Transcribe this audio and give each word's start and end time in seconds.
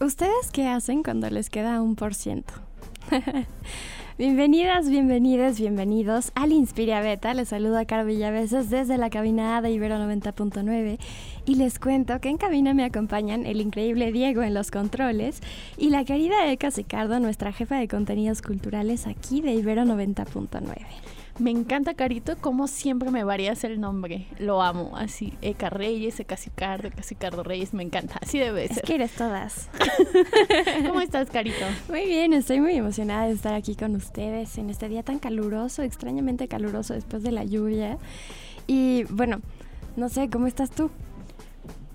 ¿Ustedes 0.00 0.50
qué 0.52 0.66
hacen 0.66 1.04
cuando 1.04 1.30
les 1.30 1.50
queda 1.50 1.80
un 1.80 1.94
por 1.94 2.14
ciento? 2.14 2.52
Bienvenidas, 4.18 4.88
bienvenidas, 4.88 5.58
bienvenidos 5.58 6.32
al 6.34 6.52
Inspiria 6.52 7.00
Beta. 7.00 7.32
Les 7.32 7.48
saluda 7.48 7.84
Caro 7.84 8.04
Villaveses 8.04 8.70
desde 8.70 8.98
la 8.98 9.08
cabina 9.10 9.56
A 9.56 9.62
de 9.62 9.70
Ibero 9.70 9.96
90.9 9.96 10.98
y 11.46 11.54
les 11.54 11.78
cuento 11.78 12.20
que 12.20 12.28
en 12.28 12.38
cabina 12.38 12.74
me 12.74 12.84
acompañan 12.84 13.46
el 13.46 13.60
increíble 13.60 14.12
Diego 14.12 14.42
en 14.42 14.54
los 14.54 14.70
controles 14.70 15.40
y 15.78 15.90
la 15.90 16.04
querida 16.04 16.50
Eka 16.50 16.70
Sicardo, 16.70 17.18
nuestra 17.20 17.52
jefa 17.52 17.76
de 17.76 17.88
contenidos 17.88 18.42
culturales 18.42 19.06
aquí 19.06 19.40
de 19.40 19.54
Ibero 19.54 19.82
90.9. 19.82 20.76
Me 21.38 21.50
encanta, 21.50 21.94
Carito, 21.94 22.36
como 22.36 22.68
siempre 22.68 23.10
me 23.10 23.24
varías 23.24 23.64
el 23.64 23.80
nombre. 23.80 24.26
Lo 24.38 24.62
amo. 24.62 24.96
Así, 24.96 25.32
Eka 25.42 25.68
Reyes, 25.68 26.20
Eka 26.20 26.36
Sicardo, 26.36 26.88
Eka 26.88 27.02
Sicardo 27.02 27.42
Reyes. 27.42 27.74
Me 27.74 27.82
encanta. 27.82 28.18
Así 28.22 28.38
debe 28.38 28.68
ser. 28.68 28.78
Es 28.78 28.82
que 28.82 28.94
eres 28.94 29.12
todas. 29.12 29.68
¿Cómo 30.86 31.00
estás, 31.00 31.30
Carito? 31.30 31.64
Muy 31.88 32.06
bien, 32.06 32.32
estoy 32.32 32.60
muy 32.60 32.74
emocionada 32.74 33.26
de 33.26 33.32
estar 33.32 33.54
aquí 33.54 33.74
con 33.74 33.96
ustedes 33.96 34.58
en 34.58 34.70
este 34.70 34.88
día 34.88 35.02
tan 35.02 35.18
caluroso, 35.18 35.82
extrañamente 35.82 36.46
caluroso 36.46 36.94
después 36.94 37.24
de 37.24 37.32
la 37.32 37.42
lluvia. 37.42 37.98
Y 38.68 39.04
bueno, 39.10 39.40
no 39.96 40.08
sé, 40.08 40.30
¿cómo 40.30 40.46
estás 40.46 40.70
tú? 40.70 40.90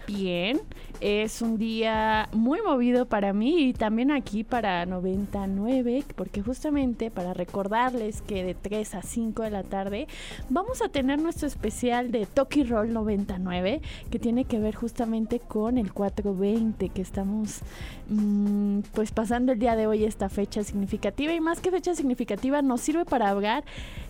Bien, 0.05 0.59
es 1.01 1.41
un 1.41 1.57
día 1.57 2.29
muy 2.33 2.61
movido 2.61 3.05
para 3.05 3.33
mí 3.33 3.69
y 3.69 3.73
también 3.73 4.11
aquí 4.11 4.43
para 4.43 4.85
99, 4.85 6.03
porque 6.15 6.41
justamente 6.41 7.09
para 7.11 7.33
recordarles 7.33 8.21
que 8.21 8.43
de 8.43 8.53
3 8.53 8.95
a 8.95 9.01
5 9.01 9.43
de 9.43 9.49
la 9.49 9.63
tarde 9.63 10.07
vamos 10.49 10.81
a 10.81 10.89
tener 10.89 11.19
nuestro 11.21 11.47
especial 11.47 12.11
de 12.11 12.25
Toki 12.25 12.63
Roll 12.63 12.93
99, 12.93 13.81
que 14.09 14.19
tiene 14.19 14.45
que 14.45 14.59
ver 14.59 14.75
justamente 14.75 15.39
con 15.39 15.77
el 15.77 15.93
420, 15.93 16.89
que 16.89 17.01
estamos 17.01 17.61
mmm, 18.09 18.79
pues 18.93 19.11
pasando 19.11 19.53
el 19.53 19.59
día 19.59 19.75
de 19.75 19.87
hoy 19.87 20.03
esta 20.03 20.29
fecha 20.29 20.63
significativa. 20.63 21.33
Y 21.33 21.39
más 21.39 21.61
que 21.61 21.71
fecha 21.71 21.95
significativa 21.95 22.61
nos 22.61 22.81
sirve 22.81 23.05
para 23.05 23.29
hablar 23.29 23.63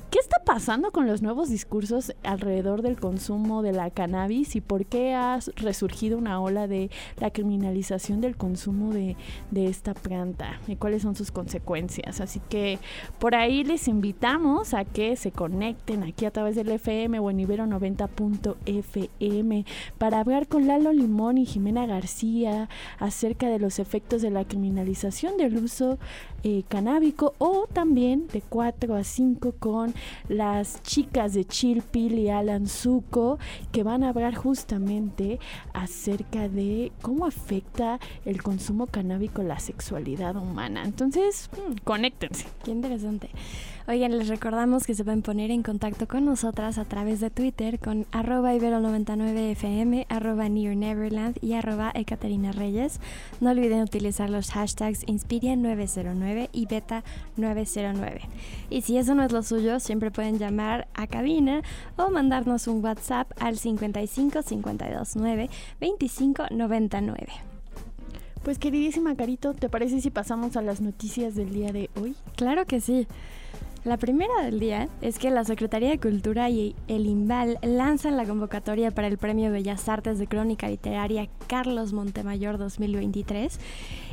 ¿Qué 0.10 0.18
está 0.18 0.40
pasando 0.44 0.90
con 0.90 1.06
los 1.06 1.22
nuevos 1.22 1.50
discursos 1.50 2.16
alrededor 2.24 2.82
del 2.82 3.00
consumo 3.00 3.62
de 3.62 3.74
la 3.74 3.92
cannabis 3.92 4.56
y 4.56 4.62
por 4.62 4.88
qué 4.88 5.14
ha 5.14 5.38
resurgido 5.56 6.18
una 6.18 6.42
ola 6.42 6.66
de 6.66 6.79
la 7.20 7.32
criminalización 7.32 8.22
del 8.22 8.38
consumo 8.38 8.94
de, 8.94 9.18
de, 9.52 9.68
esta 9.68 9.94
planta 9.94 10.60
y 10.68 10.76
cuáles 10.76 11.02
son 11.02 11.16
sus 11.16 11.32
consecuencias? 11.32 12.22
Así 12.22 12.40
que 12.50 12.80
por 13.20 13.36
ahí 13.36 13.64
les 13.64 13.88
invitamos 13.88 14.74
a 14.74 14.86
que 14.86 15.16
se 15.16 15.32
conecten 15.32 16.04
aquí 16.04 16.26
a 16.26 16.32
través 16.32 16.56
del 16.56 16.70
FM 16.70 17.20
o 17.20 17.30
en 17.30 17.40
Ibero 17.40 17.66
90.fm 17.66 19.66
para 19.98 20.20
hablar 20.20 20.48
con 20.48 20.68
Lalo 20.68 20.94
Limón 20.94 21.38
y 21.38 21.46
Jimena 21.46 21.86
García 21.86 22.70
acerca 23.00 23.48
de 23.48 23.60
los 23.60 23.80
efectos 23.80 24.22
de 24.22 24.30
la 24.30 24.46
criminalización 24.46 25.38
del 25.38 25.58
uso 25.58 25.98
eh, 26.44 26.64
canábico 26.70 27.34
o 27.38 27.68
también 27.72 28.28
de 28.28 28.42
4 28.42 28.96
a 28.96 29.04
5 29.04 29.56
con 29.60 29.94
las 30.30 30.82
chicas 30.84 31.34
de 31.34 31.44
Chill 31.44 31.82
Pill 31.82 32.18
y 32.18 32.30
Alan 32.30 32.68
Zuko 32.68 33.40
que 33.74 33.84
van 33.84 34.04
a 34.04 34.10
hablar 34.10 34.36
justamente 34.36 35.40
acerca 35.74 36.48
de 36.48 36.69
cómo 37.02 37.26
afecta 37.26 38.00
el 38.26 38.42
consumo 38.42 38.88
canábico 38.88 39.44
la 39.44 39.60
sexualidad 39.60 40.36
humana. 40.36 40.84
Entonces, 40.84 41.50
mmm, 41.54 41.76
conéctense. 41.84 42.48
Qué 42.64 42.72
interesante. 42.72 43.30
Oigan, 43.90 44.16
les 44.16 44.28
recordamos 44.28 44.86
que 44.86 44.94
se 44.94 45.04
pueden 45.04 45.24
poner 45.24 45.50
en 45.50 45.64
contacto 45.64 46.08
con 46.08 46.24
nosotras 46.24 46.78
a 46.78 46.86
través 46.86 47.22
de 47.22 47.32
Twitter 47.32 47.80
con 47.80 48.06
arroba 48.12 48.54
ibero99fm, 48.54 50.06
arroba 50.10 50.48
Near 50.48 50.76
Neverland 50.76 51.40
y 51.42 51.54
arroba 51.54 51.92
Ekaterina 51.96 52.52
Reyes. 52.52 53.00
No 53.42 53.50
olviden 53.50 53.82
utilizar 53.82 54.30
los 54.30 54.52
hashtags 54.52 55.08
Inspiria909 55.08 56.50
y 56.52 56.68
Beta909. 56.68 58.20
Y 58.70 58.84
si 58.84 59.00
eso 59.00 59.16
no 59.16 59.24
es 59.24 59.32
lo 59.32 59.42
suyo, 59.42 59.80
siempre 59.80 60.12
pueden 60.12 60.38
llamar 60.38 60.88
a 60.94 61.08
cabina 61.08 61.64
o 61.98 62.12
mandarnos 62.12 62.68
un 62.68 62.86
WhatsApp 62.86 63.32
al 63.40 63.58
55 63.58 64.44
52 64.44 65.16
9 65.16 65.50
25 65.82 66.44
99. 66.52 67.28
Pues 68.44 68.60
queridísima 68.60 69.16
Carito, 69.16 69.56
¿te 69.56 69.68
parece 69.68 70.00
si 70.00 70.12
pasamos 70.12 70.56
a 70.58 70.62
las 70.62 70.80
noticias 70.80 71.34
del 71.34 71.52
día 71.52 71.72
de 71.72 71.90
hoy? 72.00 72.16
Claro 72.36 72.66
que 72.66 72.82
sí. 72.82 73.08
La 73.90 73.98
primera 73.98 74.44
del 74.44 74.60
día 74.60 74.88
es 75.02 75.18
que 75.18 75.32
la 75.32 75.44
Secretaría 75.44 75.90
de 75.90 75.98
Cultura 75.98 76.48
y 76.48 76.76
el 76.88 77.08
INVAL 77.08 77.58
lanzan 77.64 78.18
la 78.18 78.26
convocatoria 78.26 78.92
para 78.92 79.08
el 79.08 79.18
Premio 79.18 79.52
Bellas 79.52 79.90
Artes 79.90 80.20
de 80.20 80.28
Crónica 80.28 80.70
Literaria 80.70 81.28
Carlos 81.48 81.92
Montemayor 81.92 82.60
2023. 82.60 83.60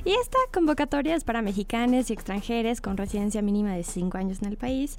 Y 0.07 0.13
esta 0.13 0.39
convocatoria 0.51 1.15
es 1.15 1.25
para 1.25 1.43
mexicanos 1.43 2.09
y 2.09 2.15
extranjeros 2.15 2.81
con 2.81 2.97
residencia 2.97 3.43
mínima 3.43 3.75
de 3.75 3.85
5 3.85 4.17
años 4.17 4.41
en 4.41 4.49
el 4.49 4.57
país. 4.57 4.97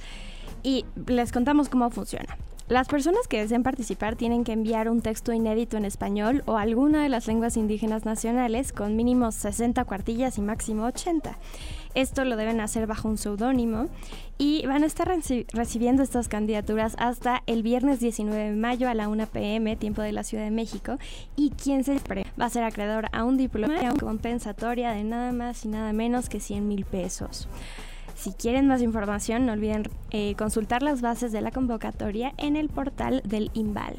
Y 0.61 0.85
les 1.07 1.31
contamos 1.31 1.69
cómo 1.69 1.89
funciona. 1.89 2.37
Las 2.69 2.89
personas 2.89 3.29
que 3.29 3.39
deseen 3.39 3.63
participar 3.63 4.17
tienen 4.17 4.43
que 4.43 4.51
enviar 4.51 4.89
un 4.89 4.99
texto 4.99 5.31
inédito 5.31 5.77
en 5.77 5.85
español 5.85 6.43
o 6.45 6.57
alguna 6.57 7.01
de 7.01 7.07
las 7.07 7.25
lenguas 7.25 7.55
indígenas 7.55 8.03
nacionales 8.03 8.73
con 8.73 8.97
mínimo 8.97 9.31
60 9.31 9.85
cuartillas 9.85 10.37
y 10.37 10.41
máximo 10.41 10.83
80. 10.83 11.37
Esto 11.95 12.25
lo 12.25 12.35
deben 12.35 12.59
hacer 12.59 12.85
bajo 12.85 13.07
un 13.07 13.17
seudónimo 13.17 13.87
y 14.37 14.65
van 14.65 14.83
a 14.83 14.85
estar 14.85 15.07
reci 15.07 15.45
recibiendo 15.53 16.03
estas 16.03 16.27
candidaturas 16.27 16.95
hasta 16.99 17.41
el 17.47 17.63
viernes 17.63 18.01
19 18.01 18.49
de 18.49 18.55
mayo 18.57 18.89
a 18.89 18.93
la 18.93 19.07
1 19.07 19.27
pm, 19.27 19.77
tiempo 19.77 20.01
de 20.01 20.11
la 20.11 20.23
Ciudad 20.23 20.43
de 20.43 20.51
México. 20.51 20.97
Y 21.37 21.51
quien 21.51 21.85
se 21.85 22.01
va 22.39 22.45
a 22.45 22.49
ser 22.49 22.65
acreedor 22.65 23.07
a 23.13 23.23
un 23.23 23.37
diploma 23.37 23.77
compensatoria 23.97 24.91
de 24.91 25.05
nada 25.05 25.31
más 25.31 25.63
y 25.63 25.69
nada 25.69 25.93
menos 25.93 26.27
que 26.27 26.41
100 26.41 26.67
mil 26.67 26.83
pesos. 26.83 27.47
Si 28.17 28.33
quieren 28.33 28.67
más 28.67 28.81
información, 28.81 29.45
no 29.45 29.53
olviden 29.53 29.83
eh, 30.09 30.33
consultar 30.35 30.81
las 30.81 31.01
bases 31.01 31.31
de 31.31 31.39
la 31.41 31.51
convocatoria 31.51 32.33
en 32.37 32.55
el 32.55 32.67
portal 32.67 33.21
del 33.23 33.51
INVAL. 33.53 33.95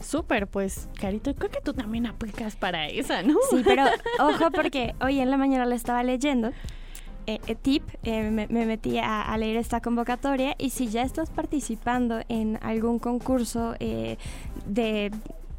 Súper, 0.00 0.48
pues 0.48 0.88
Carito, 1.00 1.32
creo 1.36 1.48
que 1.48 1.60
tú 1.60 1.72
también 1.72 2.06
aplicas 2.06 2.56
para 2.56 2.88
esa, 2.88 3.22
¿no? 3.22 3.36
Sí, 3.48 3.62
pero 3.64 3.84
ojo 4.18 4.50
porque 4.50 4.96
hoy 5.00 5.20
en 5.20 5.30
la 5.30 5.36
mañana 5.36 5.66
la 5.66 5.76
estaba 5.76 6.02
leyendo 6.02 6.50
eh, 7.26 7.38
tip, 7.62 7.84
eh, 8.02 8.28
me, 8.30 8.48
me, 8.48 8.66
metí 8.66 8.98
a, 8.98 9.22
a, 9.22 9.38
leer 9.38 9.56
esta 9.56 9.80
convocatoria 9.80 10.56
y 10.58 10.70
si 10.70 10.88
ya 10.88 11.02
estás 11.02 11.30
participando 11.30 12.20
en 12.28 12.58
algún 12.60 12.98
concurso 12.98 13.74
de 13.78 15.12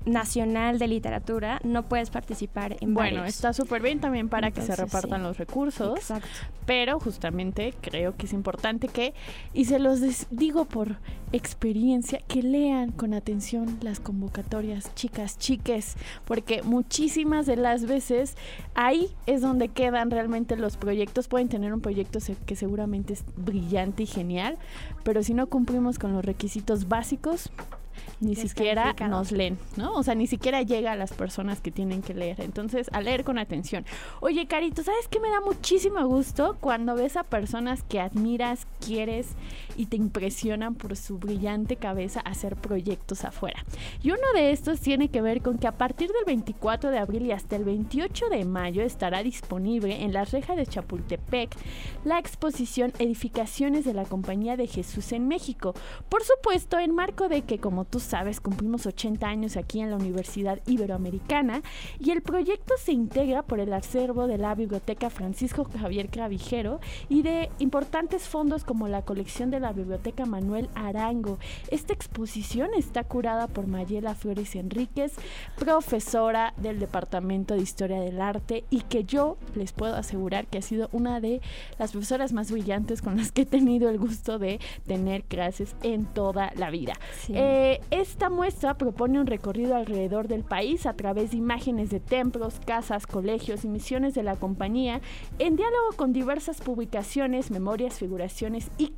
nacional 0.05 0.79
de 0.79 0.87
literatura, 0.87 1.59
no 1.63 1.83
puedes 1.83 2.09
participar 2.09 2.77
en 2.81 2.93
Bueno, 2.93 3.17
varios. 3.19 3.35
está 3.35 3.53
súper 3.53 3.81
bien 3.81 3.99
también 3.99 4.29
para 4.29 4.47
Entonces, 4.47 4.69
que 4.69 4.75
se 4.75 4.81
repartan 4.85 5.19
sí. 5.21 5.27
los 5.27 5.37
recursos, 5.37 5.99
Exacto. 5.99 6.27
pero 6.65 6.99
justamente 6.99 7.73
creo 7.81 8.15
que 8.15 8.25
es 8.25 8.33
importante 8.33 8.87
que, 8.87 9.13
y 9.53 9.65
se 9.65 9.79
los 9.79 9.99
digo 10.31 10.65
por 10.65 10.97
experiencia, 11.31 12.19
que 12.27 12.41
lean 12.41 12.91
con 12.91 13.13
atención 13.13 13.77
las 13.81 13.99
convocatorias, 13.99 14.93
chicas, 14.95 15.37
chiques, 15.37 15.95
porque 16.25 16.63
muchísimas 16.63 17.45
de 17.45 17.55
las 17.55 17.85
veces 17.85 18.35
ahí 18.75 19.09
es 19.25 19.41
donde 19.41 19.67
quedan 19.69 20.11
realmente 20.11 20.55
los 20.55 20.77
proyectos. 20.77 21.27
Pueden 21.27 21.49
tener 21.49 21.73
un 21.73 21.81
proyecto 21.81 22.19
que 22.45 22.55
seguramente 22.55 23.13
es 23.13 23.23
brillante 23.35 24.03
y 24.03 24.05
genial, 24.07 24.57
pero 25.03 25.23
si 25.23 25.33
no 25.33 25.47
cumplimos 25.47 25.99
con 25.99 26.13
los 26.13 26.25
requisitos 26.25 26.87
básicos, 26.87 27.51
ni 28.19 28.35
siquiera 28.35 28.93
nos 29.07 29.31
leen, 29.31 29.57
¿no? 29.77 29.93
O 29.93 30.03
sea, 30.03 30.15
ni 30.15 30.27
siquiera 30.27 30.61
llega 30.61 30.91
a 30.91 30.95
las 30.95 31.13
personas 31.13 31.61
que 31.61 31.71
tienen 31.71 32.01
que 32.01 32.13
leer. 32.13 32.41
Entonces, 32.41 32.89
a 32.91 33.01
leer 33.01 33.23
con 33.23 33.37
atención. 33.37 33.85
Oye, 34.19 34.47
Carito, 34.47 34.83
¿sabes 34.83 35.07
qué 35.07 35.19
me 35.19 35.29
da 35.29 35.41
muchísimo 35.41 36.05
gusto 36.07 36.57
cuando 36.59 36.95
ves 36.95 37.17
a 37.17 37.23
personas 37.23 37.83
que 37.83 37.99
admiras, 37.99 38.67
quieres 38.85 39.27
y 39.79 39.85
te 39.85 39.95
impresionan 39.95 40.75
por 40.75 40.97
su 40.97 41.19
brillante 41.19 41.77
cabeza 41.77 42.19
hacer 42.19 42.57
proyectos 42.57 43.23
afuera? 43.23 43.63
Y 44.03 44.11
uno 44.11 44.27
de 44.35 44.51
estos 44.51 44.81
tiene 44.81 45.07
que 45.07 45.21
ver 45.21 45.41
con 45.41 45.57
que 45.57 45.67
a 45.67 45.77
partir 45.77 46.11
del 46.11 46.25
24 46.25 46.91
de 46.91 46.97
abril 46.97 47.25
y 47.25 47.31
hasta 47.31 47.55
el 47.55 47.63
28 47.63 48.27
de 48.27 48.43
mayo 48.43 48.81
estará 48.81 49.23
disponible 49.23 50.03
en 50.03 50.11
la 50.11 50.25
reja 50.25 50.57
de 50.57 50.65
Chapultepec 50.65 51.55
la 52.03 52.19
exposición 52.19 52.91
Edificaciones 52.99 53.85
de 53.85 53.93
la 53.93 54.03
Compañía 54.03 54.57
de 54.57 54.67
Jesús 54.67 55.13
en 55.13 55.29
México. 55.29 55.73
Por 56.09 56.23
supuesto, 56.23 56.77
en 56.77 56.93
marco 56.93 57.29
de 57.29 57.43
que, 57.43 57.59
como 57.59 57.85
tú 57.85 58.01
sabes, 58.01 58.41
cumplimos 58.41 58.85
80 58.85 59.25
años 59.25 59.55
aquí 59.55 59.79
en 59.79 59.91
la 59.91 59.95
Universidad 59.95 60.59
Iberoamericana 60.67 61.61
y 61.99 62.11
el 62.11 62.21
proyecto 62.21 62.73
se 62.77 62.91
integra 62.91 63.43
por 63.43 63.61
el 63.61 63.71
acervo 63.71 64.27
de 64.27 64.37
la 64.37 64.55
Biblioteca 64.55 65.09
Francisco 65.09 65.63
Javier 65.79 66.09
Cravijero 66.09 66.81
y 67.07 67.21
de 67.21 67.49
importantes 67.59 68.27
fondos 68.27 68.63
como 68.63 68.87
la 68.87 69.03
colección 69.03 69.49
de 69.51 69.59
la 69.59 69.68
Biblioteca 69.73 70.25
Manuel 70.25 70.69
Arango. 70.75 71.37
Esta 71.69 71.93
exposición 71.93 72.69
está 72.77 73.03
curada 73.03 73.47
por 73.47 73.67
Mayela 73.67 74.15
Flores 74.15 74.55
Enríquez, 74.55 75.13
profesora 75.57 76.53
del 76.57 76.79
Departamento 76.79 77.53
de 77.53 77.61
Historia 77.61 77.99
del 77.99 78.21
Arte 78.21 78.63
y 78.69 78.81
que 78.81 79.03
yo 79.03 79.37
les 79.55 79.71
puedo 79.71 79.95
asegurar 79.95 80.47
que 80.47 80.59
ha 80.59 80.61
sido 80.61 80.89
una 80.91 81.19
de 81.19 81.41
las 81.77 81.91
profesoras 81.91 82.33
más 82.33 82.51
brillantes 82.51 83.01
con 83.01 83.17
las 83.17 83.31
que 83.31 83.41
he 83.41 83.45
tenido 83.45 83.89
el 83.89 83.97
gusto 83.97 84.39
de 84.39 84.59
tener 84.87 85.23
clases 85.23 85.75
en 85.83 86.05
toda 86.05 86.51
la 86.55 86.69
vida. 86.69 86.93
Eh, 87.29 87.81
esta 87.91 88.29
muestra 88.29 88.77
propone 88.77 89.19
un 89.19 89.27
recorrido 89.27 89.75
alrededor 89.75 90.27
del 90.27 90.43
país 90.43 90.85
a 90.85 90.93
través 90.93 91.31
de 91.31 91.37
imágenes 91.37 91.89
de 91.89 91.99
templos, 91.99 92.59
casas, 92.65 93.07
colegios 93.07 93.63
y 93.63 93.67
misiones 93.67 94.13
de 94.13 94.23
la 94.23 94.35
compañía, 94.35 95.01
en 95.37 95.55
diálogo 95.55 95.91
con 95.95 96.13
diversas 96.13 96.61
publicaciones, 96.61 97.51
memorias, 97.51 97.95
figuraciones 97.95 98.69
y 98.77 98.89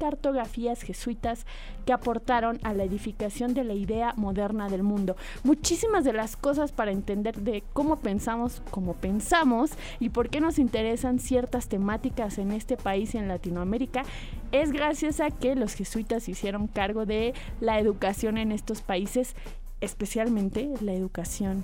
jesuitas 0.83 1.45
que 1.85 1.93
aportaron 1.93 2.59
a 2.63 2.73
la 2.73 2.83
edificación 2.83 3.53
de 3.53 3.63
la 3.63 3.73
idea 3.73 4.13
moderna 4.15 4.69
del 4.69 4.83
mundo. 4.83 5.15
Muchísimas 5.43 6.03
de 6.03 6.13
las 6.13 6.35
cosas 6.35 6.71
para 6.71 6.91
entender 6.91 7.35
de 7.41 7.63
cómo 7.73 7.97
pensamos 7.97 8.61
como 8.71 8.93
pensamos 8.93 9.71
y 9.99 10.09
por 10.09 10.29
qué 10.29 10.39
nos 10.39 10.59
interesan 10.59 11.19
ciertas 11.19 11.67
temáticas 11.67 12.37
en 12.37 12.51
este 12.51 12.77
país 12.77 13.15
y 13.15 13.17
en 13.17 13.27
Latinoamérica 13.27 14.03
es 14.51 14.71
gracias 14.71 15.19
a 15.19 15.31
que 15.31 15.55
los 15.55 15.73
jesuitas 15.73 16.27
hicieron 16.29 16.67
cargo 16.67 17.05
de 17.05 17.33
la 17.59 17.79
educación 17.79 18.37
en 18.37 18.51
estos 18.51 18.81
países, 18.81 19.35
especialmente 19.79 20.69
la 20.81 20.93
educación 20.93 21.63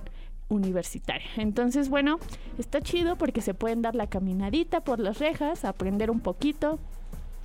universitaria. 0.50 1.28
Entonces, 1.38 1.90
bueno, 1.90 2.20
está 2.58 2.82
chido 2.82 3.18
porque 3.18 3.42
se 3.42 3.54
pueden 3.54 3.82
dar 3.82 3.96
la 3.96 4.08
caminadita 4.08 4.82
por 4.82 5.00
las 5.00 5.20
rejas, 5.20 5.66
aprender 5.66 6.10
un 6.10 6.20
poquito, 6.20 6.80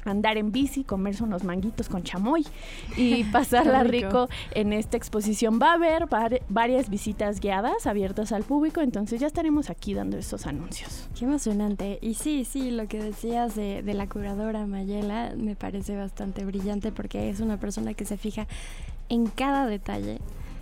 andar 0.04 0.36
en 0.36 0.52
bici, 0.52 0.84
comerse 0.84 1.22
unos 1.22 1.44
manguitos 1.44 1.88
con 1.88 2.02
chamoy 2.02 2.44
y 2.96 3.24
pasarla 3.24 3.84
rico. 3.84 4.28
en 4.52 4.72
esta 4.72 4.96
exposición. 4.96 5.58
Va 5.60 5.70
a 5.70 5.74
haber 5.74 6.08
varias 6.48 6.88
visitas 6.88 7.40
guiadas 7.40 7.86
abiertas 7.86 8.32
al 8.32 8.44
público, 8.44 8.80
entonces 8.80 9.20
ya 9.20 9.26
estaremos 9.26 9.70
aquí 9.70 9.94
dando 9.94 10.16
estos 10.16 10.46
anuncios. 10.46 11.08
Qué 11.18 11.24
emocionante. 11.24 11.98
Y 12.00 12.14
sí, 12.14 12.44
sí, 12.44 12.70
lo 12.70 12.86
que 12.88 13.02
decías 13.02 13.54
de, 13.54 13.82
de 13.82 13.94
la 13.94 14.08
curadora 14.08 14.66
Mayela 14.66 15.34
me 15.36 15.56
parece 15.56 15.96
bastante 15.96 16.44
brillante 16.44 16.92
porque 16.92 17.30
es 17.30 17.40
una 17.40 17.58
persona 17.58 17.94
que 17.94 18.04
se 18.04 18.16
fija 18.16 18.46
en 19.08 19.26
cada 19.26 19.66
detalle 19.66 20.18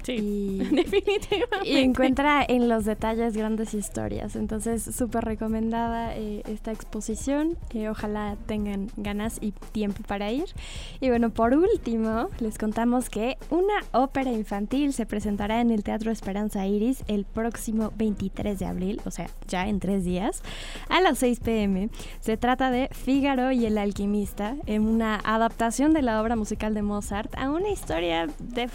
y, 0.08 0.58
definitivamente. 0.70 1.68
Y 1.68 1.78
encuentra 1.78 2.44
en 2.46 2.68
los 2.68 2.84
detalles 2.84 3.36
grandes 3.36 3.74
historias. 3.74 4.36
Entonces, 4.36 4.82
súper 4.82 5.24
recomendada 5.24 6.16
eh, 6.16 6.42
esta 6.48 6.72
exposición. 6.72 7.56
Eh, 7.74 7.88
ojalá 7.88 8.36
tengan 8.46 8.88
ganas 8.96 9.38
y 9.40 9.52
tiempo 9.72 10.02
para 10.06 10.30
ir. 10.32 10.46
Y 11.00 11.08
bueno, 11.08 11.30
por 11.30 11.54
último, 11.54 12.28
les 12.40 12.58
contamos 12.58 13.10
que 13.10 13.36
una 13.50 13.74
ópera 13.92 14.32
infantil 14.32 14.92
se 14.92 15.06
presentará 15.06 15.60
en 15.60 15.70
el 15.70 15.82
Teatro 15.82 16.10
Esperanza 16.10 16.66
Iris 16.66 17.04
el 17.06 17.24
próximo 17.24 17.92
23 17.96 18.58
de 18.58 18.66
abril, 18.66 19.00
o 19.04 19.10
sea, 19.10 19.28
ya 19.48 19.68
en 19.68 19.80
tres 19.80 20.04
días, 20.04 20.42
a 20.88 21.00
las 21.00 21.18
6 21.18 21.40
pm. 21.40 21.90
Se 22.20 22.36
trata 22.36 22.70
de 22.70 22.88
Fígaro 22.92 23.52
y 23.52 23.66
el 23.66 23.78
alquimista, 23.78 24.56
en 24.66 24.86
una 24.86 25.20
adaptación 25.24 25.92
de 25.92 26.02
la 26.02 26.20
obra 26.20 26.36
musical 26.36 26.74
de 26.74 26.82
Mozart 26.82 27.32
a 27.36 27.50
una 27.50 27.70
historia 27.70 28.26
de, 28.38 28.68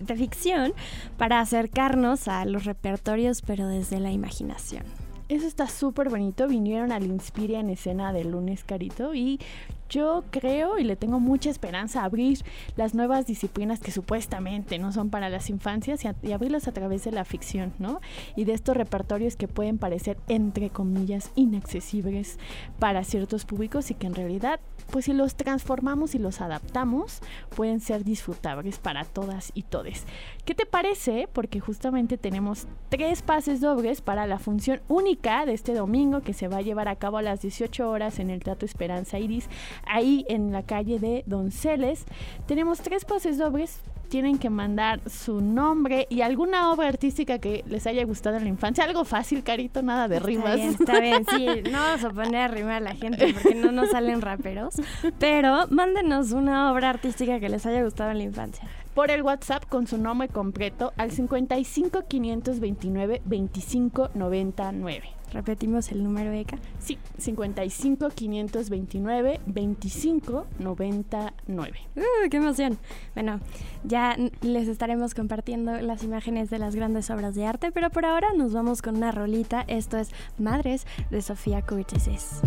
de 0.00 0.16
ficción 0.16 0.71
para 1.18 1.40
acercarnos 1.40 2.28
a 2.28 2.44
los 2.44 2.64
repertorios, 2.64 3.42
pero 3.42 3.66
desde 3.66 4.00
la 4.00 4.12
imaginación. 4.12 4.84
Eso 5.28 5.46
está 5.46 5.66
súper 5.66 6.10
bonito. 6.10 6.46
Vinieron 6.46 6.92
al 6.92 7.06
Inspire 7.06 7.58
en 7.58 7.70
escena 7.70 8.12
del 8.12 8.32
lunes, 8.32 8.64
Carito, 8.64 9.14
y 9.14 9.40
yo 9.88 10.24
creo 10.30 10.78
y 10.78 10.84
le 10.84 10.96
tengo 10.96 11.20
mucha 11.20 11.48
esperanza 11.48 12.00
a 12.00 12.04
abrir 12.04 12.38
las 12.76 12.94
nuevas 12.94 13.26
disciplinas 13.26 13.80
que 13.80 13.92
supuestamente 13.92 14.78
no 14.78 14.92
son 14.92 15.10
para 15.10 15.28
las 15.28 15.50
infancias 15.50 16.04
y, 16.04 16.08
y, 16.26 16.32
abrirlas 16.32 16.66
a 16.68 16.72
través 16.72 17.04
de 17.04 17.12
la 17.12 17.24
ficción, 17.24 17.72
¿no? 17.78 18.00
Y 18.36 18.44
de 18.44 18.52
estos 18.52 18.76
repertorios 18.76 19.36
que 19.36 19.48
pueden 19.48 19.78
parecer, 19.78 20.18
entre 20.28 20.70
comillas, 20.70 21.30
inaccesibles 21.34 22.38
para 22.78 23.04
ciertos 23.04 23.44
públicos 23.44 23.90
y 23.90 23.94
que 23.94 24.06
en 24.06 24.14
realidad 24.14 24.60
pues 24.92 25.06
si 25.06 25.12
los 25.14 25.34
transformamos 25.34 26.14
y 26.14 26.18
los 26.18 26.40
adaptamos, 26.40 27.20
pueden 27.56 27.80
ser 27.80 28.04
disfrutables 28.04 28.78
para 28.78 29.04
todas 29.04 29.50
y 29.54 29.62
todes. 29.62 30.04
¿Qué 30.44 30.56
te 30.56 30.66
parece? 30.66 31.28
Porque 31.32 31.60
justamente 31.60 32.18
tenemos 32.18 32.66
tres 32.88 33.22
pases 33.22 33.60
dobles 33.60 34.00
para 34.00 34.26
la 34.26 34.40
función 34.40 34.80
única 34.88 35.46
de 35.46 35.52
este 35.52 35.72
domingo 35.72 36.22
que 36.22 36.32
se 36.32 36.48
va 36.48 36.56
a 36.56 36.62
llevar 36.62 36.88
a 36.88 36.96
cabo 36.96 37.18
a 37.18 37.22
las 37.22 37.42
18 37.42 37.88
horas 37.88 38.18
en 38.18 38.28
el 38.28 38.42
Teatro 38.42 38.66
Esperanza 38.66 39.20
Iris, 39.20 39.48
ahí 39.86 40.24
en 40.28 40.50
la 40.50 40.64
calle 40.64 40.98
de 40.98 41.22
Donceles. 41.26 42.06
Tenemos 42.46 42.80
tres 42.80 43.04
pases 43.04 43.38
dobles 43.38 43.82
tienen 44.08 44.36
que 44.36 44.50
mandar 44.50 45.00
su 45.08 45.40
nombre 45.40 46.06
y 46.10 46.20
alguna 46.20 46.70
obra 46.70 46.88
artística 46.88 47.38
que 47.38 47.64
les 47.66 47.86
haya 47.86 48.04
gustado 48.04 48.36
en 48.36 48.42
la 48.42 48.50
infancia. 48.50 48.84
Algo 48.84 49.06
fácil, 49.06 49.42
Carito, 49.42 49.80
nada 49.80 50.06
de 50.06 50.20
rimas. 50.20 50.60
Está 50.60 51.00
bien, 51.00 51.24
sí. 51.30 51.46
No 51.72 51.78
vamos 51.78 52.04
a 52.04 52.10
poner 52.10 52.36
a 52.42 52.48
rimar 52.48 52.74
a 52.74 52.80
la 52.80 52.94
gente 52.94 53.32
porque 53.32 53.54
no 53.54 53.72
nos 53.72 53.88
salen 53.88 54.20
raperos. 54.20 54.74
Pero 55.18 55.66
mándenos 55.70 56.32
una 56.32 56.70
obra 56.70 56.90
artística 56.90 57.40
que 57.40 57.48
les 57.48 57.64
haya 57.64 57.82
gustado 57.82 58.10
en 58.10 58.18
la 58.18 58.24
infancia 58.24 58.68
por 58.94 59.10
el 59.10 59.22
WhatsApp 59.22 59.68
con 59.68 59.86
su 59.86 59.98
nombre 59.98 60.28
completo 60.28 60.92
al 60.96 61.10
55 61.10 62.04
529 62.08 63.22
25 63.24 64.10
99. 64.14 65.22
Repetimos 65.32 65.90
el 65.92 66.04
número 66.04 66.30
ECA. 66.32 66.58
Sí, 66.78 66.98
55 67.18 68.10
529 68.10 69.40
25 69.46 70.46
99. 70.58 71.78
¡Uh, 71.96 72.28
qué 72.30 72.36
emoción! 72.36 72.78
Bueno, 73.14 73.40
ya 73.84 74.16
les 74.42 74.68
estaremos 74.68 75.14
compartiendo 75.14 75.80
las 75.80 76.04
imágenes 76.04 76.50
de 76.50 76.58
las 76.58 76.74
grandes 76.74 77.08
obras 77.10 77.34
de 77.34 77.46
arte, 77.46 77.72
pero 77.72 77.90
por 77.90 78.04
ahora 78.04 78.28
nos 78.36 78.52
vamos 78.52 78.82
con 78.82 78.96
una 78.96 79.10
rolita. 79.10 79.64
Esto 79.68 79.96
es 79.96 80.10
Madres 80.38 80.86
de 81.10 81.22
Sofía 81.22 81.62
Curtisis. 81.62 82.42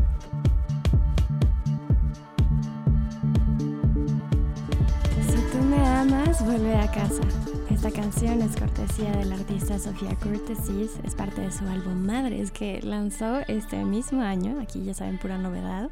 Me 5.75 5.87
amas, 5.87 6.45
vuelve 6.45 6.75
a 6.75 6.89
casa. 6.89 7.21
Esta 7.69 7.91
canción 7.91 8.41
es 8.41 8.55
cortesía 8.55 9.11
del 9.11 9.33
artista 9.33 9.77
Sofía 9.77 10.15
Curtesis, 10.15 10.91
es 11.03 11.15
parte 11.15 11.41
de 11.41 11.51
su 11.51 11.67
álbum 11.67 12.05
Madres 12.05 12.51
que 12.51 12.81
lanzó 12.81 13.39
este 13.47 13.83
mismo 13.83 14.21
año, 14.21 14.59
aquí 14.61 14.83
ya 14.83 14.93
saben, 14.93 15.17
pura 15.17 15.37
novedad. 15.37 15.89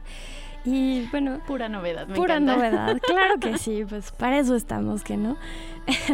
Y 0.66 1.08
bueno, 1.08 1.40
pura 1.46 1.68
novedad, 1.68 2.08
me 2.08 2.16
Pura 2.16 2.40
novedad, 2.40 2.98
claro 3.06 3.40
que 3.40 3.58
sí, 3.58 3.84
pues 3.88 4.12
para 4.12 4.40
eso 4.40 4.56
estamos, 4.56 5.04
que 5.04 5.18
no. 5.18 5.36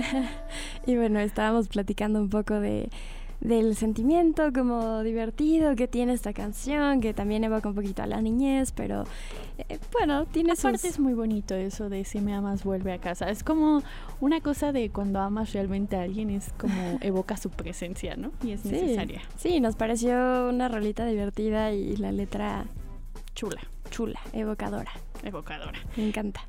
y 0.87 0.95
bueno, 0.95 1.19
estábamos 1.19 1.67
platicando 1.67 2.19
un 2.19 2.29
poco 2.29 2.59
de 2.59 2.89
del 3.41 3.75
sentimiento 3.75 4.51
como 4.53 5.01
divertido 5.01 5.75
que 5.75 5.87
tiene 5.87 6.13
esta 6.13 6.33
canción, 6.33 7.01
que 7.01 7.13
también 7.13 7.43
evoca 7.43 7.69
un 7.69 7.75
poquito 7.75 8.03
a 8.03 8.07
la 8.07 8.21
niñez, 8.21 8.71
pero 8.71 9.05
eh, 9.57 9.79
bueno, 9.93 10.25
tiene 10.25 10.51
Aparte 10.51 10.87
es 10.87 10.99
muy 10.99 11.13
bonito 11.13 11.55
eso 11.55 11.89
de 11.89 12.03
si 12.05 12.19
me 12.19 12.33
amas 12.33 12.63
vuelve 12.63 12.91
a 12.91 12.99
casa. 12.99 13.29
Es 13.29 13.43
como 13.43 13.81
una 14.19 14.41
cosa 14.41 14.71
de 14.71 14.89
cuando 14.89 15.19
amas 15.19 15.53
realmente 15.53 15.95
a 15.95 16.01
alguien, 16.01 16.29
es 16.29 16.51
como 16.57 16.73
evoca 17.01 17.37
su 17.37 17.49
presencia, 17.49 18.15
¿no? 18.15 18.31
Y 18.43 18.51
es 18.51 18.65
necesaria. 18.65 19.21
Sí, 19.37 19.59
nos 19.59 19.75
pareció 19.75 20.49
una 20.49 20.67
rolita 20.67 21.05
divertida 21.05 21.71
y 21.71 21.95
la 21.95 22.11
letra 22.11 22.65
chula. 23.35 23.61
Chula, 23.89 24.19
evocadora. 24.33 24.91
Evocadora. 25.23 25.79
Me 25.95 26.07
encanta. 26.07 26.41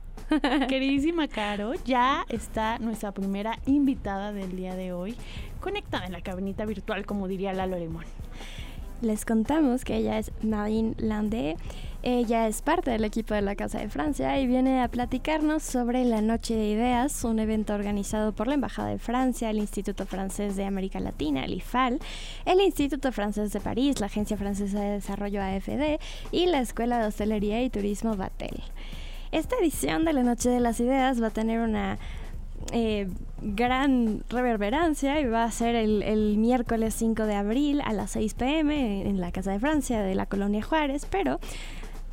Queridísima 0.68 1.26
Caro, 1.28 1.72
ya 1.84 2.24
está 2.28 2.78
nuestra 2.78 3.12
primera 3.12 3.58
invitada 3.66 4.32
del 4.32 4.56
día 4.56 4.76
de 4.76 4.92
hoy, 4.92 5.16
conectada 5.60 6.06
en 6.06 6.12
la 6.12 6.22
cabinita 6.22 6.64
virtual, 6.64 7.06
como 7.06 7.28
diría 7.28 7.52
Lalo 7.52 7.78
Limón. 7.78 8.04
Les 9.02 9.24
contamos 9.24 9.84
que 9.84 9.96
ella 9.96 10.18
es 10.18 10.30
Marine 10.42 10.94
Landé. 10.98 11.56
Ella 12.02 12.48
es 12.48 12.60
parte 12.60 12.90
del 12.90 13.04
equipo 13.04 13.32
de 13.32 13.40
la 13.40 13.56
Casa 13.56 13.78
de 13.78 13.88
Francia 13.88 14.38
y 14.38 14.46
viene 14.46 14.82
a 14.82 14.88
platicarnos 14.88 15.62
sobre 15.62 16.04
la 16.04 16.20
Noche 16.20 16.54
de 16.54 16.68
Ideas, 16.68 17.24
un 17.24 17.38
evento 17.38 17.74
organizado 17.74 18.32
por 18.32 18.46
la 18.46 18.54
Embajada 18.54 18.88
de 18.88 18.98
Francia, 18.98 19.48
el 19.48 19.58
Instituto 19.58 20.04
Francés 20.04 20.54
de 20.56 20.64
América 20.64 21.00
Latina, 21.00 21.44
el 21.44 21.54
IFAL, 21.54 21.98
el 22.44 22.60
Instituto 22.60 23.10
Francés 23.10 23.52
de 23.52 23.60
París, 23.60 24.00
la 24.00 24.06
Agencia 24.06 24.36
Francesa 24.36 24.80
de 24.80 24.90
Desarrollo 24.92 25.42
AFD 25.42 25.98
y 26.30 26.46
la 26.46 26.60
Escuela 26.60 26.98
de 26.98 27.06
Hostelería 27.06 27.62
y 27.62 27.70
Turismo 27.70 28.16
Batel. 28.16 28.62
Esta 29.32 29.56
edición 29.56 30.04
de 30.04 30.12
la 30.12 30.22
Noche 30.22 30.50
de 30.50 30.60
las 30.60 30.80
Ideas 30.80 31.22
va 31.22 31.28
a 31.28 31.30
tener 31.30 31.60
una 31.60 31.98
eh, 32.72 33.08
gran 33.42 34.22
reverberancia 34.28 35.20
y 35.20 35.26
va 35.26 35.44
a 35.44 35.50
ser 35.50 35.74
el, 35.74 36.36
miércoles 36.38 36.94
5 36.94 37.24
de 37.24 37.34
abril 37.34 37.80
a 37.84 37.92
las 37.92 38.12
6 38.12 38.34
pm 38.34 39.08
en 39.08 39.20
la 39.20 39.32
Casa 39.32 39.52
de 39.52 39.60
Francia 39.60 40.02
de 40.02 40.14
la 40.14 40.26
Colonia 40.26 40.62
Juárez, 40.62 41.06
pero 41.10 41.40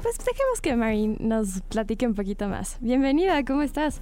pues 0.02 0.18
dejemos 0.20 0.62
que 0.62 0.76
Marín 0.76 1.18
nos 1.20 1.62
platique 1.70 2.08
un 2.08 2.14
poquito 2.14 2.48
más. 2.48 2.78
Bienvenida, 2.82 3.44
¿cómo 3.44 3.62
estás? 3.62 4.02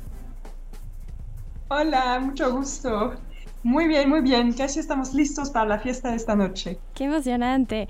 Hola, 1.69 2.19
mucho 2.19 2.51
gusto. 2.51 3.15
Muy 3.63 3.87
bien, 3.87 4.07
muy 4.09 4.21
bien. 4.21 4.53
Casi 4.53 4.79
estamos 4.79 5.15
listos 5.15 5.49
para 5.49 5.65
la 5.65 5.79
fiesta 5.79 6.11
de 6.11 6.17
esta 6.17 6.35
noche. 6.35 6.77
Qué 6.93 7.05
emocionante. 7.05 7.87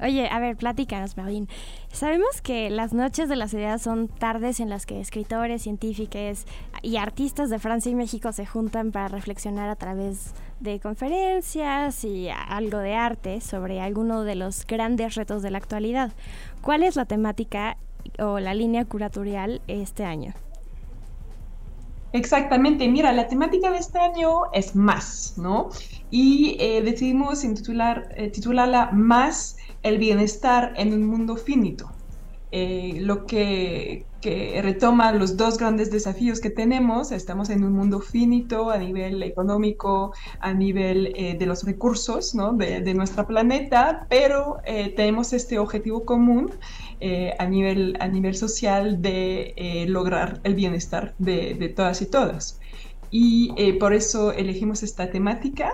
Oye, 0.00 0.28
a 0.28 0.38
ver, 0.38 0.56
platícanos, 0.56 1.16
Marlene. 1.16 1.48
Sabemos 1.92 2.40
que 2.40 2.70
las 2.70 2.92
noches 2.92 3.28
de 3.28 3.34
las 3.34 3.52
ideas 3.52 3.82
son 3.82 4.06
tardes 4.06 4.60
en 4.60 4.70
las 4.70 4.86
que 4.86 5.00
escritores, 5.00 5.62
científicos 5.62 6.44
y 6.82 6.96
artistas 6.98 7.50
de 7.50 7.58
Francia 7.58 7.90
y 7.90 7.96
México 7.96 8.32
se 8.32 8.46
juntan 8.46 8.92
para 8.92 9.08
reflexionar 9.08 9.68
a 9.68 9.76
través 9.76 10.34
de 10.60 10.78
conferencias 10.78 12.04
y 12.04 12.28
algo 12.28 12.78
de 12.78 12.94
arte 12.94 13.40
sobre 13.40 13.80
alguno 13.80 14.22
de 14.22 14.36
los 14.36 14.66
grandes 14.66 15.16
retos 15.16 15.42
de 15.42 15.50
la 15.50 15.58
actualidad. 15.58 16.12
¿Cuál 16.62 16.84
es 16.84 16.94
la 16.94 17.04
temática 17.04 17.76
o 18.20 18.38
la 18.38 18.54
línea 18.54 18.84
curatorial 18.84 19.60
este 19.66 20.04
año? 20.04 20.32
Exactamente, 22.12 22.88
mira, 22.88 23.12
la 23.12 23.28
temática 23.28 23.70
de 23.70 23.78
este 23.78 23.98
año 23.98 24.50
es 24.54 24.74
más, 24.74 25.34
¿no? 25.36 25.68
Y 26.10 26.56
eh, 26.58 26.80
decidimos 26.82 27.44
intitular, 27.44 28.08
eh, 28.16 28.30
titularla 28.30 28.90
Más 28.92 29.57
el 29.82 29.98
bienestar 29.98 30.72
en 30.76 30.92
un 30.92 31.06
mundo 31.06 31.36
finito. 31.36 31.90
Eh, 32.50 32.98
lo 33.00 33.26
que, 33.26 34.06
retoma 34.62 35.12
los 35.12 35.36
dos 35.36 35.58
grandes 35.58 35.90
desafíos 35.90 36.40
que 36.40 36.50
tenemos. 36.50 37.12
Estamos 37.12 37.50
en 37.50 37.62
un 37.62 37.72
mundo 37.72 38.00
finito 38.00 38.70
a 38.70 38.78
nivel 38.78 39.22
económico, 39.22 40.12
a 40.40 40.52
nivel 40.52 41.12
eh, 41.14 41.36
de 41.38 41.46
los 41.46 41.62
recursos 41.64 42.34
¿no? 42.34 42.52
de, 42.52 42.80
de, 42.80 42.94
nuestro 42.94 43.26
planeta, 43.26 44.06
pero 44.08 44.58
eh, 44.64 44.92
tenemos 44.96 45.32
este 45.32 45.58
objetivo 45.58 46.04
común 46.04 46.50
a, 47.38 47.46
nivel, 47.46 47.96
a 48.00 48.08
nivel 48.08 48.34
social 48.34 49.00
de 49.00 49.86
lograr 49.88 50.40
el 50.42 50.54
bienestar 50.56 51.14
de, 51.18 51.54
de, 51.54 51.68
todas 51.68 52.02
y 52.02 52.06
todas. 52.06 52.58
Y 53.10 53.72
por 53.74 53.92
eso 53.92 54.32
elegimos 54.32 54.82
esta 54.82 55.10
temática 55.10 55.72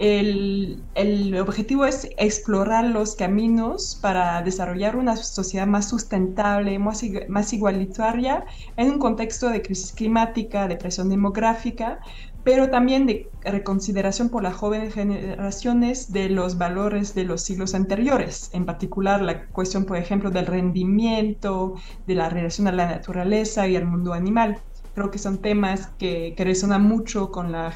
el, 0.00 1.36
objetivo 1.40 1.84
es 1.84 2.08
explorar 2.16 2.86
los 2.86 3.14
caminos 3.14 3.98
para 4.00 4.40
desarrollar 4.42 4.96
una 4.96 5.14
sociedad 5.16 5.66
más 5.66 5.88
sustentable, 5.90 6.78
más, 6.78 7.04
más 7.28 7.52
igualitaria 7.52 8.46
en 8.78 8.92
un 8.92 8.98
contexto 8.98 9.50
de 9.50 9.60
crisis 9.60 9.92
climática, 9.92 10.68
de 10.68 10.76
presión 10.76 11.10
demográfica, 11.10 12.00
pero 12.42 12.70
también 12.70 13.06
de 13.06 13.28
reconsideración 13.42 14.30
por 14.30 14.42
las 14.42 14.54
jóvenes 14.54 14.94
generaciones 14.94 16.10
de 16.10 16.30
los 16.30 16.56
valores 16.56 17.14
de 17.14 17.24
los 17.24 17.42
siglos 17.42 17.74
anteriores, 17.74 18.48
en 18.54 18.64
particular 18.64 19.20
la 19.20 19.48
cuestión, 19.48 19.84
por 19.84 19.98
ejemplo, 19.98 20.30
del 20.30 20.46
rendimiento, 20.46 21.74
de 22.06 22.14
la 22.14 22.30
relación 22.30 22.66
a 22.68 22.72
la 22.72 22.86
naturaleza 22.86 23.68
y 23.68 23.76
al 23.76 23.84
mundo 23.84 24.14
animal 24.14 24.62
creo 25.00 25.10
que 25.10 25.18
son 25.18 25.38
temas 25.38 25.86
que, 25.98 26.34
que 26.36 26.44
resonan 26.44 26.82
mucho 26.82 27.32
con 27.32 27.52
las 27.52 27.74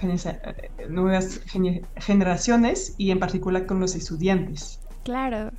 nuevas 0.90 1.40
generaciones 1.96 2.94
y 2.98 3.10
en 3.10 3.18
particular 3.18 3.64
con 3.64 3.80
los 3.80 3.94
estudiantes. 3.94 4.78
Claro, 5.04 5.50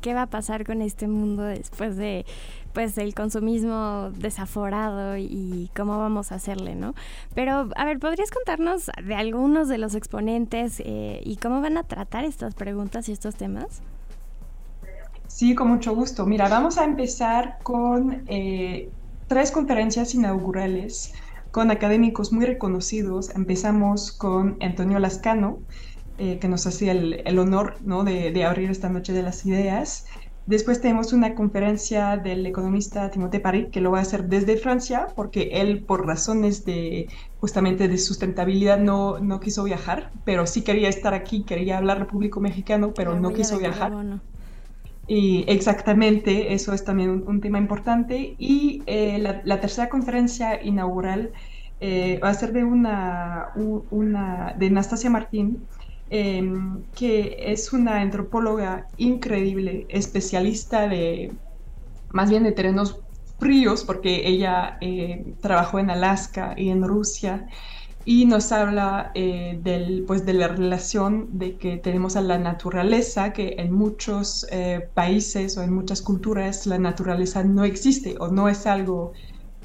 ¿qué 0.00 0.14
va 0.14 0.22
a 0.22 0.26
pasar 0.26 0.64
con 0.64 0.80
este 0.80 1.08
mundo 1.08 1.42
después 1.42 1.96
de 1.96 2.24
pues 2.72 2.96
el 2.98 3.14
consumismo 3.14 4.10
desaforado 4.14 5.16
y 5.16 5.70
cómo 5.76 5.98
vamos 5.98 6.30
a 6.30 6.36
hacerle, 6.36 6.76
¿no? 6.76 6.94
Pero, 7.34 7.68
a 7.74 7.84
ver, 7.84 7.98
¿podrías 7.98 8.30
contarnos 8.30 8.90
de 9.04 9.14
algunos 9.16 9.68
de 9.68 9.78
los 9.78 9.96
exponentes 9.96 10.80
eh, 10.84 11.20
y 11.24 11.36
cómo 11.36 11.60
van 11.60 11.76
a 11.78 11.82
tratar 11.82 12.24
estas 12.24 12.54
preguntas 12.54 13.08
y 13.08 13.12
estos 13.12 13.34
temas? 13.34 13.82
Sí, 15.26 15.54
con 15.54 15.68
mucho 15.68 15.94
gusto. 15.94 16.24
Mira, 16.24 16.48
vamos 16.48 16.78
a 16.78 16.84
empezar 16.84 17.58
con 17.64 18.22
eh, 18.28 18.90
tres 19.28 19.52
conferencias 19.52 20.14
inaugurales 20.14 21.12
con 21.50 21.70
académicos 21.70 22.32
muy 22.32 22.46
reconocidos. 22.46 23.30
Empezamos 23.34 24.10
con 24.10 24.56
Antonio 24.60 24.98
Lascano, 24.98 25.60
eh, 26.18 26.38
que 26.40 26.48
nos 26.48 26.66
hacía 26.66 26.92
el, 26.92 27.38
honor 27.38 27.76
¿no? 27.82 28.04
de, 28.04 28.44
abrir 28.44 28.70
esta 28.70 28.88
noche 28.88 29.12
de 29.12 29.22
las 29.22 29.46
ideas. 29.46 30.06
Después 30.46 30.80
tenemos 30.80 31.12
una 31.12 31.34
conferencia 31.34 32.16
del 32.16 32.46
economista 32.46 33.10
Timothée 33.10 33.38
Paré, 33.38 33.68
que 33.68 33.82
lo 33.82 33.90
va 33.90 33.98
a 33.98 34.02
hacer 34.02 34.24
desde 34.28 34.56
Francia, 34.56 35.08
porque 35.14 35.50
él, 35.52 35.84
por 35.84 36.06
razones 36.06 36.64
de 36.64 37.08
justamente 37.38 37.86
de 37.86 37.98
sustentabilidad, 37.98 38.78
no, 38.78 39.18
no 39.18 39.40
quiso 39.40 39.62
viajar, 39.64 40.10
pero 40.24 40.46
sí 40.46 40.62
quería 40.62 40.88
estar 40.88 41.12
aquí, 41.12 41.44
quería 41.44 41.76
hablar 41.76 41.98
Repúblico 41.98 42.40
Mexicano, 42.40 42.94
pero 42.94 43.20
no 43.20 43.34
quiso 43.34 43.58
viajar. 43.58 43.92
Y 45.08 45.44
exactamente, 45.48 46.52
eso 46.52 46.74
es 46.74 46.84
también 46.84 47.24
un, 47.26 47.40
tema 47.40 47.58
importante. 47.58 48.34
Y 48.38 48.82
eh, 48.86 49.18
la, 49.18 49.60
tercera 49.60 49.88
conferencia 49.88 50.62
inaugural 50.62 51.32
eh, 51.80 52.20
va 52.22 52.28
a 52.28 52.34
ser 52.34 52.52
de 52.52 52.62
una, 52.62 53.48
una 53.90 54.54
de 54.58 54.66
Anastasia 54.66 55.08
Martín, 55.08 55.66
em, 56.10 56.82
que 56.94 57.36
es 57.38 57.72
una 57.72 58.00
antropóloga 58.02 58.86
increíble, 58.98 59.86
especialista 59.88 60.88
de, 60.88 61.32
más 62.12 62.28
bien 62.28 62.42
de 62.44 62.52
terrenos 62.52 63.00
fríos, 63.38 63.84
porque 63.84 64.28
ella 64.28 64.76
eh, 64.82 65.24
trabajó 65.40 65.78
en 65.78 65.90
Alaska 65.90 66.54
y 66.56 66.68
en 66.68 66.82
Rusia 66.82 67.46
y 68.10 68.24
nos 68.24 68.52
habla 68.52 69.10
eh, 69.14 69.58
del, 69.62 70.04
pues, 70.06 70.24
de 70.24 70.32
la 70.32 70.48
relación 70.48 71.28
de 71.38 71.58
que 71.58 71.76
tenemos 71.76 72.16
a 72.16 72.22
la 72.22 72.38
naturaleza, 72.38 73.34
que 73.34 73.56
en 73.58 73.70
muchos 73.70 74.46
eh, 74.50 74.88
países 74.94 75.58
o 75.58 75.62
en 75.62 75.74
muchas 75.74 76.00
culturas 76.00 76.66
la 76.66 76.78
naturaleza 76.78 77.44
no 77.44 77.64
existe 77.64 78.16
o 78.18 78.28
no 78.28 78.48
es 78.48 78.66
algo 78.66 79.12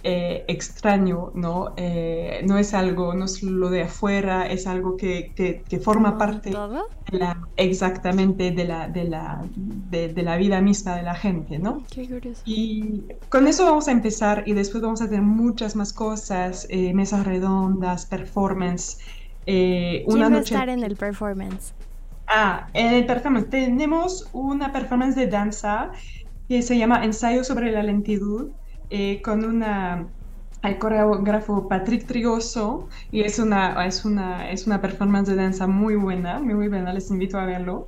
eh, 0.05 0.43
extraño, 0.49 1.31
¿no? 1.33 1.73
Eh, 1.77 2.41
no 2.45 2.57
es 2.57 2.73
algo, 2.73 3.13
no 3.13 3.23
es 3.23 3.41
lo 3.41 3.69
de 3.69 3.83
afuera, 3.83 4.45
es 4.47 4.67
algo 4.67 4.97
que, 4.97 5.31
que, 5.33 5.79
forma 5.79 6.17
parte 6.17 6.49
de 6.49 7.17
la, 7.17 7.39
exactamente 7.55 8.51
de 8.51 8.65
la, 8.65 8.89
de, 8.89 9.05
la, 9.05 9.45
de, 9.55 10.21
la 10.21 10.35
vida 10.35 10.59
misma 10.59 10.97
de 10.97 11.03
la 11.03 11.15
gente, 11.15 11.57
¿no? 11.57 11.83
Qué 11.89 12.05
curioso. 12.09 12.41
Y 12.43 13.03
con 13.29 13.47
eso 13.47 13.63
vamos 13.63 13.87
a 13.87 13.91
empezar 13.91 14.43
y 14.45 14.51
después 14.51 14.83
vamos 14.83 15.01
a 15.01 15.05
tener 15.05 15.21
muchas 15.21 15.73
más 15.77 15.93
cosas, 15.93 16.67
eh, 16.69 16.93
mesas 16.93 17.25
redondas, 17.25 18.05
performance. 18.05 18.97
¿Quién 19.45 20.03
una 20.05 20.27
va 20.27 20.35
a 20.35 20.39
estar 20.41 20.67
en 20.67 20.83
el 20.83 20.97
performance? 20.97 21.73
Ah, 22.27 22.67
en 22.73 22.93
el 22.93 23.05
performance 23.05 23.49
tenemos 23.49 24.29
una 24.33 24.73
performance 24.73 25.15
de 25.15 25.27
danza 25.27 25.91
que 26.49 26.61
se 26.61 26.77
llama 26.77 27.05
Ensayo 27.05 27.45
sobre 27.45 27.71
la 27.71 27.83
lentitud 27.83 28.51
eh, 28.95 29.23
con 29.23 29.43
una 29.43 30.05
el 30.61 30.77
coreógrafo 30.77 31.67
Patrick 31.67 32.05
Trigoso 32.05 32.87
y 33.11 33.21
es 33.21 33.39
una, 33.39 33.83
es, 33.87 34.05
una, 34.05 34.51
es 34.51 34.67
una 34.67 34.81
performance 34.81 35.27
de 35.27 35.35
danza 35.35 35.65
muy 35.65 35.95
buena, 35.95 36.39
muy, 36.39 36.67
buena, 36.67 36.93
les 36.93 37.09
invito 37.09 37.39
a 37.39 37.45
verlo. 37.45 37.87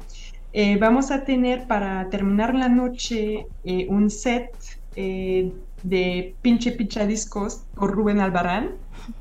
Eh, 0.51 0.77
vamos 0.77 1.11
a 1.11 1.23
tener 1.23 1.67
para 1.67 2.09
terminar 2.09 2.55
la 2.55 2.69
noche 2.69 3.45
eh, 3.65 3.85
un 3.87 4.09
set 4.09 4.49
de 4.95 6.35
Pinche 6.41 6.71
Picha 6.71 7.05
Discos 7.05 7.61
por 7.75 7.91
Rubén 7.91 8.19
Albarán, 8.19 8.71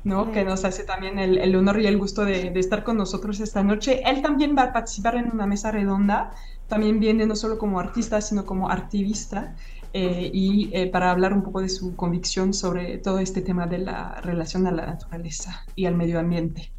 ¿no? 0.03 0.31
que 0.31 0.43
nos 0.43 0.65
hace 0.65 0.85
también 0.85 1.19
el, 1.19 1.37
el 1.37 1.55
honor 1.55 1.79
y 1.79 1.85
el 1.85 1.99
gusto 1.99 2.25
de, 2.25 2.49
de, 2.49 2.59
estar 2.59 2.83
con 2.83 2.97
nosotros 2.97 3.39
esta 3.39 3.61
noche. 3.61 4.01
Él 4.09 4.23
también 4.23 4.55
va 4.57 4.63
a 4.63 4.73
participar 4.73 5.17
en 5.17 5.31
una 5.31 5.45
mesa 5.45 5.69
redonda, 5.69 6.31
también 6.67 6.99
viene 6.99 7.27
no 7.27 7.35
solo 7.35 7.59
como 7.59 7.79
artista, 7.79 8.21
sino 8.21 8.43
como 8.45 8.71
activista. 8.71 9.53
Eh, 9.97 10.29
y 10.33 10.69
eh, 10.73 10.87
para 10.87 11.09
hablar 11.09 11.31
un 11.31 11.41
poco 11.41 11.61
de 11.61 11.69
su 11.69 11.95
convicción 11.95 12.53
sobre 12.53 12.97
todo 12.97 13.19
este 13.19 13.39
tema 13.39 13.65
de 13.65 13.77
la 13.77 14.19
relación 14.19 14.67
a 14.67 14.71
la 14.71 14.85
naturaleza 14.85 15.65
y 15.73 15.85
al 15.85 15.95
medio 15.95 16.19
ambiente. 16.19 16.69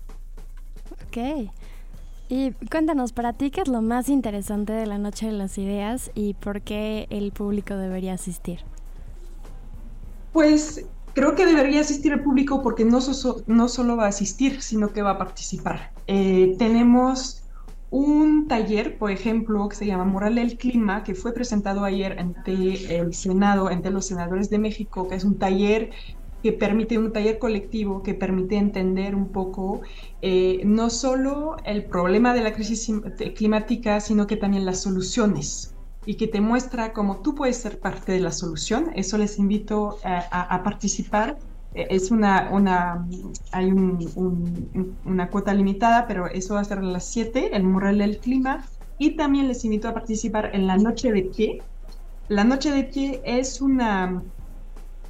Ok. 1.07 1.51
Y 2.29 2.51
cuéntanos, 2.71 3.15
para 3.15 3.33
ti, 3.33 3.51
¿qué 3.51 3.63
es 3.63 3.69
lo 3.69 3.81
más 3.81 4.11
interesante 4.11 4.75
de 4.75 4.85
la 4.85 4.99
Noche 4.99 5.29
de 5.29 5.33
las 5.33 5.57
Ideas 5.57 6.11
y 6.15 6.35
por 6.35 6.61
qué 6.61 7.07
el 7.09 7.33
público 7.33 7.75
debería 7.79 8.13
asistir? 8.13 8.59
Pues 10.35 10.85
creo 11.15 11.35
que 11.35 11.47
debería 11.47 11.81
asistir 11.81 12.13
el 12.13 12.23
público 12.23 12.63
porque 12.63 12.85
no, 12.85 12.99
no 13.47 13.69
solo 13.71 13.97
va 13.97 14.05
a 14.05 14.09
asistir, 14.09 14.61
sino 14.61 14.93
que 14.93 15.01
va 15.01 15.13
a 15.13 15.19
participar. 15.19 15.91
Eh, 16.07 16.55
tenemos 16.59 17.46
un 17.97 18.47
taller, 18.47 18.99
por 18.99 19.11
ejemplo, 19.11 19.67
que 19.71 19.77
se 19.77 19.87
llama 19.87 20.05
Moral 20.05 20.35
del 20.35 20.59
Clima, 20.59 21.03
que 21.03 21.15
fue 21.15 21.33
presentado 21.33 21.83
ayer 21.83 22.19
ante 22.19 22.99
el 22.99 23.15
Senado, 23.15 23.69
ante 23.69 23.91
los 23.91 24.05
senadores 24.05 24.51
de 24.51 24.59
México, 24.59 25.09
que 25.09 25.15
es 25.15 25.25
un 25.25 25.39
taller 25.39 25.91
que 26.43 26.53
permite, 26.53 26.99
un 26.99 27.11
taller 27.11 27.39
colectivo 27.39 28.03
que 28.03 28.13
permite 28.13 28.57
entender 28.57 29.15
un 29.15 29.29
poco 29.29 29.81
eh, 30.21 30.61
no 30.67 30.91
solo 30.91 31.57
el 31.65 31.87
problema 31.87 32.35
de 32.35 32.43
la 32.43 32.53
crisis 32.53 32.93
climática, 33.35 34.01
sino 34.01 34.27
que 34.27 34.37
también 34.37 34.67
las 34.67 34.83
soluciones 34.83 35.75
y 36.05 36.17
que 36.17 36.29
te 36.29 36.43
muestra 36.43 36.93
cómo 36.93 37.23
tú 37.23 37.35
puedes 37.35 37.57
ser 37.57 37.81
parte 37.81 38.13
de 38.13 38.21
la 38.21 38.31
solución. 38.31 38.91
Eso 38.95 39.17
les 39.17 39.39
invito 39.39 39.97
a 40.05 40.63
participar 40.63 41.39
es 41.77 42.11
una, 42.11 42.49
una 42.51 43.07
hay 43.53 43.71
una 45.05 45.29
cuota 45.31 45.55
limitada, 45.55 46.07
pero 46.07 46.27
eso 46.27 46.55
va 46.55 46.61
a 46.61 46.65
ser 46.65 46.79
a 46.79 46.83
las 46.83 47.05
7, 47.07 47.57
el 47.57 47.65
mural 47.65 47.99
del 47.99 48.19
clima. 48.19 48.65
Y 48.99 49.17
también 49.17 49.49
les 49.49 49.65
invito 49.65 49.89
a 49.89 49.95
participar 49.95 50.51
en 50.55 50.67
la 50.67 50.77
Noche 50.79 51.13
de 51.13 51.23
Pie. 51.23 51.63
La 52.29 52.45
Noche 52.45 52.71
de 52.71 52.85
Pie 52.85 53.21
es 53.25 53.61
una, 53.61 54.23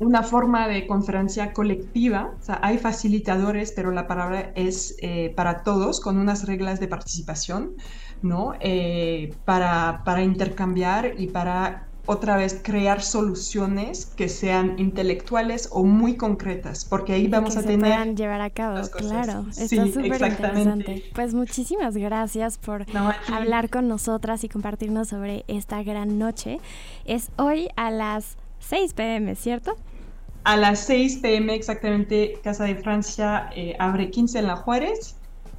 una 0.00 0.22
forma 0.22 0.68
de 0.68 0.86
conferencia 0.86 1.52
colectiva, 1.52 2.34
hay 2.60 2.78
facilitadores, 2.78 3.72
pero 3.72 3.92
la 3.92 4.06
palabra 4.06 4.52
es 4.54 4.96
eh, 5.00 5.32
para 5.36 5.62
todos, 5.62 6.00
con 6.00 6.18
unas 6.18 6.46
reglas 6.46 6.80
de 6.80 6.88
participación, 6.88 7.74
¿no? 8.22 8.54
Eh, 8.60 9.34
para, 9.44 10.02
para 10.04 10.22
intercambiar 10.22 11.14
y 11.16 11.28
para 11.28 11.85
otra 12.06 12.36
vez 12.36 12.60
crear 12.62 13.02
soluciones 13.02 14.06
que 14.06 14.28
sean 14.28 14.78
intelectuales 14.78 15.68
o 15.72 15.84
muy 15.84 16.16
concretas, 16.16 16.84
porque 16.84 17.12
ahí 17.14 17.26
vamos 17.28 17.54
que 17.54 17.58
a 17.58 17.62
se 17.62 17.68
tener 17.68 17.80
puedan 17.80 18.16
llevar 18.16 18.40
a 18.40 18.50
cabo, 18.50 18.88
claro, 18.90 19.46
Sí, 19.50 19.64
está 19.64 19.86
súper 19.88 20.22
exactamente. 20.22 20.92
interesante. 20.92 21.10
Pues 21.14 21.34
muchísimas 21.34 21.96
gracias 21.96 22.58
por 22.58 22.86
No, 22.94 23.12
hablar 23.32 23.70
con 23.70 23.88
nosotras 23.88 24.44
y 24.44 24.48
compartirnos 24.48 25.08
sobre 25.08 25.44
esta 25.48 25.82
gran 25.82 26.18
noche. 26.18 26.60
Es 27.04 27.30
hoy 27.36 27.68
a 27.76 27.90
las 27.90 28.36
6 28.60 28.94
pm, 28.94 29.34
¿cierto? 29.36 29.76
A 30.44 30.56
las 30.56 30.80
6 30.86 31.18
pm 31.18 31.54
exactamente, 31.54 32.40
Casa 32.42 32.64
de 32.64 32.76
Francia 32.76 33.50
eh, 33.54 33.74
abre 33.78 34.10
15 34.10 34.38
en 34.38 34.46
la 34.46 34.56
Juárez. 34.56 35.15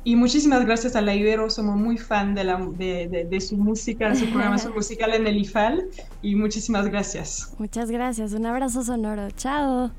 Y 0.09 0.15
muchísimas 0.15 0.65
gracias 0.65 0.95
a 0.95 1.01
la 1.01 1.13
Ibero, 1.13 1.49
somos 1.49 1.75
muy 1.75 1.97
fan 1.97 2.33
de, 2.33 2.45
la, 2.45 2.55
de, 2.77 3.07
de- 3.09 3.25
de 3.25 3.41
su 3.41 3.57
música, 3.57 4.07
de 4.09 4.15
su 4.15 4.25
programación 4.29 4.73
musical 4.81 5.13
en 5.13 5.27
el 5.27 5.37
IFAL. 5.37 5.85
Y 6.21 6.35
muchísimas 6.35 6.87
gracias. 6.87 7.53
Muchas 7.57 7.91
gracias, 7.91 8.31
un 8.31 8.45
abrazo 8.45 8.83
sonoro, 8.83 9.29
chao. 9.31 9.91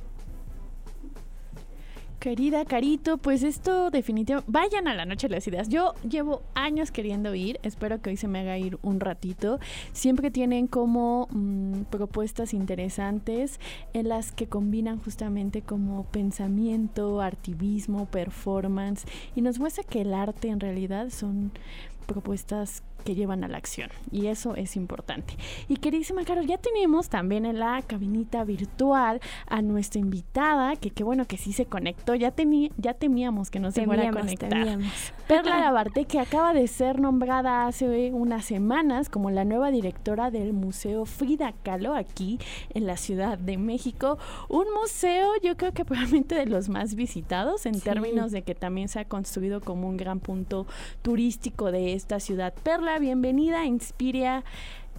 Querida 2.19 2.65
Carito, 2.65 3.19
pues 3.19 3.45
esto 3.45 3.91
definitivamente... 3.91 4.51
Vayan 4.51 4.89
a 4.89 4.95
la 4.95 5.05
Noche 5.05 5.29
de 5.29 5.37
las 5.37 5.47
Ideas. 5.47 5.69
Yo 5.69 5.95
llevo 6.09 6.43
años 6.55 6.91
queriendo 6.91 7.33
ir, 7.37 7.61
espero 7.63 8.03
que 8.03 8.11
hoy 8.11 8.17
se 8.17 8.27
me 8.27 8.41
haga 8.41 8.59
ir 8.59 8.77
un 8.83 8.99
ratito. 8.99 9.61
Siempre 9.93 10.33
tienen 10.33 10.67
como 10.67 11.29
mm, 11.31 11.83
propuestas 11.91 12.55
interesantes 12.55 13.61
en 13.93 14.09
las 14.09 14.33
que 14.33 14.49
combinan 14.49 14.99
justamente 14.99 15.63
como 15.63 16.05
pensamiento, 16.07 17.23
activismo, 17.23 18.07
performance 18.07 19.07
y 19.37 19.43
nos 19.43 19.61
muestra 19.61 19.85
que 19.85 20.01
el 20.01 20.13
arte 20.13 20.49
en 20.49 20.59
realidad 20.59 21.11
son 21.11 21.53
propuestas 22.07 22.83
que 23.05 23.15
llevan 23.15 23.45
a 23.45 23.49
la 23.49 23.59
acción 23.59 23.91
y 24.11 24.27
eso 24.27 24.55
es 24.55 24.77
importante. 24.77 25.35
Y 25.69 25.77
queridísima 25.77 26.25
Carol, 26.25 26.47
ya 26.47 26.59
tenemos 26.59 27.09
también 27.09 27.47
en 27.47 27.59
la 27.59 27.83
cabinita 27.83 28.45
virtual 28.45 29.21
a 29.47 29.63
nuestra 29.63 30.01
invitada, 30.01 30.77
que 30.77 30.91
qué 30.91 31.05
bueno 31.05 31.27
que 31.27 31.37
sí 31.37 31.53
se 31.53 31.67
conectó, 31.67 32.15
ya, 32.15 32.31
tení, 32.31 32.71
ya 32.77 32.95
temíamos 32.95 33.51
que 33.51 33.61
no 33.61 33.71
se 33.71 33.85
fuera 33.85 34.09
a 34.09 34.13
conectar. 34.13 34.49
temíamos. 34.49 34.93
Perla 35.27 35.61
Labarte, 35.61 36.05
que 36.07 36.21
acaba 36.21 36.53
de 36.55 36.67
ser 36.69 37.01
nombrada 37.01 37.67
hace 37.67 38.13
unas 38.13 38.45
semanas 38.45 39.09
como 39.09 39.31
la 39.31 39.45
nueva 39.45 39.71
directora 39.71 40.31
del 40.31 40.53
Museo 40.53 41.05
Frida 41.05 41.53
Kahlo 41.63 41.95
aquí 41.95 42.39
en 42.75 42.87
la 42.87 42.97
Ciudad 42.97 43.39
de 43.39 43.59
México. 43.59 44.19
Un 44.49 44.65
museo, 44.81 45.33
yo 45.43 45.57
creo 45.57 45.73
que 45.73 45.85
probablemente 45.85 46.35
de 46.35 46.47
los 46.47 46.69
más 46.69 46.95
visitados 46.95 47.67
en 47.67 47.75
Sí. 47.75 47.81
términos 47.83 48.33
de 48.33 48.43
que 48.43 48.55
también 48.55 48.89
se 48.89 49.01
ha 49.01 49.05
construido 49.05 49.61
como 49.61 49.89
un 49.89 49.97
gran 49.97 50.21
punto 50.21 50.67
turístico 51.03 51.71
de 51.71 51.93
esta 51.95 52.21
ciudad. 52.21 52.53
Perla, 52.63 52.98
bienvenida 52.99 53.63
a 53.63 54.43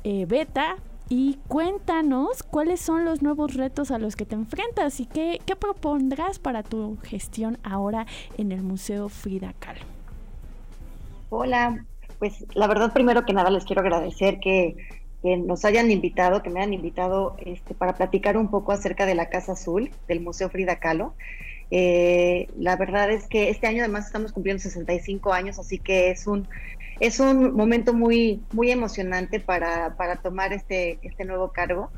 eh, 0.04 0.26
Beta. 0.26 0.78
Y 1.12 1.40
cuéntanos 1.48 2.44
cuáles 2.44 2.80
son 2.80 3.04
los 3.04 3.24
nuevos 3.24 3.56
retos 3.56 3.90
a 3.90 3.98
los 3.98 4.16
que 4.16 4.26
te 4.26 4.36
enfrentas 4.36 5.00
y 5.00 5.08
qué, 5.08 5.40
qué 5.44 5.56
propondrás 5.56 6.38
para 6.38 6.62
tu 6.62 7.00
gestión 7.04 7.58
ahora 7.64 8.06
en 8.38 8.52
el 8.52 8.62
Museo 8.62 9.10
Frida 9.10 9.54
Kahlo. 9.58 9.82
Hola, 11.30 11.84
pues 12.20 12.46
la 12.54 12.68
verdad 12.68 12.94
primero 12.94 13.26
que 13.26 13.34
nada 13.34 13.50
les 13.50 13.66
quiero 13.66 13.82
agradecer 13.82 14.40
que, 14.40 14.76
que 15.24 15.38
nos 15.38 15.66
hayan 15.66 15.90
invitado, 15.90 16.44
que 16.44 16.52
me 16.52 16.60
hayan 16.60 16.74
invitado 16.74 17.36
este, 17.44 17.74
para 17.74 17.96
platicar 17.96 18.38
un 18.38 18.52
poco 18.52 18.72
acerca 18.72 19.08
de 19.08 19.16
la 19.16 19.30
Casa 19.30 19.54
Azul 19.54 19.90
del 20.08 20.22
Museo 20.22 20.50
Frida 20.50 20.76
Kahlo. 20.76 21.16
Eh, 21.72 22.48
la 22.56 22.76
verdad 22.76 23.10
es 23.10 23.28
que 23.28 23.50
este 23.50 23.66
año 23.66 23.80
además 23.84 24.06
estamos 24.06 24.32
cumpliendo 24.32 24.62
65 24.62 25.34
años, 25.34 25.58
así 25.58 25.80
que 25.80 26.12
es 26.12 26.28
un, 26.28 26.48
es 27.00 27.20
un 27.20 27.54
momento 27.54 27.94
muy, 27.94 28.44
muy 28.52 28.72
emocionante 28.72 29.40
para, 29.40 29.96
para 29.96 30.18
tomar 30.18 30.54
este, 30.54 31.00
este 31.02 31.26
nuevo 31.26 31.52
cargo 31.52 31.92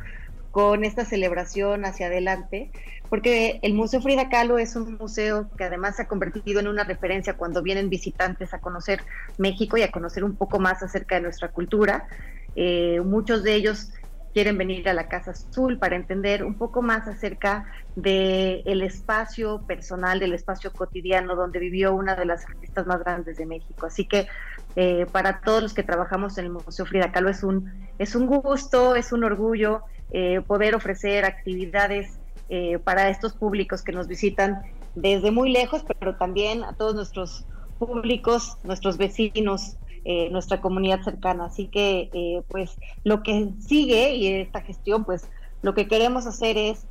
con 0.52 0.84
esta 0.84 1.06
celebración 1.06 1.86
hacia 1.86 2.08
adelante, 2.08 2.72
porque 3.10 3.60
el 3.62 3.74
Museo 3.74 4.02
Frida 4.02 4.30
Kahlo 4.30 4.58
es 4.58 4.76
un 4.76 4.98
museo 4.98 5.50
que 5.58 5.64
además 5.64 5.96
se 5.96 6.04
ha 6.04 6.08
convertido 6.08 6.60
en 6.60 6.68
una 6.68 6.84
referencia 6.84 7.36
cuando 7.36 7.64
vienen 7.64 7.90
visitantes 7.90 8.54
a 8.54 8.60
conocer 8.60 9.02
México 9.38 9.78
y 9.78 9.82
a 9.82 9.92
conocer 9.92 10.24
un 10.24 10.36
poco 10.36 10.60
más 10.60 10.84
acerca 10.84 11.16
de 11.16 11.22
nuestra 11.22 11.50
cultura. 11.50 12.08
Eh, 12.56 13.00
muchos 13.04 13.44
de 13.44 13.56
ellos 13.56 13.92
quieren 14.34 14.58
venir 14.58 14.88
a 14.88 14.94
la 14.94 15.08
Casa 15.08 15.32
Azul 15.32 15.78
para 15.78 15.96
entender 15.96 16.44
un 16.44 16.56
poco 16.56 16.82
más 16.82 17.08
acerca 17.08 17.66
del 17.96 18.64
el 18.66 18.82
espacio 18.82 19.66
personal, 19.68 20.20
del 20.20 20.34
espacio 20.34 20.72
cotidiano 20.72 21.36
donde 21.36 21.60
vivió 21.60 21.94
una 21.94 22.16
de 22.16 22.26
las 22.26 22.46
artistas 22.46 22.86
más 22.88 23.00
grandes 23.00 23.38
de 23.38 23.46
México. 23.46 23.86
Así 23.86 24.06
que 24.06 24.28
eh, 24.76 25.06
para 25.12 25.42
todos 25.42 25.62
los 25.62 25.74
que 25.74 25.84
trabajamos 25.84 26.38
en 26.38 26.46
el 26.46 26.52
Museo 26.52 26.86
Frida 26.86 27.12
Kahlo 27.12 27.30
es 27.30 27.44
un, 27.44 27.72
es 28.00 28.16
un 28.16 28.28
gusto, 28.28 28.96
es 28.96 29.12
un 29.12 29.24
orgullo 29.24 29.82
eh, 30.12 30.42
poder 30.46 30.76
ofrecer 30.76 31.26
actividades 31.26 32.20
eh, 32.50 32.80
para 32.80 33.10
estos 33.10 33.34
públicos 33.34 33.82
que 33.82 33.94
nos 33.94 34.08
visitan 34.08 34.62
desde 34.96 35.32
muy 35.32 35.52
lejos, 35.52 35.84
pero 36.00 36.16
también 36.16 36.64
a 36.64 36.74
todos 36.74 36.96
nuestros 36.96 37.46
públicos, 37.80 38.58
nuestros 38.64 38.98
vecinos, 38.98 39.78
eh, 40.04 40.30
nuestra 40.32 40.62
comunidad 40.62 41.02
cercana. 41.02 41.46
Así 41.46 41.68
que, 41.68 42.10
eh, 42.14 42.44
pues, 42.48 42.76
lo 43.04 43.24
que 43.24 43.52
sigue 43.60 44.16
y 44.16 44.28
esta 44.28 44.62
gestión, 44.62 45.06
pues, 45.06 45.30
lo 45.62 45.74
que 45.74 45.88
queremos 45.88 46.26
hacer 46.26 46.58
es 46.58 46.86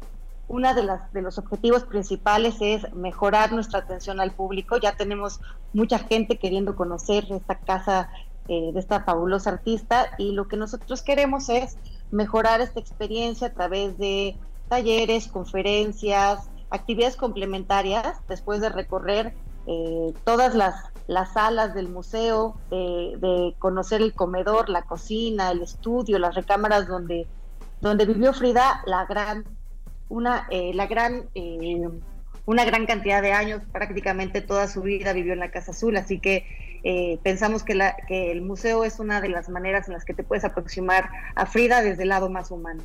una 0.50 0.74
de 0.74 0.82
las 0.82 1.12
de 1.12 1.22
los 1.22 1.38
objetivos 1.38 1.84
principales 1.84 2.56
es 2.60 2.92
mejorar 2.92 3.52
nuestra 3.52 3.78
atención 3.78 4.20
al 4.20 4.32
público. 4.32 4.78
Ya 4.78 4.96
tenemos 4.96 5.40
mucha 5.72 6.00
gente 6.00 6.38
queriendo 6.38 6.74
conocer 6.74 7.24
esta 7.30 7.54
casa 7.54 8.10
eh, 8.48 8.72
de 8.72 8.80
esta 8.80 9.04
fabulosa 9.04 9.50
artista 9.50 10.10
y 10.18 10.32
lo 10.32 10.48
que 10.48 10.56
nosotros 10.56 11.02
queremos 11.02 11.48
es 11.48 11.76
mejorar 12.10 12.60
esta 12.60 12.80
experiencia 12.80 13.46
a 13.46 13.52
través 13.52 13.96
de 13.96 14.36
talleres, 14.68 15.28
conferencias, 15.28 16.50
actividades 16.68 17.14
complementarias 17.14 18.16
después 18.28 18.60
de 18.60 18.70
recorrer 18.70 19.34
eh, 19.68 20.12
todas 20.24 20.56
las, 20.56 20.74
las 21.06 21.32
salas 21.34 21.74
del 21.74 21.88
museo, 21.88 22.56
eh, 22.72 23.12
de 23.18 23.54
conocer 23.60 24.02
el 24.02 24.14
comedor, 24.14 24.68
la 24.68 24.82
cocina, 24.82 25.52
el 25.52 25.62
estudio, 25.62 26.18
las 26.18 26.34
recámaras 26.34 26.88
donde, 26.88 27.28
donde 27.80 28.04
vivió 28.04 28.32
Frida 28.32 28.82
la 28.84 29.06
gran, 29.06 29.44
una, 30.10 30.46
eh, 30.50 30.72
la 30.74 30.86
gran, 30.86 31.30
eh, 31.34 31.88
una 32.44 32.64
gran 32.66 32.84
cantidad 32.84 33.22
de 33.22 33.32
años, 33.32 33.62
prácticamente 33.72 34.42
toda 34.42 34.68
su 34.68 34.82
vida 34.82 35.14
vivió 35.14 35.32
en 35.32 35.38
la 35.38 35.50
Casa 35.50 35.70
Azul, 35.70 35.96
así 35.96 36.18
que 36.18 36.44
eh, 36.82 37.18
pensamos 37.22 37.62
que, 37.62 37.74
la, 37.74 37.96
que 38.08 38.30
el 38.32 38.42
museo 38.42 38.84
es 38.84 38.98
una 38.98 39.20
de 39.20 39.28
las 39.28 39.48
maneras 39.48 39.88
en 39.88 39.94
las 39.94 40.04
que 40.04 40.12
te 40.12 40.24
puedes 40.24 40.44
aproximar 40.44 41.08
a 41.34 41.46
Frida 41.46 41.82
desde 41.82 42.02
el 42.02 42.10
lado 42.10 42.28
más 42.28 42.50
humano. 42.50 42.82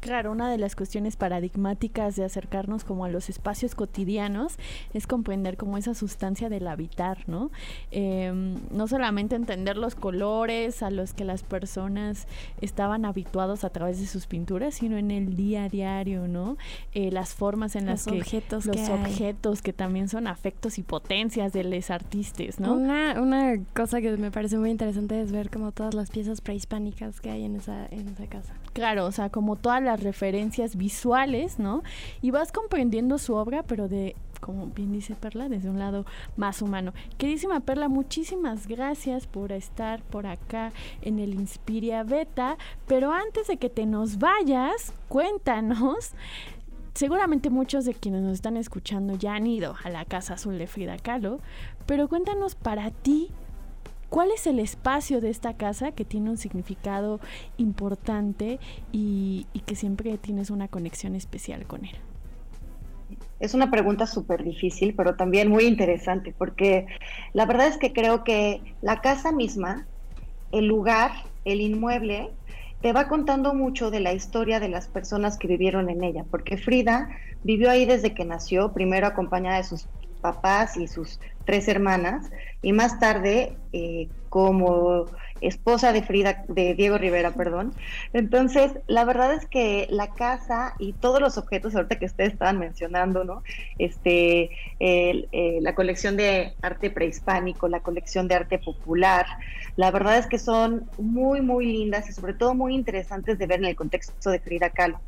Claro, 0.00 0.32
una 0.32 0.50
de 0.50 0.58
las 0.58 0.76
cuestiones 0.76 1.16
paradigmáticas 1.16 2.16
de 2.16 2.24
acercarnos 2.24 2.84
como 2.84 3.04
a 3.04 3.08
los 3.08 3.28
espacios 3.28 3.74
cotidianos 3.74 4.56
es 4.94 5.06
comprender 5.06 5.56
como 5.56 5.76
esa 5.76 5.94
sustancia 5.94 6.48
del 6.48 6.66
habitar, 6.66 7.28
¿no? 7.28 7.50
Eh, 7.90 8.32
no 8.70 8.88
solamente 8.88 9.36
entender 9.36 9.76
los 9.76 9.94
colores 9.94 10.82
a 10.82 10.90
los 10.90 11.12
que 11.12 11.24
las 11.24 11.42
personas 11.42 12.26
estaban 12.60 13.04
habituados 13.04 13.64
a 13.64 13.70
través 13.70 14.00
de 14.00 14.06
sus 14.06 14.26
pinturas, 14.26 14.74
sino 14.74 14.96
en 14.96 15.10
el 15.10 15.36
día 15.36 15.64
a 15.64 15.68
diario, 15.68 16.28
¿no? 16.28 16.56
Eh, 16.94 17.10
las 17.10 17.34
formas 17.34 17.76
en 17.76 17.86
las 17.86 18.06
que 18.06 18.18
objetos 18.18 18.66
los 18.66 18.76
que 18.76 18.82
hay. 18.82 18.92
objetos 18.92 19.60
que 19.62 19.72
también 19.72 20.08
son 20.08 20.26
afectos 20.26 20.78
y 20.78 20.82
potencias 20.82 21.52
de 21.52 21.64
los 21.64 21.90
artistas, 21.90 22.58
¿no? 22.58 22.74
Una, 22.74 23.20
una 23.20 23.58
cosa 23.74 24.00
que 24.00 24.16
me 24.16 24.30
parece 24.30 24.58
muy 24.58 24.70
interesante 24.70 25.20
es 25.20 25.30
ver 25.30 25.50
como 25.50 25.72
todas 25.72 25.94
las 25.94 26.10
piezas 26.10 26.40
prehispánicas 26.40 27.20
que 27.20 27.30
hay 27.30 27.44
en 27.44 27.56
esa, 27.56 27.86
en 27.90 28.08
esa 28.08 28.26
casa. 28.26 28.54
Claro, 28.72 29.06
o 29.06 29.12
sea, 29.12 29.30
como 29.30 29.56
todas 29.56 29.82
las 29.82 29.89
referencias 29.96 30.76
visuales, 30.76 31.58
¿no? 31.58 31.82
Y 32.22 32.30
vas 32.30 32.52
comprendiendo 32.52 33.18
su 33.18 33.34
obra, 33.34 33.62
pero 33.64 33.88
de, 33.88 34.14
como 34.40 34.66
bien 34.66 34.92
dice 34.92 35.14
Perla, 35.14 35.48
desde 35.48 35.70
un 35.70 35.78
lado 35.78 36.06
más 36.36 36.62
humano. 36.62 36.92
Queridísima 37.18 37.60
Perla, 37.60 37.88
muchísimas 37.88 38.66
gracias 38.66 39.26
por 39.26 39.52
estar 39.52 40.02
por 40.02 40.26
acá 40.26 40.72
en 41.02 41.18
el 41.18 41.34
Inspiria 41.34 42.02
Beta, 42.02 42.56
pero 42.86 43.12
antes 43.12 43.46
de 43.48 43.56
que 43.56 43.70
te 43.70 43.86
nos 43.86 44.18
vayas, 44.18 44.92
cuéntanos. 45.08 46.12
Seguramente 46.94 47.50
muchos 47.50 47.84
de 47.84 47.94
quienes 47.94 48.22
nos 48.22 48.34
están 48.34 48.56
escuchando 48.56 49.14
ya 49.14 49.34
han 49.34 49.46
ido 49.46 49.76
a 49.84 49.90
la 49.90 50.04
Casa 50.04 50.34
Azul 50.34 50.58
de 50.58 50.66
Frida 50.66 50.98
Kahlo, 50.98 51.38
pero 51.86 52.08
cuéntanos 52.08 52.56
para 52.56 52.90
ti, 52.90 53.30
¿Cuál 54.10 54.32
es 54.32 54.48
el 54.48 54.58
espacio 54.58 55.20
de 55.20 55.30
esta 55.30 55.54
casa 55.54 55.92
que 55.92 56.04
tiene 56.04 56.30
un 56.30 56.36
significado 56.36 57.20
importante 57.58 58.58
y, 58.90 59.46
y 59.52 59.60
que 59.60 59.76
siempre 59.76 60.18
tienes 60.18 60.50
una 60.50 60.66
conexión 60.66 61.14
especial 61.14 61.64
con 61.66 61.84
él? 61.84 61.94
Es 63.38 63.54
una 63.54 63.70
pregunta 63.70 64.06
súper 64.06 64.42
difícil, 64.42 64.94
pero 64.96 65.14
también 65.14 65.48
muy 65.48 65.64
interesante, 65.64 66.34
porque 66.36 66.86
la 67.32 67.46
verdad 67.46 67.68
es 67.68 67.78
que 67.78 67.92
creo 67.92 68.24
que 68.24 68.60
la 68.82 69.00
casa 69.00 69.30
misma, 69.30 69.86
el 70.50 70.66
lugar, 70.66 71.12
el 71.44 71.60
inmueble, 71.60 72.30
te 72.82 72.92
va 72.92 73.08
contando 73.08 73.54
mucho 73.54 73.90
de 73.90 74.00
la 74.00 74.12
historia 74.12 74.58
de 74.58 74.68
las 74.68 74.88
personas 74.88 75.38
que 75.38 75.46
vivieron 75.46 75.88
en 75.88 76.02
ella, 76.02 76.24
porque 76.30 76.56
Frida 76.56 77.10
vivió 77.44 77.70
ahí 77.70 77.86
desde 77.86 78.12
que 78.14 78.24
nació, 78.24 78.72
primero 78.72 79.06
acompañada 79.06 79.58
de 79.58 79.64
sus 79.64 79.86
papás 80.20 80.76
y 80.76 80.86
sus 80.86 81.18
tres 81.44 81.68
hermanas, 81.68 82.30
y 82.62 82.72
más 82.72 82.98
tarde 83.00 83.56
eh, 83.72 84.08
como 84.28 85.06
esposa 85.40 85.92
de 85.92 86.02
Frida, 86.02 86.44
de 86.48 86.74
Diego 86.74 86.98
Rivera, 86.98 87.32
perdón. 87.32 87.74
Entonces, 88.12 88.72
la 88.86 89.04
verdad 89.04 89.32
es 89.32 89.46
que 89.46 89.86
la 89.90 90.14
casa 90.14 90.74
y 90.78 90.92
todos 90.92 91.20
los 91.20 91.38
objetos, 91.38 91.74
ahorita 91.74 91.98
que 91.98 92.04
ustedes 92.04 92.34
estaban 92.34 92.58
mencionando, 92.58 93.24
¿no? 93.24 93.42
Este, 93.78 94.50
eh, 94.78 95.58
la 95.60 95.74
colección 95.74 96.16
de 96.16 96.56
arte 96.62 96.90
prehispánico, 96.90 97.68
la 97.68 97.80
colección 97.80 98.28
de 98.28 98.36
arte 98.36 98.58
popular, 98.58 99.26
la 99.76 99.90
verdad 99.90 100.18
es 100.18 100.26
que 100.26 100.38
son 100.38 100.90
muy, 100.98 101.40
muy 101.40 101.66
lindas 101.66 102.08
y 102.08 102.12
sobre 102.12 102.34
todo 102.34 102.54
muy 102.54 102.74
interesantes 102.74 103.38
de 103.38 103.46
ver 103.46 103.60
en 103.60 103.66
el 103.66 103.76
contexto 103.76 104.30
de 104.30 104.40
Frida 104.40 104.70
Kahlo 104.70 105.00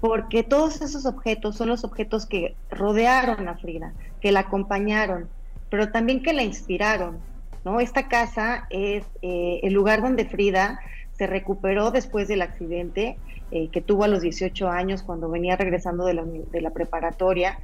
porque 0.00 0.42
todos 0.42 0.80
esos 0.82 1.06
objetos 1.06 1.56
son 1.56 1.68
los 1.68 1.84
objetos 1.84 2.26
que 2.26 2.54
rodearon 2.70 3.48
a 3.48 3.56
Frida, 3.56 3.92
que 4.20 4.32
la 4.32 4.40
acompañaron, 4.40 5.28
pero 5.70 5.90
también 5.90 6.22
que 6.22 6.32
la 6.32 6.42
inspiraron, 6.42 7.18
¿no? 7.64 7.80
Esta 7.80 8.08
casa 8.08 8.66
es 8.70 9.04
eh, 9.22 9.60
el 9.62 9.72
lugar 9.72 10.02
donde 10.02 10.26
Frida 10.26 10.80
se 11.16 11.26
recuperó 11.26 11.90
después 11.90 12.28
del 12.28 12.42
accidente 12.42 13.16
eh, 13.50 13.68
que 13.68 13.80
tuvo 13.80 14.04
a 14.04 14.08
los 14.08 14.22
18 14.22 14.68
años 14.68 15.02
cuando 15.02 15.30
venía 15.30 15.56
regresando 15.56 16.04
de 16.04 16.14
la, 16.14 16.70
preparatoria 16.70 17.58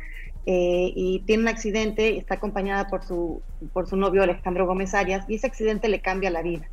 eh, 0.47 0.93
y 0.95 1.21
tiene 1.27 1.43
un 1.43 1.49
accidente, 1.49 2.17
está 2.17 2.35
acompañada 2.35 2.89
por 2.89 3.05
su, 3.05 3.43
por 3.73 3.87
su 3.87 3.97
novio 3.97 4.23
Alejandro 4.23 4.67
Gómez 4.67 4.95
Arias 4.95 5.25
y 5.29 5.35
ese 5.35 5.47
accidente 5.47 5.89
le 5.89 6.01
cambia 6.01 6.31
la 6.31 6.43
vida, 6.43 6.69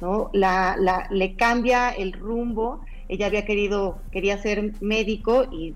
¿no? 0.00 0.30
La, 0.32 0.76
la, 0.78 1.06
le 1.10 1.36
cambia 1.36 1.90
el 1.90 2.12
rumbo, 2.12 2.80
ella 3.08 3.26
había 3.26 3.44
querido, 3.44 4.02
quería 4.10 4.38
ser 4.38 4.72
médico 4.80 5.46
y, 5.50 5.74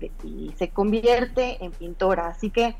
se 0.57 0.69
convierte 0.69 1.63
en 1.63 1.71
pintora, 1.71 2.27
así 2.27 2.49
que 2.49 2.75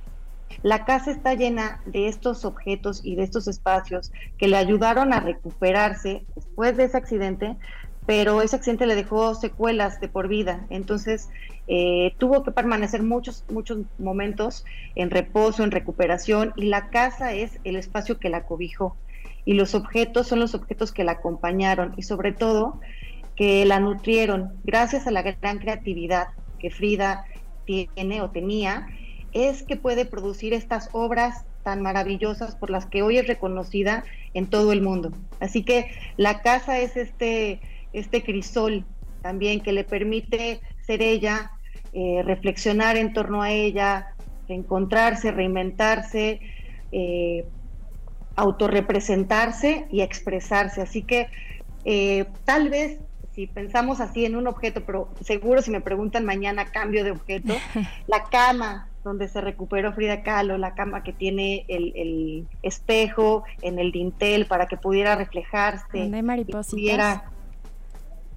la 0.63 0.83
casa 0.83 1.11
está 1.11 1.33
llena 1.33 1.81
de 1.85 2.07
estos 2.07 2.43
objetos 2.43 3.01
y 3.03 3.15
de 3.15 3.23
estos 3.23 3.47
espacios 3.47 4.11
que 4.37 4.47
le 4.47 4.57
ayudaron 4.57 5.13
a 5.13 5.21
recuperarse 5.21 6.25
después 6.35 6.75
de 6.75 6.85
ese 6.85 6.97
accidente, 6.97 7.57
pero 8.05 8.41
ese 8.41 8.57
accidente 8.57 8.85
le 8.85 8.95
dejó 8.95 9.33
secuelas 9.33 10.01
de 10.01 10.09
por 10.09 10.27
vida. 10.27 10.65
Entonces 10.69 11.29
eh, 11.67 12.15
tuvo 12.17 12.43
que 12.43 12.51
permanecer 12.51 13.01
muchos, 13.01 13.45
muchos 13.49 13.79
momentos 13.97 14.65
en 14.95 15.09
reposo, 15.09 15.63
en 15.63 15.71
recuperación, 15.71 16.53
y 16.57 16.65
la 16.65 16.89
casa 16.89 17.33
es 17.33 17.59
el 17.63 17.77
espacio 17.77 18.19
que 18.19 18.29
la 18.29 18.43
cobijó. 18.45 18.97
Y 19.45 19.53
los 19.53 19.73
objetos 19.73 20.27
son 20.27 20.39
los 20.39 20.53
objetos 20.53 20.91
que 20.91 21.03
la 21.03 21.13
acompañaron 21.13 21.93
y 21.97 22.03
sobre 22.03 22.33
todo 22.33 22.79
que 23.41 23.65
la 23.65 23.79
nutrieron 23.79 24.53
gracias 24.63 25.07
a 25.07 25.11
la 25.11 25.23
gran 25.23 25.57
creatividad 25.57 26.27
que 26.59 26.69
Frida 26.69 27.25
tiene 27.65 28.21
o 28.21 28.29
tenía 28.29 28.85
es 29.33 29.63
que 29.63 29.77
puede 29.77 30.05
producir 30.05 30.53
estas 30.53 30.89
obras 30.91 31.43
tan 31.63 31.81
maravillosas 31.81 32.55
por 32.55 32.69
las 32.69 32.85
que 32.85 33.01
hoy 33.01 33.17
es 33.17 33.25
reconocida 33.25 34.03
en 34.35 34.45
todo 34.45 34.71
el 34.71 34.83
mundo. 34.83 35.11
Así 35.39 35.63
que 35.63 35.89
la 36.17 36.43
casa 36.43 36.77
es 36.77 36.95
este, 36.95 37.61
este 37.93 38.21
crisol 38.21 38.85
también 39.23 39.61
que 39.61 39.71
le 39.71 39.85
permite 39.85 40.61
ser 40.85 41.01
ella, 41.01 41.49
eh, 41.93 42.21
reflexionar 42.23 42.95
en 42.95 43.11
torno 43.11 43.41
a 43.41 43.49
ella, 43.49 44.13
reencontrarse, 44.47 45.31
reinventarse, 45.31 46.41
eh, 46.91 47.43
autorrepresentarse 48.35 49.87
y 49.91 50.01
expresarse. 50.01 50.83
Así 50.83 51.01
que 51.01 51.27
eh, 51.85 52.25
tal 52.45 52.69
vez 52.69 52.99
si 53.33 53.47
pensamos 53.47 54.01
así 54.01 54.25
en 54.25 54.35
un 54.35 54.47
objeto, 54.47 54.81
pero 54.85 55.09
seguro 55.21 55.61
si 55.61 55.71
me 55.71 55.81
preguntan 55.81 56.25
mañana 56.25 56.65
cambio 56.65 57.03
de 57.03 57.11
objeto, 57.11 57.53
la 58.07 58.25
cama 58.25 58.89
donde 59.03 59.27
se 59.27 59.41
recuperó 59.41 59.93
Frida 59.93 60.21
Kahlo, 60.21 60.57
la 60.57 60.75
cama 60.75 61.03
que 61.03 61.13
tiene 61.13 61.65
el, 61.67 62.47
espejo 62.61 63.43
en 63.61 63.79
el 63.79 63.91
dintel 63.91 64.45
para 64.45 64.67
que 64.67 64.77
pudiera 64.77 65.15
reflejarse. 65.15 66.09
¿De 66.09 66.21
maripositas? 66.21 67.23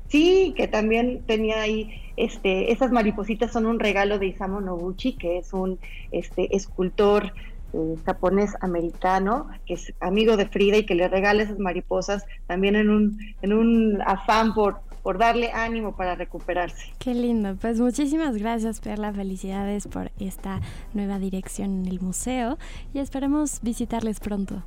Sí, 0.09 0.55
que 0.57 0.69
también 0.69 1.23
tenía 1.27 1.61
ahí, 1.61 2.01
este, 2.17 2.73
esas 2.73 2.93
maripositas 2.93 3.53
son 3.53 3.67
un 3.67 3.81
regalo 3.81 4.19
de 4.19 4.27
Isamu 4.27 4.61
Noguchi, 4.61 5.15
que 5.15 5.39
es 5.39 5.53
un 5.53 5.79
este, 6.13 6.55
escultor 6.55 7.33
eh, 7.75 7.97
japonés 8.07 8.55
americano, 8.61 9.49
que 9.67 9.75
es 9.75 9.93
amigo 10.01 10.37
de 10.37 10.47
Frida 10.47 10.77
y 10.77 10.87
que 10.87 10.95
le 10.95 11.09
regala 11.09 11.43
esas 11.43 11.59
mariposas 11.59 12.25
también 12.47 12.77
en 12.77 12.89
un, 12.89 13.19
en 13.43 13.53
un 13.53 14.01
afán 14.07 14.55
por, 14.55 14.81
por 15.03 15.19
darle 15.19 15.51
ánimo 15.53 15.97
para 15.97 16.15
recuperarse. 16.15 16.95
Qué 16.99 17.15
lindo. 17.15 17.57
Pues 17.61 17.81
muchísimas 17.81 18.37
gracias, 18.37 18.81
Perla. 18.81 19.13
Felicidades 19.13 19.89
por 19.89 20.13
esta 20.21 20.61
nueva 20.93 21.19
dirección 21.19 21.81
en 21.81 21.87
el 21.87 22.01
museo 22.01 22.59
y 22.93 23.01
esperemos 23.01 23.61
visitarles 23.63 24.21
pronto. 24.21 24.63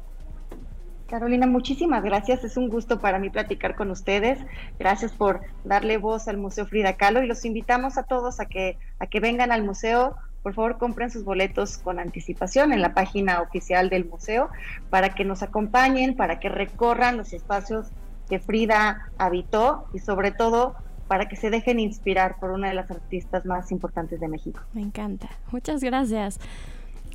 Carolina, 1.07 1.47
muchísimas 1.47 2.03
gracias. 2.03 2.43
Es 2.43 2.57
un 2.57 2.69
gusto 2.69 2.99
para 2.99 3.17
mí 3.17 3.29
platicar 3.29 3.75
con 3.75 3.89
ustedes. 3.89 4.39
Gracias 4.77 5.13
por 5.13 5.41
darle 5.63 5.97
voz 5.97 6.27
al 6.27 6.37
Museo 6.37 6.67
Frida 6.67 6.97
Kahlo 6.97 7.23
y 7.23 7.27
los 7.27 7.45
invitamos 7.45 7.97
a 7.97 8.03
todos 8.03 8.39
a 8.41 8.45
que, 8.45 8.77
a 8.99 9.07
que 9.07 9.19
vengan 9.19 9.51
al 9.51 9.63
museo. 9.63 10.17
Por 10.47 10.53
favor, 10.53 10.77
compren 10.77 11.11
sus 11.11 11.25
boletos 11.25 11.77
con 11.77 11.99
anticipación 11.99 12.71
en 12.71 12.81
la 12.81 12.93
página 12.93 13.41
oficial 13.41 13.89
del 13.89 14.05
museo 14.05 14.47
para 14.89 15.09
que 15.09 15.25
nos 15.25 15.43
acompañen, 15.43 16.15
para 16.15 16.39
que 16.39 16.47
recorran 16.47 17.17
los 17.17 17.33
espacios 17.33 17.87
que 18.29 18.39
Frida 18.39 19.11
habitó 19.17 19.89
y 19.93 19.99
sobre 19.99 20.31
todo 20.31 20.77
para 21.09 21.27
que 21.27 21.35
se 21.35 21.49
dejen 21.49 21.81
inspirar 21.81 22.39
por 22.39 22.51
una 22.51 22.69
de 22.69 22.75
las 22.75 22.89
artistas 22.89 23.45
más 23.45 23.73
importantes 23.73 24.21
de 24.21 24.29
México. 24.29 24.61
Me 24.71 24.79
encanta. 24.79 25.27
Muchas 25.51 25.83
gracias. 25.83 26.39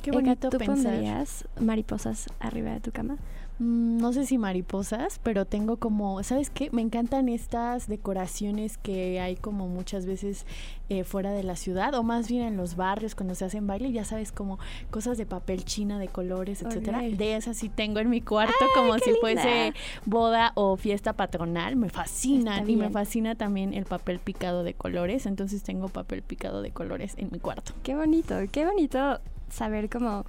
Qué 0.03 0.11
bonito 0.11 0.51
¿Tú 0.51 0.59
pensar. 0.59 0.75
pondrías 0.75 1.47
mariposas 1.59 2.27
arriba 2.39 2.69
de 2.69 2.81
tu 2.81 2.91
cama? 2.91 3.17
Mm, 3.59 3.97
no 3.97 4.13
sé 4.13 4.25
si 4.25 4.37
mariposas, 4.37 5.19
pero 5.21 5.45
tengo 5.45 5.77
como, 5.77 6.23
¿sabes 6.23 6.49
qué? 6.49 6.69
Me 6.71 6.81
encantan 6.81 7.29
estas 7.29 7.87
decoraciones 7.87 8.77
que 8.77 9.19
hay 9.19 9.35
como 9.35 9.67
muchas 9.67 10.05
veces 10.05 10.45
eh, 10.89 11.03
fuera 11.03 11.31
de 11.31 11.43
la 11.43 11.55
ciudad, 11.55 11.93
o 11.93 12.03
más 12.03 12.27
bien 12.27 12.43
en 12.43 12.57
los 12.57 12.75
barrios 12.75 13.13
cuando 13.13 13.35
se 13.35 13.45
hacen 13.45 13.67
baile, 13.67 13.91
ya 13.91 14.05
sabes, 14.05 14.31
como 14.31 14.57
cosas 14.89 15.17
de 15.17 15.25
papel 15.25 15.65
china, 15.65 15.99
de 15.99 16.07
colores, 16.07 16.63
etcétera. 16.63 17.01
De 17.01 17.35
esas 17.35 17.57
sí 17.57 17.69
tengo 17.69 17.99
en 17.99 18.09
mi 18.09 18.21
cuarto, 18.21 18.65
como 18.73 18.97
si 18.97 19.11
fuese 19.21 19.73
boda 20.05 20.51
o 20.55 20.75
fiesta 20.75 21.13
patronal. 21.13 21.75
Me 21.75 21.89
fascinan 21.89 22.69
y 22.69 22.75
me 22.75 22.89
fascina 22.89 23.35
también 23.35 23.73
el 23.73 23.85
papel 23.85 24.19
picado 24.19 24.63
de 24.63 24.73
colores, 24.73 25.25
entonces 25.25 25.61
tengo 25.63 25.89
papel 25.89 26.23
picado 26.23 26.61
de 26.61 26.71
colores 26.71 27.13
en 27.17 27.29
mi 27.31 27.39
cuarto. 27.39 27.73
Qué 27.83 27.95
bonito, 27.95 28.35
qué 28.51 28.65
bonito 28.65 29.19
saber 29.49 29.89
cómo 29.89 30.25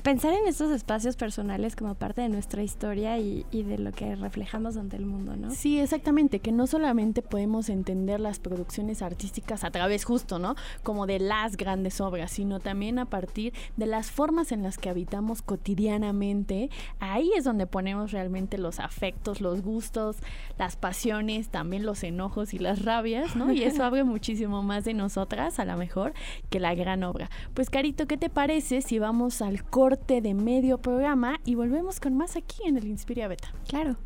pensar 0.00 0.32
en 0.32 0.46
estos 0.46 0.70
espacios 0.70 1.16
personales 1.16 1.76
como 1.76 1.94
parte 1.94 2.22
de 2.22 2.28
nuestra 2.28 2.62
historia 2.62 3.18
y, 3.18 3.44
de 3.52 3.78
lo 3.78 3.92
que 3.92 4.16
reflejamos 4.16 4.76
ante 4.76 4.96
el 4.96 5.04
mundo, 5.04 5.36
¿no? 5.36 5.50
Sí, 5.50 5.78
exactamente, 5.78 6.38
que 6.40 6.50
no 6.50 6.66
solamente 6.66 7.20
podemos 7.20 7.68
entender 7.68 8.18
las 8.18 8.38
producciones 8.38 9.02
artísticas 9.02 9.64
a 9.64 9.70
través 9.70 10.04
justo, 10.04 10.38
¿no? 10.38 10.56
Como 10.82 11.06
de 11.06 11.18
las 11.18 11.56
grandes 11.56 12.00
obras, 12.00 12.32
sino 12.32 12.58
también 12.58 12.98
a 12.98 13.04
partir 13.04 13.52
de 13.76 13.86
las 13.86 14.10
formas 14.10 14.50
en 14.52 14.62
las 14.62 14.78
que 14.78 14.88
habitamos 14.88 15.42
cotidianamente. 15.42 16.70
Ahí 16.98 17.30
es 17.36 17.44
donde 17.44 17.66
ponemos 17.66 18.12
realmente 18.12 18.58
los 18.58 18.80
afectos, 18.80 19.40
los 19.40 19.62
gustos, 19.62 20.16
las 20.58 20.76
pasiones, 20.76 21.48
también 21.48 21.84
los 21.84 22.02
enojos 22.02 22.54
y 22.54 22.58
las 22.58 22.84
rabias, 22.84 23.36
¿no? 23.36 23.52
Y 23.52 23.62
eso 23.62 23.84
abre 23.84 24.04
muchísimo 24.04 24.62
más 24.62 24.84
de 24.84 24.94
nosotras, 24.94 25.58
a 25.58 25.64
lo 25.64 25.76
mejor, 25.76 26.14
que 26.50 26.60
la 26.60 26.74
gran 26.74 27.04
obra. 27.04 27.30
Pues 27.54 27.68
Carito, 27.68 28.06
¿qué 28.06 28.16
te 28.16 28.30
parece 28.30 28.80
si 28.80 28.98
vamos 28.98 29.42
al 29.42 29.62
corte 29.82 30.20
de 30.20 30.32
medio 30.32 30.78
programa 30.78 31.40
y 31.44 31.56
volvemos 31.56 31.98
con 31.98 32.16
más 32.16 32.36
aquí 32.36 32.62
en 32.64 32.76
el 32.76 32.86
Inspiria 32.86 33.26
Beta. 33.26 33.52
Claro. 33.66 33.96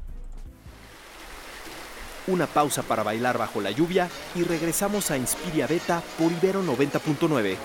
Una 2.29 2.47
pausa 2.47 2.83
para 2.83 3.03
bailar 3.03 3.37
bajo 3.37 3.61
la 3.61 3.73
lluvia 3.73 4.09
y 4.35 4.43
regresamos 4.43 5.11
a 5.11 5.19
Inspiria 5.19 5.67
Beta 5.67 6.03
por 6.19 6.33
Ibero 6.33 6.62
90.9. 6.62 7.57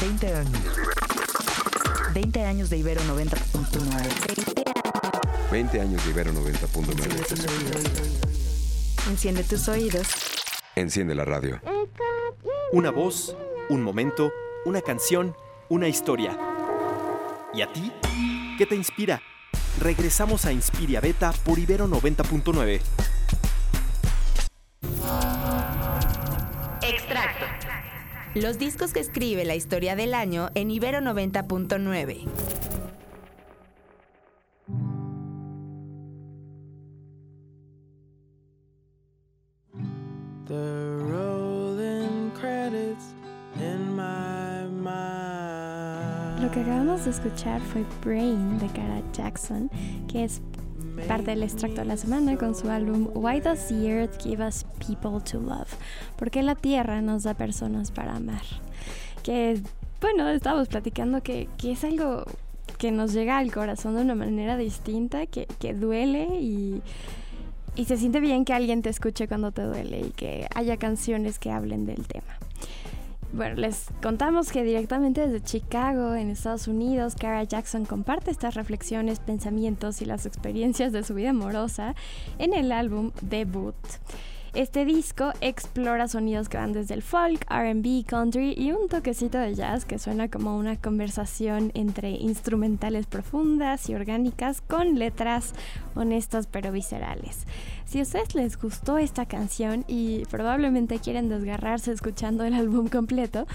20 0.00 0.34
años. 0.34 0.62
20 2.12 2.44
años 2.44 2.68
de 2.68 2.78
Ibero 2.78 3.02
90.9. 3.02 5.50
20 5.52 5.80
años 5.80 6.04
de 6.04 6.10
Ibero 6.10 6.32
90.9. 6.32 9.08
Enciende 9.08 9.44
tus 9.44 9.68
oídos. 9.68 10.08
Enciende 10.74 11.14
la 11.14 11.24
radio. 11.24 11.60
Una 12.72 12.90
voz, 12.90 13.36
un 13.68 13.80
momento 13.80 14.32
una 14.64 14.80
canción, 14.80 15.36
una 15.68 15.88
historia. 15.88 16.38
¿Y 17.54 17.62
a 17.62 17.72
ti? 17.72 17.92
¿Qué 18.58 18.66
te 18.66 18.74
inspira? 18.74 19.20
Regresamos 19.80 20.44
a 20.44 20.52
Inspiria 20.52 21.00
Beta 21.00 21.32
por 21.44 21.58
Ibero 21.58 21.88
90.9. 21.88 22.80
Extracto. 26.82 27.46
Los 28.34 28.58
discos 28.58 28.92
que 28.92 29.00
escribe 29.00 29.44
la 29.44 29.54
historia 29.54 29.96
del 29.96 30.14
año 30.14 30.50
en 30.54 30.70
Ibero 30.70 31.00
90.9. 31.00 32.52
Lo 46.42 46.50
que 46.50 46.58
acabamos 46.58 47.04
de 47.04 47.12
escuchar 47.12 47.60
fue 47.60 47.84
Brain 48.04 48.58
de 48.58 48.66
Cara 48.66 49.00
Jackson, 49.12 49.70
que 50.08 50.24
es 50.24 50.42
parte 51.06 51.30
del 51.30 51.44
extracto 51.44 51.82
de 51.82 51.86
la 51.86 51.96
semana 51.96 52.36
con 52.36 52.56
su 52.56 52.68
álbum 52.68 53.08
Why 53.14 53.38
Does 53.38 53.68
the 53.68 53.86
Earth 53.86 54.20
Give 54.20 54.44
Us 54.44 54.64
People 54.84 55.20
to 55.20 55.38
Love? 55.38 55.72
¿Por 56.16 56.32
qué 56.32 56.42
la 56.42 56.56
Tierra 56.56 57.00
nos 57.00 57.22
da 57.22 57.34
personas 57.34 57.92
para 57.92 58.16
amar? 58.16 58.42
Que, 59.22 59.62
bueno, 60.00 60.28
estábamos 60.30 60.66
platicando 60.66 61.22
que, 61.22 61.48
que 61.58 61.70
es 61.70 61.84
algo 61.84 62.24
que 62.76 62.90
nos 62.90 63.12
llega 63.12 63.38
al 63.38 63.52
corazón 63.52 63.94
de 63.94 64.02
una 64.02 64.16
manera 64.16 64.56
distinta, 64.56 65.26
que, 65.26 65.46
que 65.60 65.74
duele 65.74 66.40
y, 66.40 66.82
y 67.76 67.84
se 67.84 67.96
siente 67.96 68.18
bien 68.18 68.44
que 68.44 68.52
alguien 68.52 68.82
te 68.82 68.90
escuche 68.90 69.28
cuando 69.28 69.52
te 69.52 69.62
duele 69.62 70.00
y 70.08 70.10
que 70.10 70.48
haya 70.56 70.76
canciones 70.76 71.38
que 71.38 71.52
hablen 71.52 71.86
del 71.86 72.04
tema. 72.08 72.36
Bueno, 73.32 73.54
les 73.54 73.86
contamos 74.02 74.52
que 74.52 74.62
directamente 74.62 75.26
desde 75.26 75.42
Chicago, 75.42 76.14
en 76.14 76.28
Estados 76.28 76.68
Unidos, 76.68 77.14
Cara 77.18 77.42
Jackson 77.44 77.86
comparte 77.86 78.30
estas 78.30 78.54
reflexiones, 78.54 79.20
pensamientos 79.20 80.02
y 80.02 80.04
las 80.04 80.26
experiencias 80.26 80.92
de 80.92 81.02
su 81.02 81.14
vida 81.14 81.30
amorosa 81.30 81.94
en 82.38 82.52
el 82.52 82.72
álbum 82.72 83.10
Debut. 83.22 83.74
Este 84.54 84.84
disco 84.84 85.32
explora 85.40 86.08
sonidos 86.08 86.50
que 86.50 86.58
van 86.58 86.74
desde 86.74 86.92
el 86.92 87.00
folk, 87.00 87.46
RB, 87.50 88.04
country 88.04 88.52
y 88.54 88.72
un 88.72 88.86
toquecito 88.86 89.38
de 89.38 89.54
jazz 89.54 89.86
que 89.86 89.98
suena 89.98 90.28
como 90.28 90.58
una 90.58 90.76
conversación 90.76 91.70
entre 91.72 92.10
instrumentales 92.10 93.06
profundas 93.06 93.88
y 93.88 93.94
orgánicas 93.94 94.60
con 94.60 94.98
letras 94.98 95.54
honestas 95.94 96.48
pero 96.48 96.70
viscerales. 96.70 97.46
Si 97.86 98.00
a 98.00 98.02
ustedes 98.02 98.34
les 98.34 98.60
gustó 98.60 98.98
esta 98.98 99.24
canción 99.24 99.86
y 99.88 100.26
probablemente 100.26 100.98
quieren 100.98 101.30
desgarrarse 101.30 101.90
escuchando 101.90 102.44
el 102.44 102.52
álbum 102.52 102.88
completo, 102.88 103.46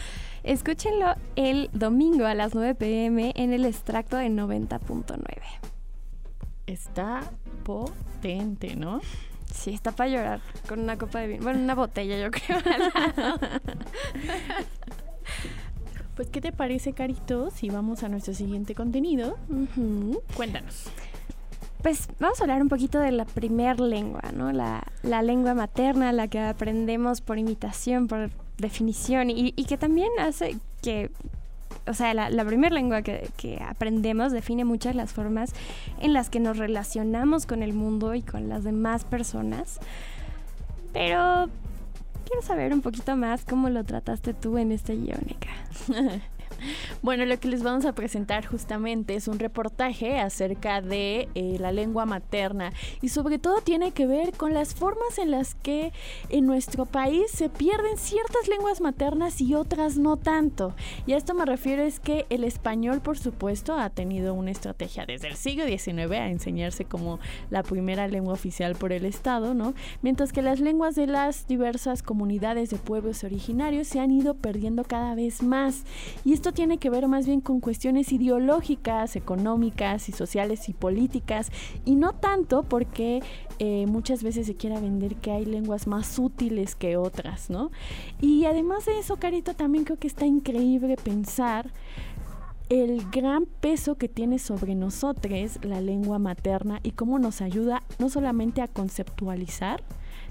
escúchenlo 0.43 1.13
el 1.35 1.69
domingo 1.73 2.25
a 2.25 2.33
las 2.33 2.55
9 2.55 2.73
pm 2.73 3.33
en 3.35 3.53
el 3.53 3.65
extracto 3.65 4.17
de 4.17 4.29
90.9. 4.29 5.21
Está 6.65 7.21
potente, 7.63 8.75
¿no? 8.75 8.99
Sí, 9.57 9.73
está 9.73 9.91
para 9.91 10.09
llorar 10.09 10.41
con 10.69 10.79
una 10.79 10.97
copa 10.97 11.19
de 11.19 11.27
vino. 11.27 11.43
Bueno, 11.43 11.59
una 11.59 11.73
botella, 11.73 12.17
yo 12.17 12.29
creo. 12.29 12.59
pues, 16.15 16.29
¿qué 16.29 16.41
te 16.41 16.51
parece, 16.51 16.93
Carito, 16.93 17.49
si 17.49 17.69
vamos 17.69 18.03
a 18.03 18.09
nuestro 18.09 18.35
siguiente 18.35 18.75
contenido? 18.75 19.37
Cuéntanos. 20.35 20.85
Pues 21.81 22.07
vamos 22.19 22.39
a 22.39 22.43
hablar 22.43 22.61
un 22.61 22.69
poquito 22.69 22.99
de 22.99 23.11
la 23.11 23.25
primer 23.25 23.79
lengua, 23.79 24.21
¿no? 24.33 24.51
La, 24.51 24.83
la 25.01 25.23
lengua 25.23 25.55
materna, 25.55 26.11
la 26.11 26.27
que 26.27 26.39
aprendemos 26.39 27.21
por 27.21 27.39
imitación, 27.39 28.07
por 28.07 28.29
definición, 28.57 29.31
y, 29.31 29.53
y 29.55 29.65
que 29.65 29.77
también 29.77 30.09
hace 30.19 30.57
que, 30.81 31.11
o 31.87 31.93
sea, 31.93 32.13
la, 32.13 32.45
primera 32.45 32.73
lengua 32.73 33.01
que, 33.01 33.61
aprendemos 33.67 34.31
define 34.31 34.65
muchas 34.65 34.95
las 34.95 35.11
formas 35.11 35.53
en 35.99 36.13
las 36.13 36.29
que 36.29 36.39
nos 36.39 36.57
relacionamos 36.57 37.45
con 37.45 37.63
el 37.63 37.73
mundo 37.73 38.15
y 38.15 38.21
con 38.21 38.49
las 38.49 38.63
demás 38.63 39.03
personas. 39.03 39.79
Pero 40.93 41.49
quiero 42.25 42.41
saber 42.41 42.73
un 42.73 42.81
poquito 42.81 43.15
más 43.15 43.45
cómo 43.45 43.69
lo 43.69 43.83
trataste 43.83 44.33
tú 44.33 44.57
en 44.57 44.71
este 44.71 44.95
guionica. 44.95 45.49
Bueno, 47.01 47.25
lo 47.25 47.39
que 47.39 47.47
les 47.47 47.63
vamos 47.63 47.85
a 47.85 47.93
presentar 47.93 48.45
justamente 48.45 49.15
es 49.15 49.27
un 49.27 49.39
reportaje 49.39 50.19
acerca 50.19 50.81
de 50.81 51.29
eh, 51.35 51.57
la 51.59 51.71
lengua 51.71 52.05
materna 52.05 52.73
y 53.01 53.09
sobre 53.09 53.39
todo 53.39 53.61
tiene 53.61 53.91
que 53.91 54.07
ver 54.07 54.33
con 54.33 54.53
las 54.53 54.73
formas 54.73 55.17
en 55.19 55.31
las 55.31 55.55
que 55.55 55.91
en 56.29 56.45
nuestro 56.45 56.85
país 56.85 57.31
se 57.31 57.49
pierden 57.49 57.97
ciertas 57.97 58.47
lenguas 58.47 58.81
maternas 58.81 59.41
y 59.41 59.53
otras 59.53 59.97
no 59.97 60.17
tanto. 60.17 60.75
Y 61.05 61.13
a 61.13 61.17
esto 61.17 61.33
me 61.33 61.45
refiero 61.45 61.83
es 61.83 61.99
que 61.99 62.25
el 62.29 62.43
español, 62.43 63.01
por 63.01 63.17
supuesto, 63.17 63.77
ha 63.77 63.89
tenido 63.89 64.33
una 64.33 64.51
estrategia 64.51 65.05
desde 65.05 65.27
el 65.27 65.35
siglo 65.35 65.65
XIX 65.65 66.11
a 66.11 66.29
enseñarse 66.29 66.85
como 66.85 67.19
la 67.49 67.63
primera 67.63 68.07
lengua 68.07 68.33
oficial 68.33 68.75
por 68.75 68.91
el 68.91 69.05
Estado, 69.05 69.53
¿no? 69.53 69.73
Mientras 70.01 70.33
que 70.33 70.41
las 70.41 70.59
lenguas 70.59 70.95
de 70.95 71.07
las 71.07 71.47
diversas 71.47 72.03
comunidades 72.03 72.69
de 72.69 72.77
pueblos 72.77 73.23
originarios 73.23 73.87
se 73.87 73.99
han 73.99 74.11
ido 74.11 74.35
perdiendo 74.35 74.83
cada 74.83 75.15
vez 75.15 75.43
más. 75.43 75.83
Y 76.25 76.33
esto 76.33 76.46
tiene 76.51 76.77
que 76.77 76.89
ver 76.89 77.07
más 77.07 77.25
bien 77.25 77.41
con 77.41 77.59
cuestiones 77.59 78.11
ideológicas, 78.11 79.15
económicas 79.15 80.09
y 80.09 80.11
sociales 80.11 80.69
y 80.69 80.73
políticas, 80.73 81.51
y 81.85 81.95
no 81.95 82.13
tanto 82.13 82.63
porque 82.63 83.21
eh, 83.59 83.85
muchas 83.87 84.23
veces 84.23 84.47
se 84.47 84.55
quiera 84.55 84.79
vender 84.79 85.15
que 85.15 85.31
hay 85.31 85.45
lenguas 85.45 85.87
más 85.87 86.19
útiles 86.19 86.75
que 86.75 86.97
otras, 86.97 87.49
¿no? 87.49 87.71
Y 88.21 88.45
además 88.45 88.85
de 88.85 88.99
eso, 88.99 89.17
Carito, 89.17 89.53
también 89.53 89.83
creo 89.83 89.97
que 89.97 90.07
está 90.07 90.25
increíble 90.25 90.95
pensar 90.95 91.71
el 92.69 93.09
gran 93.11 93.45
peso 93.45 93.95
que 93.95 94.09
tiene 94.09 94.39
sobre 94.39 94.75
nosotros 94.75 95.59
la 95.63 95.79
lengua 95.79 96.19
materna 96.19 96.79
y 96.83 96.91
cómo 96.91 97.17
nos 97.17 97.41
ayuda 97.41 97.81
no 97.97 98.09
solamente 98.09 98.61
a 98.61 98.67
conceptualizar, 98.67 99.83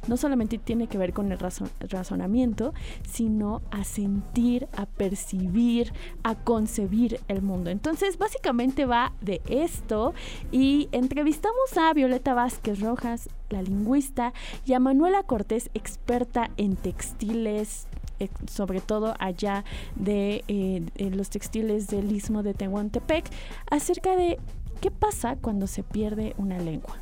no 0.08 0.16
solamente 0.16 0.58
tiene 0.58 0.86
que 0.86 0.98
ver 0.98 1.12
con 1.12 1.32
el 1.32 1.38
razon 1.38 1.70
razonamiento, 1.80 2.74
sino 3.08 3.62
a 3.70 3.84
sentir, 3.84 4.68
a 4.76 4.86
percibir, 4.86 5.92
a 6.22 6.34
concebir 6.34 7.20
el 7.28 7.42
mundo. 7.42 7.70
Entonces, 7.70 8.18
básicamente 8.18 8.86
va 8.86 9.12
de 9.20 9.42
esto 9.48 10.14
y 10.52 10.88
entrevistamos 10.92 11.76
a 11.76 11.92
Violeta 11.92 12.34
Vázquez 12.34 12.80
Rojas, 12.80 13.28
la 13.50 13.62
lingüista, 13.62 14.32
y 14.64 14.74
a 14.74 14.80
Manuela 14.80 15.22
Cortés, 15.22 15.70
experta 15.74 16.50
en 16.56 16.76
textiles, 16.76 17.86
eh, 18.18 18.28
sobre 18.46 18.80
todo 18.80 19.14
allá 19.18 19.64
de 19.94 20.44
eh, 20.48 20.82
los 21.10 21.30
textiles 21.30 21.88
del 21.88 22.10
istmo 22.12 22.42
de 22.42 22.54
Tehuantepec, 22.54 23.26
acerca 23.70 24.16
de 24.16 24.38
qué 24.80 24.90
pasa 24.90 25.36
cuando 25.36 25.66
se 25.66 25.82
pierde 25.82 26.34
una 26.38 26.58
lengua. 26.58 26.96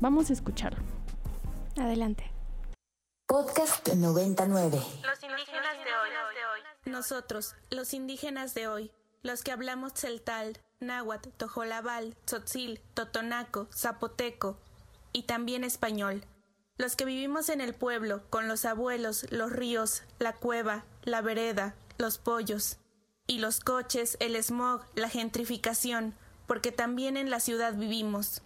Vamos 0.00 0.30
a 0.30 0.32
escucharlo. 0.32 1.01
Adelante. 1.76 2.30
Podcast 3.26 3.88
99. 3.88 4.76
Los 4.76 5.22
indígenas 5.22 5.76
de 5.84 5.90
hoy. 5.90 6.60
Nosotros, 6.84 7.54
los 7.70 7.94
indígenas 7.94 8.52
de 8.52 8.68
hoy, 8.68 8.90
los 9.22 9.42
que 9.42 9.52
hablamos 9.52 9.94
celtal, 9.94 10.58
náhuatl, 10.80 11.30
tojolabal, 11.30 12.14
tzotzil, 12.26 12.80
totonaco, 12.92 13.68
zapoteco 13.72 14.58
y 15.14 15.22
también 15.22 15.64
español. 15.64 16.24
Los 16.76 16.94
que 16.94 17.06
vivimos 17.06 17.48
en 17.48 17.62
el 17.62 17.74
pueblo, 17.74 18.22
con 18.28 18.48
los 18.48 18.66
abuelos, 18.66 19.26
los 19.30 19.50
ríos, 19.50 20.02
la 20.18 20.34
cueva, 20.34 20.84
la 21.04 21.22
vereda, 21.22 21.74
los 21.96 22.18
pollos. 22.18 22.78
Y 23.26 23.38
los 23.38 23.60
coches, 23.60 24.18
el 24.20 24.36
smog, 24.42 24.82
la 24.94 25.08
gentrificación, 25.08 26.14
porque 26.46 26.70
también 26.70 27.16
en 27.16 27.30
la 27.30 27.40
ciudad 27.40 27.74
vivimos. 27.74 28.42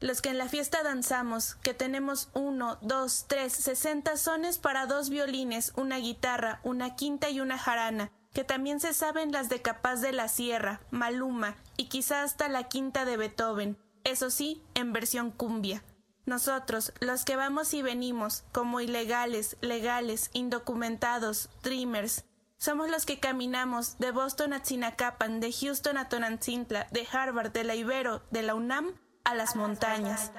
Los 0.00 0.22
que 0.22 0.28
en 0.28 0.38
la 0.38 0.48
fiesta 0.48 0.84
danzamos, 0.84 1.56
que 1.56 1.74
tenemos 1.74 2.28
uno, 2.32 2.78
dos, 2.82 3.24
tres, 3.26 3.52
sesenta 3.52 4.16
sones 4.16 4.58
para 4.58 4.86
dos 4.86 5.10
violines, 5.10 5.72
una 5.74 5.96
guitarra, 5.96 6.60
una 6.62 6.94
quinta 6.94 7.30
y 7.30 7.40
una 7.40 7.58
jarana, 7.58 8.12
que 8.32 8.44
también 8.44 8.78
se 8.78 8.94
saben 8.94 9.32
las 9.32 9.48
de 9.48 9.60
Capaz 9.60 9.96
de 9.96 10.12
la 10.12 10.28
Sierra, 10.28 10.80
Maluma 10.92 11.56
y 11.76 11.86
quizá 11.86 12.22
hasta 12.22 12.48
la 12.48 12.68
quinta 12.68 13.04
de 13.04 13.16
Beethoven, 13.16 13.76
eso 14.04 14.30
sí, 14.30 14.62
en 14.74 14.92
versión 14.92 15.32
cumbia. 15.32 15.82
Nosotros, 16.26 16.92
los 17.00 17.24
que 17.24 17.34
vamos 17.34 17.74
y 17.74 17.82
venimos, 17.82 18.44
como 18.52 18.80
ilegales, 18.80 19.56
legales, 19.62 20.30
indocumentados, 20.32 21.50
dreamers, 21.64 22.24
somos 22.56 22.88
los 22.88 23.04
que 23.04 23.18
caminamos 23.18 23.98
de 23.98 24.12
Boston 24.12 24.52
a 24.52 24.62
Tzinacapan, 24.62 25.40
de 25.40 25.52
Houston 25.52 25.98
a 25.98 26.08
Tonantzintla, 26.08 26.86
de 26.92 27.04
Harvard, 27.10 27.50
de 27.50 27.64
la 27.64 27.74
Ibero, 27.74 28.22
de 28.30 28.42
la 28.42 28.54
UNAM 28.54 28.94
a 29.24 29.34
las 29.34 29.56
montañas. 29.56 30.32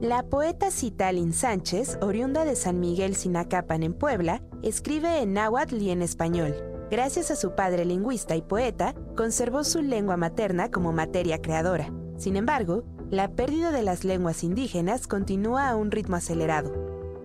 La 0.00 0.22
poeta 0.22 0.70
Citalin 0.70 1.32
Sánchez, 1.32 1.98
oriunda 2.02 2.44
de 2.44 2.56
San 2.56 2.78
Miguel 2.78 3.16
Sinacapan 3.16 3.82
en 3.82 3.94
Puebla, 3.94 4.42
escribe 4.62 5.22
en 5.22 5.32
náhuatl 5.32 5.76
y 5.76 5.90
en 5.90 6.02
español. 6.02 6.54
Gracias 6.90 7.30
a 7.30 7.36
su 7.36 7.54
padre 7.54 7.86
lingüista 7.86 8.36
y 8.36 8.42
poeta, 8.42 8.94
conservó 9.16 9.64
su 9.64 9.80
lengua 9.80 10.18
materna 10.18 10.70
como 10.70 10.92
materia 10.92 11.40
creadora. 11.40 11.90
Sin 12.18 12.36
embargo, 12.36 12.84
la 13.10 13.28
pérdida 13.28 13.72
de 13.72 13.82
las 13.82 14.04
lenguas 14.04 14.44
indígenas 14.44 15.06
continúa 15.06 15.70
a 15.70 15.76
un 15.76 15.90
ritmo 15.90 16.16
acelerado. 16.16 16.83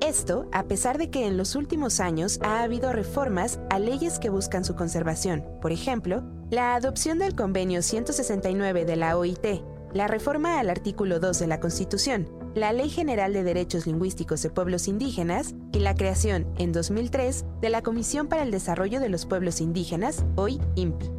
Esto 0.09 0.47
a 0.51 0.63
pesar 0.63 0.97
de 0.97 1.11
que 1.11 1.27
en 1.27 1.37
los 1.37 1.53
últimos 1.53 1.99
años 1.99 2.39
ha 2.41 2.63
habido 2.63 2.91
reformas 2.93 3.59
a 3.69 3.77
leyes 3.77 4.17
que 4.17 4.31
buscan 4.31 4.65
su 4.65 4.75
conservación. 4.75 5.45
Por 5.61 5.71
ejemplo, 5.71 6.23
la 6.49 6.73
adopción 6.73 7.19
del 7.19 7.35
Convenio 7.35 7.83
169 7.83 8.85
de 8.85 8.95
la 8.95 9.15
OIT, 9.15 9.61
la 9.93 10.07
reforma 10.07 10.59
al 10.59 10.71
artículo 10.71 11.19
2 11.19 11.37
de 11.37 11.45
la 11.45 11.59
Constitución, 11.59 12.27
la 12.55 12.73
Ley 12.73 12.89
General 12.89 13.31
de 13.33 13.43
Derechos 13.43 13.85
Lingüísticos 13.85 14.41
de 14.41 14.49
Pueblos 14.49 14.87
Indígenas 14.87 15.53
y 15.73 15.77
la 15.77 15.93
creación, 15.93 16.47
en 16.57 16.71
2003, 16.71 17.45
de 17.61 17.69
la 17.69 17.83
Comisión 17.83 18.27
para 18.29 18.41
el 18.41 18.49
Desarrollo 18.49 18.99
de 18.99 19.09
los 19.09 19.27
Pueblos 19.27 19.61
Indígenas, 19.61 20.25
hoy 20.35 20.59
INPI. 20.73 21.18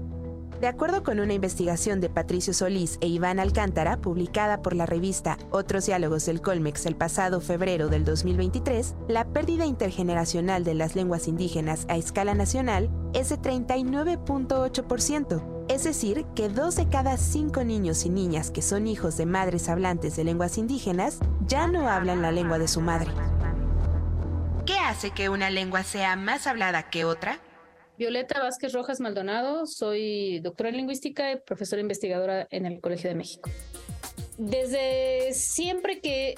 De 0.61 0.67
acuerdo 0.67 1.03
con 1.03 1.19
una 1.21 1.33
investigación 1.33 2.03
de 2.03 2.11
Patricio 2.11 2.53
Solís 2.53 2.99
e 3.01 3.07
Iván 3.07 3.41
Alcántara, 3.41 3.97
publicada 3.97 4.61
por 4.61 4.77
la 4.77 4.85
revista 4.85 5.39
Otros 5.51 5.87
Diálogos 5.87 6.27
del 6.27 6.43
Colmex 6.43 6.85
el 6.85 6.97
pasado 6.97 7.41
febrero 7.41 7.89
del 7.89 8.05
2023, 8.05 8.95
la 9.09 9.25
pérdida 9.25 9.65
intergeneracional 9.65 10.63
de 10.63 10.75
las 10.75 10.97
lenguas 10.97 11.29
indígenas 11.29 11.87
a 11.89 11.97
escala 11.97 12.35
nacional 12.35 12.91
es 13.15 13.31
de 13.31 13.39
39.8%, 13.39 15.65
es 15.71 15.85
decir, 15.85 16.27
que 16.35 16.51
dos 16.51 16.77
de 16.77 16.91
cada 16.91 17.17
cinco 17.17 17.65
niños 17.65 18.05
y 18.05 18.11
niñas 18.11 18.51
que 18.51 18.61
son 18.61 18.87
hijos 18.87 19.17
de 19.17 19.25
madres 19.25 19.71
hablantes 19.71 20.15
de 20.17 20.25
lenguas 20.25 20.59
indígenas 20.59 21.21
ya 21.47 21.69
no 21.69 21.89
hablan 21.89 22.21
la 22.21 22.33
lengua 22.33 22.59
de 22.59 22.69
su 22.69 22.83
madre. 22.83 23.11
¿Qué 24.67 24.79
hace 24.79 25.13
que 25.13 25.31
una 25.31 25.49
lengua 25.49 25.85
sea 25.85 26.17
más 26.17 26.47
hablada 26.47 26.91
que 26.91 27.07
otra? 27.07 27.41
Violeta 28.01 28.41
Vázquez 28.41 28.73
Rojas 28.73 28.99
Maldonado, 28.99 29.67
soy 29.67 30.41
doctora 30.41 30.71
en 30.71 30.79
lingüística 30.79 31.33
y 31.33 31.37
profesora 31.37 31.83
investigadora 31.83 32.49
en 32.51 32.65
el 32.65 32.81
Colegio 32.81 33.11
de 33.11 33.15
México. 33.15 33.51
Desde 34.39 35.35
siempre 35.35 36.01
que, 36.01 36.35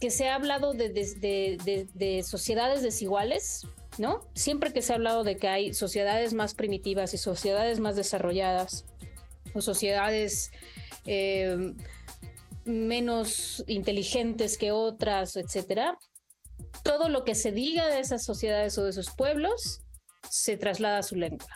que 0.00 0.10
se 0.10 0.28
ha 0.28 0.34
hablado 0.34 0.72
de, 0.72 0.88
de, 0.88 1.86
de, 1.94 2.22
sociedades 2.24 2.82
desiguales, 2.82 3.68
¿no? 3.98 4.28
Siempre 4.34 4.72
que 4.72 4.82
se 4.82 4.92
ha 4.92 4.96
hablado 4.96 5.22
de 5.22 5.36
que 5.36 5.46
hay 5.46 5.74
sociedades 5.74 6.34
más 6.34 6.54
primitivas 6.54 7.14
y 7.14 7.18
sociedades 7.18 7.78
más 7.78 7.94
desarrolladas, 7.94 8.84
o 9.54 9.60
sociedades 9.60 10.50
eh, 11.06 11.72
menos 12.64 13.62
inteligentes 13.68 14.58
que 14.58 14.72
otras, 14.72 15.36
etcétera, 15.36 15.96
todo 16.82 17.08
lo 17.08 17.22
que 17.22 17.36
se 17.36 17.52
diga 17.52 17.86
de 17.86 18.00
esas 18.00 18.24
sociedades 18.24 18.76
o 18.76 18.82
de 18.82 18.90
esos 18.90 19.10
pueblos 19.10 19.82
se 20.28 20.56
traslada 20.56 20.98
a 20.98 21.02
su 21.02 21.16
lengua. 21.16 21.46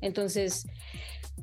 Entonces, 0.00 0.66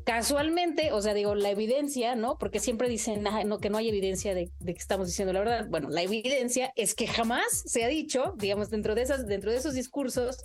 casualmente, 0.06 0.92
o 0.92 1.02
sea, 1.02 1.14
digo, 1.14 1.36
la 1.36 1.50
evidencia, 1.50 2.16
¿no? 2.16 2.38
Porque 2.38 2.60
siempre 2.60 2.90
dicen 2.90 3.24
no, 3.46 3.60
que 3.60 3.70
no 3.70 3.78
hay 3.78 3.90
evidencia 3.90 4.34
de, 4.34 4.52
que 4.66 4.72
estamos 4.72 5.08
diciendo 5.08 5.34
la 5.34 5.40
verdad. 5.40 5.68
Bueno, 5.70 5.90
la 5.90 6.02
evidencia 6.02 6.72
es 6.76 6.96
que 6.96 7.08
jamás 7.08 7.64
se 7.66 7.84
ha 7.84 7.88
dicho, 7.88 8.34
digamos, 8.38 8.70
dentro 8.70 8.96
de, 8.96 9.02
esas, 9.02 9.28
dentro 9.28 9.52
de 9.52 9.58
esos 9.58 9.74
discursos, 9.74 10.44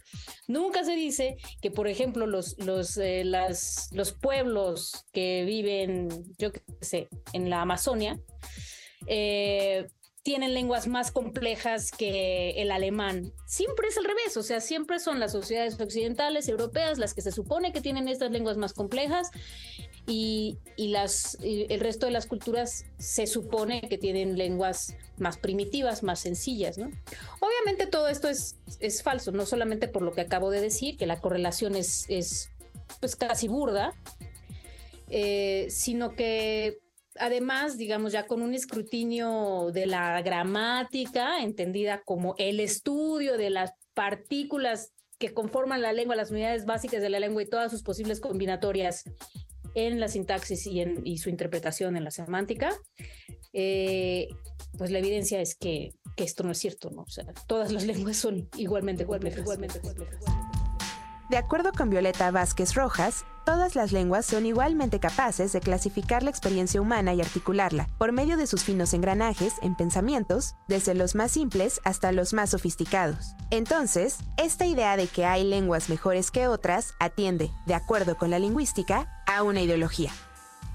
nunca 0.48 0.84
se 0.84 0.94
dice 0.94 1.36
que, 1.60 1.70
por 1.70 1.88
ejemplo, 1.88 2.26
los, 2.26 2.58
los, 2.58 2.96
eh, 2.98 3.24
los 3.24 4.12
pueblos 4.12 5.04
que 5.12 5.44
viven, 5.44 6.08
yo 6.38 6.52
qué 6.52 6.62
sé, 6.80 7.08
en 7.32 7.50
la 7.50 7.62
Amazonia, 7.62 8.18
eh, 9.06 9.86
tienen 10.26 10.54
lenguas 10.54 10.88
más 10.88 11.12
complejas 11.12 11.92
que 11.92 12.60
el 12.60 12.72
alemán. 12.72 13.32
Siempre 13.46 13.86
es 13.86 13.96
al 13.96 14.02
revés, 14.02 14.36
o 14.36 14.42
sea, 14.42 14.60
siempre 14.60 14.98
son 14.98 15.20
las 15.20 15.30
sociedades 15.30 15.78
occidentales, 15.78 16.48
europeas, 16.48 16.98
las 16.98 17.14
que 17.14 17.22
se 17.22 17.30
supone 17.30 17.72
que 17.72 17.80
tienen 17.80 18.08
estas 18.08 18.32
lenguas 18.32 18.56
más 18.56 18.72
complejas 18.72 19.30
y, 20.04 20.58
el 20.76 21.78
resto 21.78 22.06
de 22.06 22.12
las 22.12 22.26
culturas 22.26 22.86
se 22.98 23.28
supone 23.28 23.82
que 23.82 23.98
tienen 23.98 24.36
lenguas 24.36 24.96
más 25.16 25.38
primitivas, 25.38 26.02
más 26.02 26.18
sencillas, 26.18 26.76
¿no? 26.76 26.90
Obviamente 27.38 27.86
todo 27.86 28.08
esto 28.08 28.28
es, 28.28 28.56
falso, 29.04 29.30
no 29.30 29.46
solamente 29.46 29.86
por 29.86 30.02
lo 30.02 30.10
que 30.10 30.22
acabo 30.22 30.50
de 30.50 30.60
decir, 30.60 30.96
que 30.96 31.06
la 31.06 31.20
correlación 31.20 31.76
es, 31.76 32.04
es 32.08 32.50
pues 32.98 33.14
casi 33.14 33.46
burda, 33.46 33.94
eh, 35.08 35.68
sino 35.70 36.16
que 36.16 36.80
además, 37.18 37.78
digamos, 37.78 38.12
ya 38.12 38.26
con 38.26 38.42
un 38.42 38.54
escrutinio 38.54 39.70
de 39.72 39.86
la 39.86 40.22
gramática, 40.22 41.42
entendida 41.42 42.02
como 42.04 42.34
el 42.38 42.60
estudio 42.60 43.36
de 43.36 43.50
las 43.50 43.72
partículas 43.94 44.92
que 45.18 45.32
conforman 45.32 45.82
la 45.82 45.92
lengua, 45.92 46.16
las 46.16 46.30
unidades 46.30 46.66
básicas 46.66 47.00
de 47.00 47.08
la 47.08 47.20
lengua 47.20 47.42
y 47.42 47.46
todas 47.46 47.70
sus 47.70 47.82
posibles 47.82 48.20
combinatorias 48.20 49.04
en 49.74 50.00
la 50.00 50.08
sintaxis 50.08 50.66
y, 50.66 50.80
en, 50.80 51.18
su 51.18 51.28
interpretación 51.28 51.96
en 51.96 52.04
la 52.04 52.10
semántica, 52.10 52.74
eh, 53.52 54.28
pues 54.76 54.90
la 54.90 54.98
evidencia 54.98 55.40
es 55.40 55.54
que, 55.54 55.92
esto 56.16 56.44
no 56.44 56.52
es 56.52 56.58
cierto, 56.58 56.90
¿no? 56.90 57.02
O 57.02 57.10
sea, 57.10 57.26
todas 57.46 57.72
las 57.72 57.84
lenguas 57.86 58.16
son 58.16 58.48
igualmente 58.56 59.04
complejas. 59.04 59.40
Igualmente 59.40 59.80
complejas. 59.80 60.24
De 61.28 61.36
acuerdo 61.36 61.72
con 61.72 61.90
Violeta 61.90 62.30
Vázquez 62.30 62.74
Rojas, 62.74 63.24
todas 63.44 63.74
las 63.74 63.90
lenguas 63.90 64.26
son 64.26 64.46
igualmente 64.46 65.00
capaces 65.00 65.52
de 65.52 65.58
clasificar 65.60 66.22
la 66.22 66.30
experiencia 66.30 66.80
humana 66.80 67.14
y 67.14 67.20
articularla, 67.20 67.88
por 67.98 68.12
medio 68.12 68.36
de 68.36 68.46
sus 68.46 68.62
finos 68.62 68.94
engranajes 68.94 69.54
en 69.60 69.74
pensamientos, 69.74 70.54
desde 70.68 70.94
los 70.94 71.16
más 71.16 71.32
simples 71.32 71.80
hasta 71.84 72.12
los 72.12 72.32
más 72.32 72.50
sofisticados. 72.50 73.34
Entonces, 73.50 74.18
esta 74.36 74.66
idea 74.66 74.96
de 74.96 75.08
que 75.08 75.24
hay 75.24 75.42
lenguas 75.42 75.88
mejores 75.88 76.30
que 76.30 76.46
otras 76.46 76.94
atiende, 77.00 77.50
de 77.66 77.74
acuerdo 77.74 78.16
con 78.16 78.30
la 78.30 78.38
lingüística, 78.38 79.22
a 79.26 79.42
una 79.42 79.62
ideología. 79.62 80.12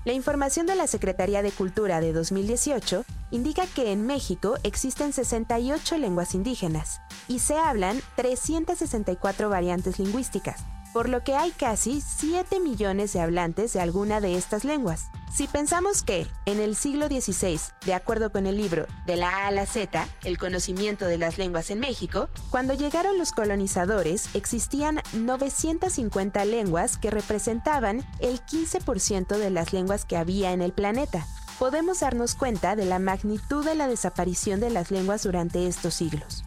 La 0.04 0.14
información 0.14 0.66
de 0.66 0.74
la 0.74 0.88
Secretaría 0.88 1.44
de 1.44 1.52
Cultura 1.52 2.02
de 2.02 2.12
2018 2.12 3.06
indica 3.30 3.68
que 3.68 3.92
en 3.92 4.08
México 4.08 4.56
existen 4.64 5.14
68 5.14 5.98
lenguas 6.00 6.34
indígenas 6.34 7.02
y 7.28 7.38
se 7.38 7.56
hablan 7.56 8.02
364 8.16 9.50
variantes 9.50 10.00
lingüísticas, 10.00 10.64
por 10.94 11.10
lo 11.10 11.24
que 11.24 11.36
hay 11.36 11.52
casi 11.52 12.02
7 12.02 12.60
millones 12.60 13.14
de 13.14 13.22
hablantes 13.22 13.74
de 13.74 13.82
alguna 13.82 14.22
de 14.22 14.38
estas 14.38 14.64
lenguas. 14.64 15.10
Si 15.34 15.48
pensamos 15.48 16.04
que, 16.04 16.28
en 16.46 16.60
el 16.60 16.76
siglo 16.76 17.08
XVI, 17.08 17.60
de 17.86 17.94
acuerdo 17.94 18.34
con 18.34 18.48
el 18.48 18.58
libro 18.58 18.86
De 19.06 19.16
la 19.16 19.30
A 19.30 19.48
a 19.48 19.52
la 19.52 19.66
Z, 19.66 20.06
el 20.26 20.38
conocimiento 20.38 21.06
de 21.06 21.18
las 21.18 21.38
lenguas 21.38 21.70
en 21.70 21.80
México, 21.80 22.28
cuando 22.50 22.74
llegaron 22.74 23.18
los 23.18 23.32
colonizadores 23.32 24.28
existían 24.36 25.02
950 25.14 26.44
lenguas 26.44 26.98
que 26.98 27.12
representaban 27.12 28.06
el 28.20 28.42
15% 28.42 29.38
de 29.38 29.50
las 29.50 29.72
lenguas 29.72 30.04
que 30.04 30.18
había 30.18 30.52
en 30.52 30.62
el 30.62 30.74
planeta. 30.74 31.26
Podemos 31.60 32.02
darnos 32.02 32.36
cuenta 32.36 32.76
de 32.76 32.86
la 32.86 33.00
magnitud 33.00 33.64
de 33.64 33.76
la 33.76 33.88
desaparición 33.88 34.60
de 34.60 34.72
las 34.72 34.92
lenguas 34.92 35.24
durante 35.24 35.68
estos 35.68 35.94
siglos. 35.94 36.44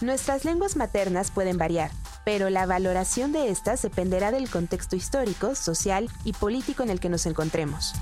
Nuestras 0.00 0.44
lenguas 0.44 0.76
maternas 0.76 1.32
pueden 1.32 1.58
variar, 1.58 1.90
pero 2.28 2.50
la 2.50 2.66
valoración 2.66 3.32
de 3.32 3.48
estas 3.48 3.80
dependerá 3.80 4.30
del 4.30 4.50
contexto 4.50 4.96
histórico, 4.96 5.54
social 5.54 6.10
y 6.26 6.34
político 6.34 6.82
en 6.82 6.90
el 6.90 7.00
que 7.00 7.08
nos 7.08 7.24
encontremos. 7.24 7.94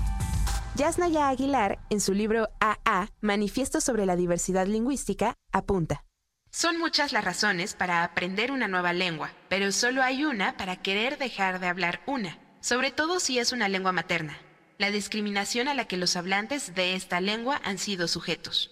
Yasnaya 0.75 1.29
Aguilar, 1.29 1.79
en 1.89 2.01
su 2.01 2.13
libro 2.13 2.49
AA, 2.59 3.07
Manifiesto 3.21 3.79
sobre 3.79 4.05
la 4.05 4.17
diversidad 4.17 4.67
lingüística, 4.67 5.35
apunta. 5.53 6.03
Son 6.51 6.77
muchas 6.77 7.13
las 7.13 7.23
razones 7.23 7.73
para 7.73 8.03
aprender 8.03 8.51
una 8.51 8.67
nueva 8.67 8.91
lengua, 8.91 9.31
pero 9.47 9.71
solo 9.71 10.03
hay 10.03 10.25
una 10.25 10.57
para 10.57 10.75
querer 10.75 11.17
dejar 11.17 11.61
de 11.61 11.67
hablar 11.67 12.01
una, 12.05 12.37
sobre 12.59 12.91
todo 12.91 13.21
si 13.21 13.39
es 13.39 13.53
una 13.53 13.69
lengua 13.69 13.93
materna, 13.93 14.37
la 14.77 14.91
discriminación 14.91 15.69
a 15.69 15.73
la 15.73 15.85
que 15.85 15.95
los 15.95 16.17
hablantes 16.17 16.75
de 16.75 16.95
esta 16.95 17.21
lengua 17.21 17.61
han 17.63 17.77
sido 17.77 18.09
sujetos. 18.09 18.71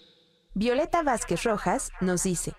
Violeta 0.54 1.02
Vázquez 1.02 1.44
Rojas 1.44 1.92
nos 2.02 2.24
dice, 2.24 2.56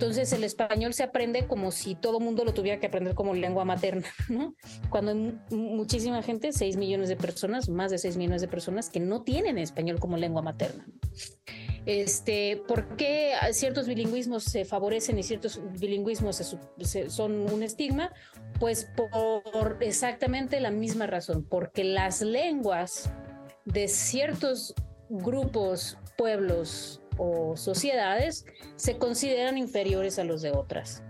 entonces 0.00 0.32
el 0.32 0.44
español 0.44 0.94
se 0.94 1.02
aprende 1.02 1.46
como 1.46 1.70
si 1.70 1.94
todo 1.94 2.20
mundo 2.20 2.42
lo 2.42 2.54
tuviera 2.54 2.80
que 2.80 2.86
aprender 2.86 3.14
como 3.14 3.34
lengua 3.34 3.66
materna, 3.66 4.08
¿no? 4.30 4.54
Cuando 4.88 5.12
hay 5.12 5.38
muchísima 5.50 6.22
gente, 6.22 6.54
6 6.54 6.78
millones 6.78 7.10
de 7.10 7.16
personas, 7.16 7.68
más 7.68 7.90
de 7.90 7.98
6 7.98 8.16
millones 8.16 8.40
de 8.40 8.48
personas 8.48 8.88
que 8.88 8.98
no 8.98 9.20
tienen 9.24 9.58
español 9.58 10.00
como 10.00 10.16
lengua 10.16 10.40
materna. 10.40 10.86
Este, 11.84 12.62
¿Por 12.66 12.96
qué 12.96 13.34
ciertos 13.52 13.86
bilingüismos 13.86 14.44
se 14.44 14.64
favorecen 14.64 15.18
y 15.18 15.22
ciertos 15.22 15.60
bilingüismos 15.78 16.56
son 17.08 17.52
un 17.52 17.62
estigma? 17.62 18.10
Pues 18.58 18.88
por 18.96 19.82
exactamente 19.82 20.60
la 20.60 20.70
misma 20.70 21.08
razón, 21.08 21.44
porque 21.44 21.84
las 21.84 22.22
lenguas 22.22 23.12
de 23.66 23.86
ciertos 23.86 24.74
grupos, 25.10 25.98
pueblos, 26.16 26.99
o 27.20 27.56
sociedades 27.56 28.46
se 28.76 28.96
consideran 28.96 29.58
inferiores 29.58 30.18
a 30.18 30.24
los 30.24 30.40
de 30.42 30.50
otras 30.52 31.02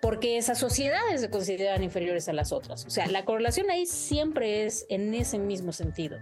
porque 0.00 0.36
esas 0.36 0.58
sociedades 0.58 1.20
se 1.20 1.30
consideran 1.30 1.84
inferiores 1.84 2.28
a 2.28 2.32
las 2.32 2.50
otras. 2.50 2.84
O 2.86 2.90
sea, 2.90 3.06
la 3.06 3.24
correlación 3.24 3.70
ahí 3.70 3.86
siempre 3.86 4.66
es 4.66 4.84
en 4.88 5.14
ese 5.14 5.38
mismo 5.38 5.72
sentido. 5.72 6.18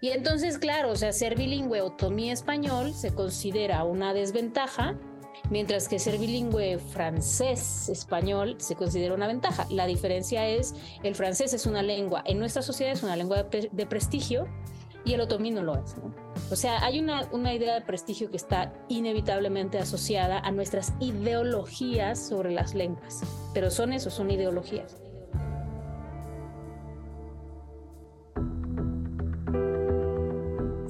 Y 0.00 0.10
entonces, 0.10 0.58
claro, 0.58 0.92
o 0.92 0.96
sea, 0.96 1.12
ser 1.12 1.36
bilingüe 1.36 1.80
otomí 1.80 2.30
español 2.30 2.94
se 2.94 3.12
considera 3.12 3.82
una 3.82 4.14
desventaja, 4.14 4.96
mientras 5.50 5.88
que 5.88 5.98
ser 5.98 6.18
bilingüe 6.18 6.78
francés-español 6.78 8.54
se 8.60 8.76
considera 8.76 9.12
una 9.12 9.26
ventaja. 9.26 9.66
La 9.70 9.86
diferencia 9.86 10.46
es, 10.46 10.76
el 11.02 11.16
francés 11.16 11.54
es 11.54 11.66
una 11.66 11.82
lengua, 11.82 12.22
en 12.26 12.38
nuestra 12.38 12.62
sociedad 12.62 12.92
es 12.92 13.02
una 13.02 13.16
lengua 13.16 13.42
de, 13.42 13.70
de 13.72 13.86
prestigio, 13.86 14.46
y 15.08 15.14
el 15.14 15.22
otomí 15.22 15.50
no 15.50 15.62
lo 15.62 15.74
es. 15.76 15.96
O 16.50 16.56
sea, 16.56 16.84
hay 16.84 17.00
una, 17.00 17.28
una 17.32 17.54
idea 17.54 17.74
de 17.74 17.80
prestigio 17.80 18.30
que 18.30 18.36
está 18.36 18.74
inevitablemente 18.88 19.78
asociada 19.78 20.38
a 20.38 20.50
nuestras 20.50 20.92
ideologías 21.00 22.28
sobre 22.28 22.50
las 22.50 22.74
lenguas, 22.74 23.22
pero 23.54 23.70
son 23.70 23.94
eso, 23.94 24.10
son 24.10 24.30
ideologías. 24.30 24.96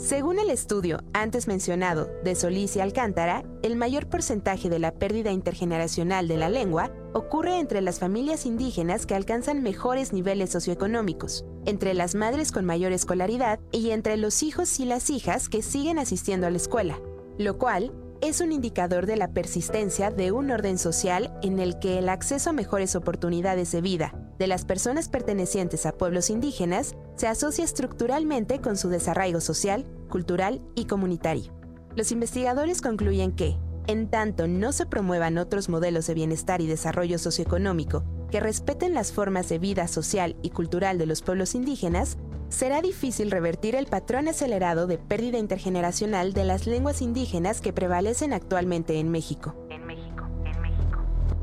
Según 0.09 0.39
el 0.39 0.49
estudio 0.49 1.01
antes 1.13 1.49
mencionado 1.49 2.09
de 2.25 2.35
Solís 2.35 2.75
y 2.77 2.81
Alcántara, 2.81 3.45
el 3.63 3.77
mayor 3.77 4.09
porcentaje 4.09 4.71
de 4.71 4.79
la 4.79 4.95
pérdida 4.95 5.33
intergeneracional 5.33 6.29
de 6.29 6.39
la 6.39 6.49
lengua 6.49 6.91
ocurre 7.13 7.59
entre 7.59 7.83
las 7.83 7.99
familias 7.99 8.47
indígenas 8.47 9.05
que 9.05 9.15
alcanzan 9.15 9.63
mejores 9.63 10.15
niveles 10.15 10.49
socioeconómicos, 10.49 11.45
entre 11.67 11.93
las 11.93 12.15
madres 12.15 12.53
con 12.53 12.65
mayor 12.65 12.93
escolaridad 12.93 13.61
y 13.71 13.91
entre 13.91 14.17
los 14.17 14.43
hijos 14.43 14.81
y 14.81 14.87
las 14.87 15.11
hijas 15.11 15.51
que 15.51 15.61
siguen 15.61 15.99
asistiendo 15.99 16.47
a 16.47 16.51
la 16.51 16.57
escuela, 16.57 16.99
lo 17.37 17.59
cual 17.59 17.93
es 18.23 18.41
un 18.41 18.51
indicador 18.51 19.05
de 19.05 19.17
la 19.17 19.35
persistencia 19.35 20.11
de 20.11 20.33
un 20.33 20.51
orden 20.51 20.79
social 20.79 21.39
en 21.43 21.59
el 21.59 21.79
que 21.81 21.99
el 21.99 22.09
acceso 22.09 22.49
a 22.49 22.55
mejores 22.55 22.97
oportunidades 22.97 23.73
de 23.73 23.83
vida 23.83 24.28
de 24.39 24.47
las 24.47 24.65
personas 24.65 25.09
pertenecientes 25.09 25.85
a 25.87 25.93
pueblos 25.93 26.31
indígenas 26.31 26.95
se 27.17 27.27
asocia 27.27 27.65
estructuralmente 27.65 28.61
con 28.61 28.77
su 28.77 28.89
desarraigo 28.89 29.41
social, 29.41 29.85
cultural 30.09 30.63
y 30.75 30.85
comunitario. 30.85 31.53
Los 31.97 32.13
investigadores 32.13 32.81
concluyen 32.81 33.33
que, 33.33 33.57
en 33.89 34.09
tanto 34.09 34.47
no 34.47 34.73
se 34.73 34.87
promuevan 34.87 35.39
otros 35.39 35.69
modelos 35.69 36.07
de 36.07 36.15
bienestar 36.15 36.61
y 36.61 36.67
desarrollo 36.67 37.19
socioeconómico 37.19 38.05
que 38.31 38.39
respeten 38.41 38.95
las 38.95 39.13
formas 39.13 39.49
de 39.49 39.59
vida 39.59 39.89
social 39.89 40.37
y 40.43 40.51
cultural 40.51 40.99
de 40.99 41.07
los 41.07 41.23
pueblos 41.23 41.55
indígenas, 41.55 42.19
será 42.51 42.81
difícil 42.83 43.31
revertir 43.31 43.75
el 43.75 43.87
patrón 43.87 44.29
acelerado 44.29 44.87
de 44.87 44.99
pérdida 44.99 45.39
intergeneracional 45.39 46.33
de 46.33 46.45
las 46.45 46.67
lenguas 46.67 47.03
indígenas 47.03 47.61
que 47.61 47.73
prevalecen 47.73 48.33
actualmente 48.33 48.99
en 48.99 49.11
México. 49.11 49.57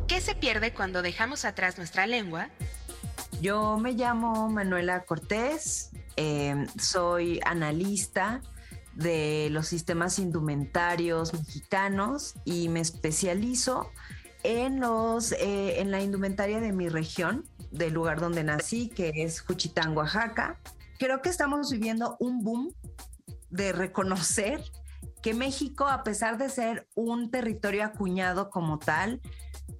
¿Qué 0.08 0.22
se 0.22 0.36
pierde 0.36 0.74
cuando 0.74 1.02
dejamos 1.02 1.46
atrás 1.46 1.78
nuestra 1.78 2.06
lengua? 2.06 2.50
Yo 3.42 3.78
me 3.78 3.94
llamo 3.94 4.50
Manuela 4.50 5.04
Cortés, 5.04 5.92
eh, 6.16 6.66
soy 6.80 7.40
analista 7.46 8.42
de 8.94 9.50
los 9.52 9.68
sistemas 9.68 10.20
indumentarios 10.20 11.34
mexicanos 11.34 12.36
y 12.46 12.70
me 12.70 12.80
especializo 12.80 13.92
en, 14.44 14.80
los, 14.80 15.34
eh, 15.34 15.82
en 15.82 15.92
la 15.92 16.02
indumentaria 16.02 16.60
de 16.62 16.72
mi 16.72 16.88
región, 16.88 17.44
del 17.72 17.94
lugar 17.94 18.22
donde 18.22 18.44
nací, 18.44 18.88
que 18.90 19.12
es 19.16 19.42
Juchitán, 19.42 19.96
Oaxaca. 19.98 20.60
Creo 20.98 21.22
que 21.22 21.30
estamos 21.30 21.72
viviendo 21.72 22.16
un 22.20 22.42
boom 22.42 22.74
de 23.50 23.74
reconocer 23.74 24.64
que 25.26 25.34
México, 25.34 25.88
a 25.88 26.04
pesar 26.04 26.38
de 26.38 26.50
ser 26.50 26.88
un 26.94 27.32
territorio 27.32 27.84
acuñado 27.84 28.52
como 28.52 28.78
tal, 28.78 29.22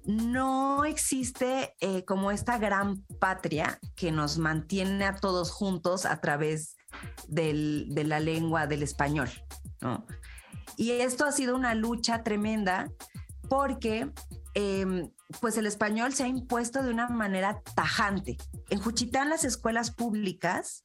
no 0.04 0.84
existe 0.84 1.76
eh, 1.78 2.04
como 2.04 2.32
esta 2.32 2.58
gran 2.58 3.04
patria 3.20 3.78
que 3.94 4.10
nos 4.10 4.38
mantiene 4.38 5.04
a 5.04 5.14
todos 5.14 5.52
juntos 5.52 6.04
a 6.04 6.20
través 6.20 6.74
de 7.28 8.02
la 8.04 8.18
lengua 8.18 8.66
del 8.66 8.82
español. 8.82 9.30
Y 10.76 10.90
esto 10.90 11.24
ha 11.24 11.30
sido 11.30 11.54
una 11.54 11.76
lucha 11.76 12.24
tremenda 12.24 12.90
porque 13.48 14.10
em, 14.54 15.12
pues 15.40 15.56
el 15.58 15.66
español 15.66 16.12
se 16.12 16.24
ha 16.24 16.26
impuesto 16.26 16.82
de 16.82 16.90
una 16.90 17.08
manera 17.08 17.62
tajante. 17.76 18.36
En 18.68 18.80
Juchitán 18.80 19.30
las 19.30 19.44
escuelas 19.44 19.92
públicas 19.92 20.82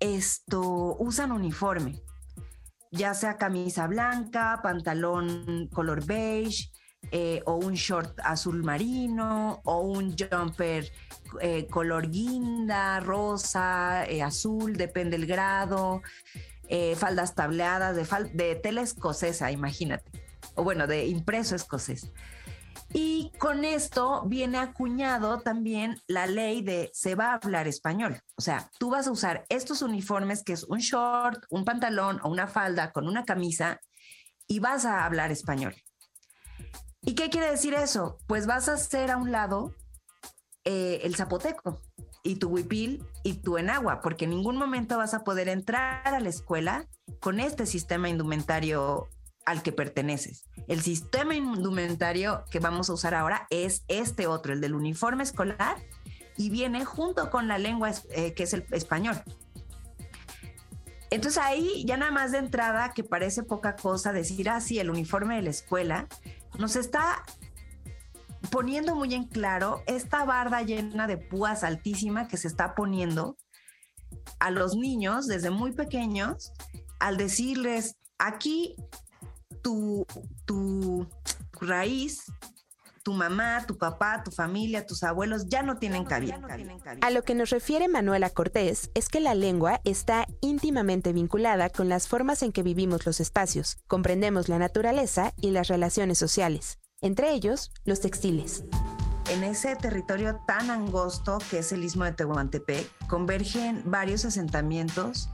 esto, 0.00 0.96
usan 0.98 1.32
uniforme, 1.32 2.02
ya 2.96 3.14
sea 3.14 3.36
camisa 3.36 3.86
blanca, 3.86 4.60
pantalón 4.62 5.68
color 5.72 6.04
beige, 6.04 6.70
eh, 7.12 7.40
o 7.46 7.54
un 7.54 7.74
short 7.74 8.18
azul 8.24 8.64
marino, 8.64 9.60
o 9.64 9.80
un 9.82 10.16
jumper 10.16 10.90
eh, 11.40 11.66
color 11.68 12.10
guinda, 12.10 12.98
rosa, 13.00 14.04
eh, 14.06 14.22
azul, 14.22 14.76
depende 14.76 15.16
del 15.16 15.26
grado, 15.26 16.02
faldas 16.96 17.36
tableadas 17.36 17.94
de, 17.94 18.04
de 18.34 18.56
tela 18.56 18.82
escocesa, 18.82 19.52
imagínate, 19.52 20.10
o 20.56 20.64
bueno, 20.64 20.88
de 20.88 21.06
impreso 21.06 21.54
escocés. 21.54 22.10
Y 22.92 23.32
con 23.38 23.64
esto 23.64 24.22
viene 24.26 24.58
acuñado 24.58 25.40
también 25.40 26.00
la 26.06 26.26
ley 26.26 26.62
de 26.62 26.90
se 26.92 27.14
va 27.14 27.32
a 27.32 27.34
hablar 27.34 27.66
español. 27.66 28.20
O 28.36 28.42
sea, 28.42 28.70
tú 28.78 28.90
vas 28.90 29.06
a 29.06 29.10
usar 29.10 29.44
estos 29.48 29.82
uniformes 29.82 30.42
que 30.44 30.52
es 30.52 30.64
un 30.64 30.78
short, 30.78 31.44
un 31.50 31.64
pantalón 31.64 32.20
o 32.22 32.28
una 32.28 32.46
falda 32.46 32.92
con 32.92 33.08
una 33.08 33.24
camisa 33.24 33.80
y 34.46 34.60
vas 34.60 34.84
a 34.84 35.04
hablar 35.04 35.32
español. 35.32 35.74
¿Y 37.02 37.14
qué 37.14 37.30
quiere 37.30 37.50
decir 37.50 37.74
eso? 37.74 38.18
Pues 38.26 38.46
vas 38.46 38.68
a 38.68 38.74
hacer 38.74 39.10
a 39.10 39.16
un 39.16 39.32
lado 39.32 39.74
eh, 40.64 41.00
el 41.04 41.14
zapoteco 41.14 41.80
y 42.22 42.36
tu 42.36 42.48
huipil 42.48 43.06
y 43.22 43.34
tu 43.34 43.56
enagua, 43.56 44.00
porque 44.00 44.24
en 44.24 44.30
ningún 44.30 44.56
momento 44.56 44.98
vas 44.98 45.14
a 45.14 45.22
poder 45.22 45.48
entrar 45.48 46.04
a 46.04 46.18
la 46.18 46.28
escuela 46.28 46.88
con 47.20 47.38
este 47.38 47.66
sistema 47.66 48.08
indumentario 48.08 49.08
al 49.46 49.62
que 49.62 49.72
perteneces. 49.72 50.44
El 50.68 50.82
sistema 50.82 51.34
indumentario 51.34 52.44
que 52.50 52.58
vamos 52.58 52.90
a 52.90 52.92
usar 52.92 53.14
ahora 53.14 53.46
es 53.50 53.84
este 53.88 54.26
otro, 54.26 54.52
el 54.52 54.60
del 54.60 54.74
uniforme 54.74 55.22
escolar, 55.22 55.76
y 56.36 56.50
viene 56.50 56.84
junto 56.84 57.30
con 57.30 57.48
la 57.48 57.56
lengua 57.56 57.92
eh, 58.10 58.34
que 58.34 58.42
es 58.42 58.52
el 58.52 58.66
español. 58.72 59.22
Entonces 61.10 61.42
ahí 61.42 61.84
ya 61.86 61.96
nada 61.96 62.10
más 62.10 62.32
de 62.32 62.38
entrada, 62.38 62.92
que 62.92 63.04
parece 63.04 63.44
poca 63.44 63.76
cosa 63.76 64.12
decir, 64.12 64.50
así 64.50 64.78
ah, 64.78 64.82
el 64.82 64.90
uniforme 64.90 65.36
de 65.36 65.42
la 65.42 65.50
escuela, 65.50 66.08
nos 66.58 66.74
está 66.76 67.22
poniendo 68.50 68.94
muy 68.94 69.14
en 69.14 69.24
claro 69.24 69.82
esta 69.86 70.24
barda 70.24 70.62
llena 70.62 71.06
de 71.06 71.16
púas 71.16 71.64
altísima 71.64 72.28
que 72.28 72.36
se 72.36 72.48
está 72.48 72.74
poniendo 72.74 73.36
a 74.40 74.50
los 74.50 74.76
niños 74.76 75.26
desde 75.26 75.50
muy 75.50 75.72
pequeños 75.72 76.52
al 76.98 77.16
decirles, 77.16 77.96
aquí 78.18 78.76
tu, 79.66 80.06
tu 80.44 81.08
raíz, 81.60 82.22
tu 83.02 83.12
mamá, 83.12 83.64
tu 83.66 83.76
papá, 83.76 84.22
tu 84.22 84.30
familia, 84.30 84.86
tus 84.86 85.02
abuelos 85.02 85.48
ya 85.48 85.64
no 85.64 85.78
tienen 85.78 86.04
cabida. 86.04 86.40
A 87.00 87.10
lo 87.10 87.22
que 87.24 87.34
nos 87.34 87.50
refiere 87.50 87.88
Manuela 87.88 88.30
Cortés 88.30 88.90
es 88.94 89.08
que 89.08 89.18
la 89.18 89.34
lengua 89.34 89.80
está 89.82 90.28
íntimamente 90.40 91.12
vinculada 91.12 91.68
con 91.68 91.88
las 91.88 92.06
formas 92.06 92.44
en 92.44 92.52
que 92.52 92.62
vivimos 92.62 93.06
los 93.06 93.18
espacios, 93.18 93.78
comprendemos 93.88 94.48
la 94.48 94.60
naturaleza 94.60 95.34
y 95.36 95.50
las 95.50 95.66
relaciones 95.66 96.16
sociales, 96.16 96.78
entre 97.00 97.32
ellos 97.32 97.72
los 97.84 98.00
textiles. 98.00 98.62
En 99.30 99.42
ese 99.42 99.74
territorio 99.74 100.38
tan 100.46 100.70
angosto 100.70 101.38
que 101.50 101.58
es 101.58 101.72
el 101.72 101.82
istmo 101.82 102.04
de 102.04 102.12
Tehuantepec, 102.12 102.88
convergen 103.08 103.82
varios 103.84 104.24
asentamientos 104.24 105.28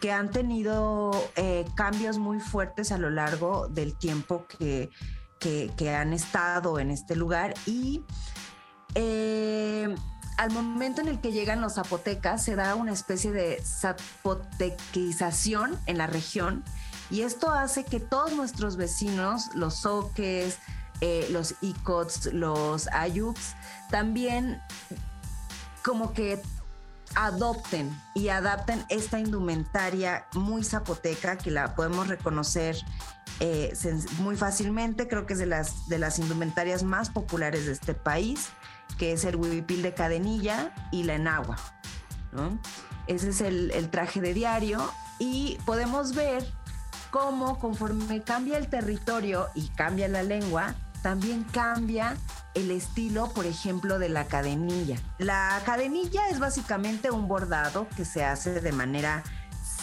que 0.00 0.12
han 0.12 0.30
tenido 0.30 1.10
eh, 1.36 1.64
cambios 1.74 2.18
muy 2.18 2.40
fuertes 2.40 2.92
a 2.92 2.98
lo 2.98 3.10
largo 3.10 3.68
del 3.68 3.96
tiempo 3.96 4.46
que, 4.46 4.90
que, 5.38 5.94
han 5.94 6.12
estado 6.12 6.80
en 6.80 6.90
este 6.90 7.14
lugar 7.14 7.54
y 7.66 8.02
eh, 8.94 9.94
al 10.38 10.50
momento 10.50 11.00
en 11.00 11.08
el 11.08 11.20
que 11.20 11.32
llegan 11.32 11.60
los 11.60 11.74
zapotecas 11.74 12.44
se 12.44 12.56
da 12.56 12.74
una 12.74 12.92
especie 12.92 13.32
de 13.32 13.62
zapotequización 13.64 15.78
en 15.86 15.98
la 15.98 16.06
región 16.06 16.64
y 17.10 17.22
esto 17.22 17.50
hace 17.50 17.84
que 17.84 18.00
todos 18.00 18.32
nuestros 18.32 18.76
vecinos, 18.76 19.54
los 19.54 19.82
soques, 19.82 20.58
eh, 21.00 21.28
los 21.30 21.54
icots, 21.60 22.32
los 22.32 22.88
ayuks, 22.88 23.54
también 23.90 24.60
como 25.84 26.12
que 26.12 26.42
adopten 27.16 27.90
y 28.14 28.28
adapten 28.28 28.84
esta 28.88 29.18
indumentaria 29.18 30.26
muy 30.34 30.62
zapoteca 30.62 31.36
que 31.36 31.50
la 31.50 31.74
podemos 31.74 32.08
reconocer 32.08 32.76
eh, 33.40 33.74
muy 34.18 34.36
fácilmente. 34.36 35.08
Creo 35.08 35.26
que 35.26 35.32
es 35.32 35.38
de 35.38 35.46
las, 35.46 35.88
de 35.88 35.98
las 35.98 36.18
indumentarias 36.18 36.82
más 36.82 37.10
populares 37.10 37.66
de 37.66 37.72
este 37.72 37.94
país, 37.94 38.50
que 38.98 39.12
es 39.12 39.24
el 39.24 39.36
huipil 39.36 39.82
de 39.82 39.94
cadenilla 39.94 40.72
y 40.92 41.02
la 41.02 41.14
enagua. 41.14 41.56
Ese 43.06 43.30
es 43.30 43.40
el, 43.40 43.70
el 43.72 43.88
traje 43.88 44.20
de 44.20 44.34
diario 44.34 44.92
y 45.18 45.58
podemos 45.64 46.14
ver 46.14 46.46
cómo 47.10 47.58
conforme 47.58 48.22
cambia 48.22 48.58
el 48.58 48.68
territorio 48.68 49.48
y 49.54 49.68
cambia 49.68 50.06
la 50.06 50.22
lengua, 50.22 50.74
también 51.06 51.44
cambia 51.44 52.16
el 52.54 52.72
estilo, 52.72 53.32
por 53.32 53.46
ejemplo, 53.46 54.00
de 54.00 54.08
la 54.08 54.24
cadenilla. 54.24 54.96
La 55.18 55.62
cadenilla 55.64 56.22
es 56.32 56.40
básicamente 56.40 57.12
un 57.12 57.28
bordado 57.28 57.86
que 57.96 58.04
se 58.04 58.24
hace 58.24 58.60
de 58.60 58.72
manera 58.72 59.22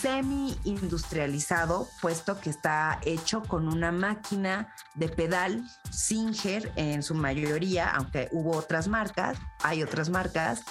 semi-industrializado, 0.01 1.87
puesto 2.01 2.41
que 2.41 2.49
está 2.49 2.99
hecho 3.05 3.41
con 3.41 3.69
una 3.69 3.93
máquina 3.93 4.75
de 4.95 5.07
pedal 5.07 5.63
Singer 5.91 6.73
en 6.75 7.01
su 7.03 7.15
mayoría, 7.15 7.89
aunque 7.91 8.27
hubo 8.33 8.57
otras 8.57 8.89
marcas, 8.89 9.37
hay 9.63 9.81
otras 9.81 10.09
marcas. 10.09 10.65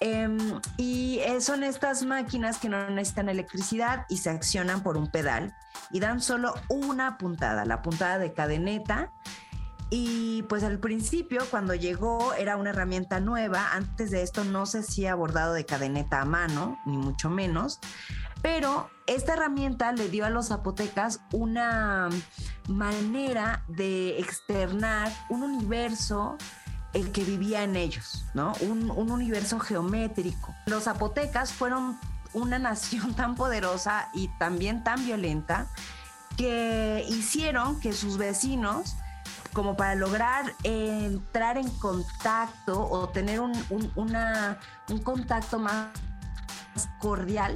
Em, 0.00 0.60
y 0.76 1.22
son 1.40 1.64
estas 1.64 2.04
máquinas 2.04 2.58
que 2.58 2.68
no 2.68 2.90
necesitan 2.90 3.30
electricidad 3.30 4.04
y 4.10 4.18
se 4.18 4.28
accionan 4.28 4.82
por 4.82 4.98
un 4.98 5.10
pedal 5.10 5.56
y 5.90 6.00
dan 6.00 6.20
solo 6.20 6.52
una 6.68 7.16
puntada, 7.16 7.64
la 7.64 7.80
puntada 7.80 8.18
de 8.18 8.34
cadeneta 8.34 9.12
y 9.90 10.42
pues 10.42 10.64
al 10.64 10.78
principio, 10.78 11.42
cuando 11.50 11.74
llegó, 11.74 12.34
era 12.34 12.56
una 12.56 12.70
herramienta 12.70 13.20
nueva. 13.20 13.72
Antes 13.72 14.10
de 14.10 14.22
esto 14.22 14.44
no 14.44 14.66
se 14.66 14.80
hacía 14.80 15.14
bordado 15.14 15.54
de 15.54 15.64
cadeneta 15.64 16.20
a 16.20 16.24
mano, 16.26 16.78
ni 16.84 16.96
mucho 16.96 17.30
menos. 17.30 17.80
Pero 18.42 18.90
esta 19.06 19.32
herramienta 19.32 19.92
le 19.92 20.08
dio 20.08 20.26
a 20.26 20.30
los 20.30 20.48
zapotecas 20.48 21.20
una 21.32 22.10
manera 22.68 23.64
de 23.68 24.18
externar 24.18 25.10
un 25.30 25.42
universo 25.42 26.36
el 26.92 27.10
que 27.10 27.24
vivía 27.24 27.62
en 27.62 27.76
ellos, 27.76 28.26
¿no? 28.34 28.52
Un, 28.60 28.90
un 28.90 29.10
universo 29.10 29.58
geométrico. 29.58 30.54
Los 30.66 30.84
zapotecas 30.84 31.52
fueron 31.52 31.98
una 32.34 32.58
nación 32.58 33.14
tan 33.16 33.34
poderosa 33.34 34.10
y 34.12 34.28
también 34.38 34.84
tan 34.84 35.04
violenta 35.04 35.66
que 36.36 37.04
hicieron 37.08 37.80
que 37.80 37.92
sus 37.92 38.16
vecinos, 38.16 38.96
como 39.52 39.76
para 39.76 39.94
lograr 39.94 40.52
entrar 40.62 41.58
en 41.58 41.68
contacto 41.78 42.88
o 42.88 43.08
tener 43.08 43.40
un, 43.40 43.52
un, 43.70 44.98
contacto 45.02 45.58
más 45.58 45.88
cordial, 47.00 47.54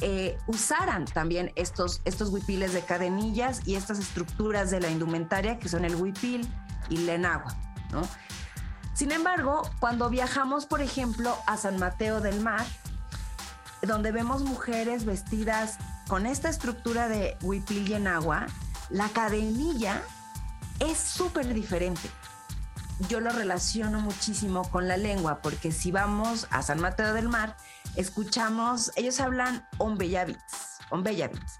eh, 0.00 0.38
usaran 0.46 1.04
también 1.04 1.52
estos, 1.56 2.00
estos 2.04 2.28
huipiles 2.30 2.72
de 2.72 2.82
cadenillas 2.82 3.62
y 3.66 3.74
estas 3.74 3.98
estructuras 3.98 4.70
de 4.70 4.80
la 4.80 4.90
indumentaria 4.90 5.58
que 5.58 5.68
son 5.68 5.84
el 5.84 5.96
huipil 5.96 6.48
y 6.88 6.96
el 6.96 7.08
enagua. 7.08 7.56
Sin 8.94 9.12
embargo, 9.12 9.62
cuando 9.80 10.10
viajamos, 10.10 10.66
por 10.66 10.82
ejemplo, 10.82 11.36
a 11.46 11.56
San 11.56 11.78
Mateo 11.78 12.20
del 12.20 12.40
Mar, 12.40 12.66
donde 13.82 14.10
vemos 14.10 14.42
mujeres 14.42 15.04
vestidas 15.04 15.78
con 16.08 16.26
esta 16.26 16.48
estructura 16.48 17.08
de 17.08 17.36
huipil 17.42 17.88
y 17.88 17.94
enagua, 17.94 18.46
la 18.90 19.08
cadenilla 19.08 20.02
es 20.80 20.98
súper 20.98 21.52
diferente. 21.52 22.10
Yo 23.08 23.20
lo 23.20 23.30
relaciono 23.30 24.00
muchísimo 24.00 24.68
con 24.70 24.88
la 24.88 24.96
lengua, 24.96 25.40
porque 25.40 25.70
si 25.70 25.92
vamos 25.92 26.48
a 26.50 26.62
San 26.62 26.80
Mateo 26.80 27.14
del 27.14 27.28
Mar, 27.28 27.56
escuchamos, 27.96 28.90
ellos 28.96 29.20
hablan 29.20 29.66
ombeyavits, 29.78 30.78
ombeyavits. 30.90 31.58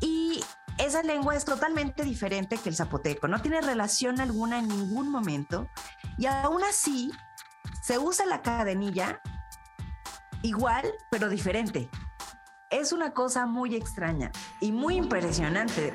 Y 0.00 0.42
esa 0.78 1.02
lengua 1.02 1.36
es 1.36 1.44
totalmente 1.44 2.04
diferente 2.04 2.56
que 2.56 2.70
el 2.70 2.76
zapoteco, 2.76 3.28
no 3.28 3.42
tiene 3.42 3.60
relación 3.60 4.20
alguna 4.20 4.58
en 4.58 4.68
ningún 4.68 5.10
momento. 5.10 5.68
Y 6.16 6.26
aún 6.26 6.64
así, 6.64 7.12
se 7.82 7.98
usa 7.98 8.24
la 8.26 8.42
cadenilla 8.42 9.20
igual, 10.42 10.90
pero 11.10 11.28
diferente. 11.28 11.90
Es 12.70 12.92
una 12.92 13.12
cosa 13.12 13.44
muy 13.44 13.74
extraña 13.74 14.30
y 14.60 14.72
muy 14.72 14.96
impresionante. 14.96 15.92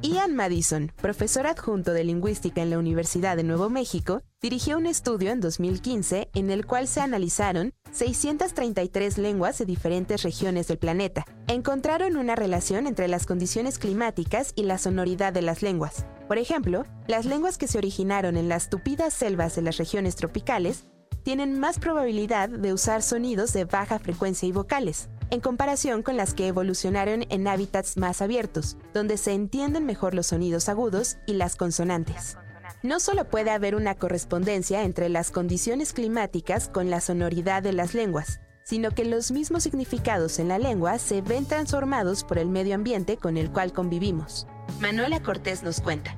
Ian 0.00 0.36
Madison, 0.36 0.92
profesor 1.02 1.48
adjunto 1.48 1.92
de 1.92 2.04
lingüística 2.04 2.62
en 2.62 2.70
la 2.70 2.78
Universidad 2.78 3.36
de 3.36 3.42
Nuevo 3.42 3.68
México, 3.68 4.22
dirigió 4.40 4.78
un 4.78 4.86
estudio 4.86 5.32
en 5.32 5.40
2015 5.40 6.30
en 6.34 6.50
el 6.50 6.66
cual 6.66 6.86
se 6.86 7.00
analizaron 7.00 7.74
633 7.90 9.18
lenguas 9.18 9.58
de 9.58 9.64
diferentes 9.64 10.22
regiones 10.22 10.68
del 10.68 10.78
planeta. 10.78 11.24
Encontraron 11.48 12.16
una 12.16 12.36
relación 12.36 12.86
entre 12.86 13.08
las 13.08 13.26
condiciones 13.26 13.80
climáticas 13.80 14.52
y 14.54 14.62
la 14.62 14.78
sonoridad 14.78 15.32
de 15.32 15.42
las 15.42 15.62
lenguas. 15.62 16.06
Por 16.28 16.38
ejemplo, 16.38 16.84
las 17.08 17.24
lenguas 17.24 17.58
que 17.58 17.66
se 17.66 17.78
originaron 17.78 18.36
en 18.36 18.48
las 18.48 18.70
tupidas 18.70 19.12
selvas 19.14 19.56
de 19.56 19.62
las 19.62 19.78
regiones 19.78 20.14
tropicales 20.14 20.84
tienen 21.28 21.60
más 21.60 21.78
probabilidad 21.78 22.48
de 22.48 22.72
usar 22.72 23.02
sonidos 23.02 23.52
de 23.52 23.66
baja 23.66 23.98
frecuencia 23.98 24.48
y 24.48 24.52
vocales, 24.52 25.10
en 25.28 25.40
comparación 25.40 26.02
con 26.02 26.16
las 26.16 26.32
que 26.32 26.46
evolucionaron 26.46 27.26
en 27.28 27.46
hábitats 27.46 27.98
más 27.98 28.22
abiertos, 28.22 28.78
donde 28.94 29.18
se 29.18 29.34
entienden 29.34 29.84
mejor 29.84 30.14
los 30.14 30.28
sonidos 30.28 30.70
agudos 30.70 31.18
y 31.26 31.34
las 31.34 31.54
consonantes. 31.54 32.38
No 32.82 32.98
solo 32.98 33.28
puede 33.28 33.50
haber 33.50 33.74
una 33.74 33.94
correspondencia 33.94 34.84
entre 34.84 35.10
las 35.10 35.30
condiciones 35.30 35.92
climáticas 35.92 36.70
con 36.70 36.88
la 36.88 37.02
sonoridad 37.02 37.62
de 37.62 37.74
las 37.74 37.92
lenguas, 37.92 38.40
sino 38.64 38.92
que 38.92 39.04
los 39.04 39.30
mismos 39.30 39.64
significados 39.64 40.38
en 40.38 40.48
la 40.48 40.58
lengua 40.58 40.98
se 40.98 41.20
ven 41.20 41.44
transformados 41.44 42.24
por 42.24 42.38
el 42.38 42.48
medio 42.48 42.74
ambiente 42.74 43.18
con 43.18 43.36
el 43.36 43.52
cual 43.52 43.74
convivimos. 43.74 44.46
Manuela 44.80 45.22
Cortés 45.22 45.62
nos 45.62 45.82
cuenta. 45.82 46.16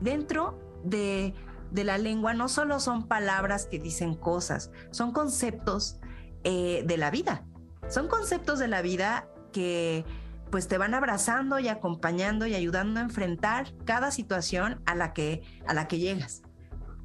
Dentro 0.00 0.58
de, 0.82 1.34
de 1.70 1.84
la 1.84 1.98
lengua 1.98 2.34
no 2.34 2.48
solo 2.48 2.80
son 2.80 3.06
palabras 3.06 3.66
que 3.66 3.78
dicen 3.78 4.14
cosas, 4.14 4.70
son 4.90 5.12
conceptos 5.12 5.98
eh, 6.44 6.82
de 6.86 6.96
la 6.96 7.10
vida. 7.10 7.44
Son 7.88 8.08
conceptos 8.08 8.58
de 8.58 8.68
la 8.68 8.82
vida 8.82 9.28
que 9.52 10.04
pues 10.50 10.68
te 10.68 10.78
van 10.78 10.94
abrazando 10.94 11.58
y 11.58 11.68
acompañando 11.68 12.46
y 12.46 12.54
ayudando 12.54 13.00
a 13.00 13.02
enfrentar 13.02 13.74
cada 13.84 14.10
situación 14.10 14.80
a 14.86 14.94
la 14.94 15.12
que, 15.12 15.42
a 15.66 15.74
la 15.74 15.88
que 15.88 15.98
llegas. 15.98 16.42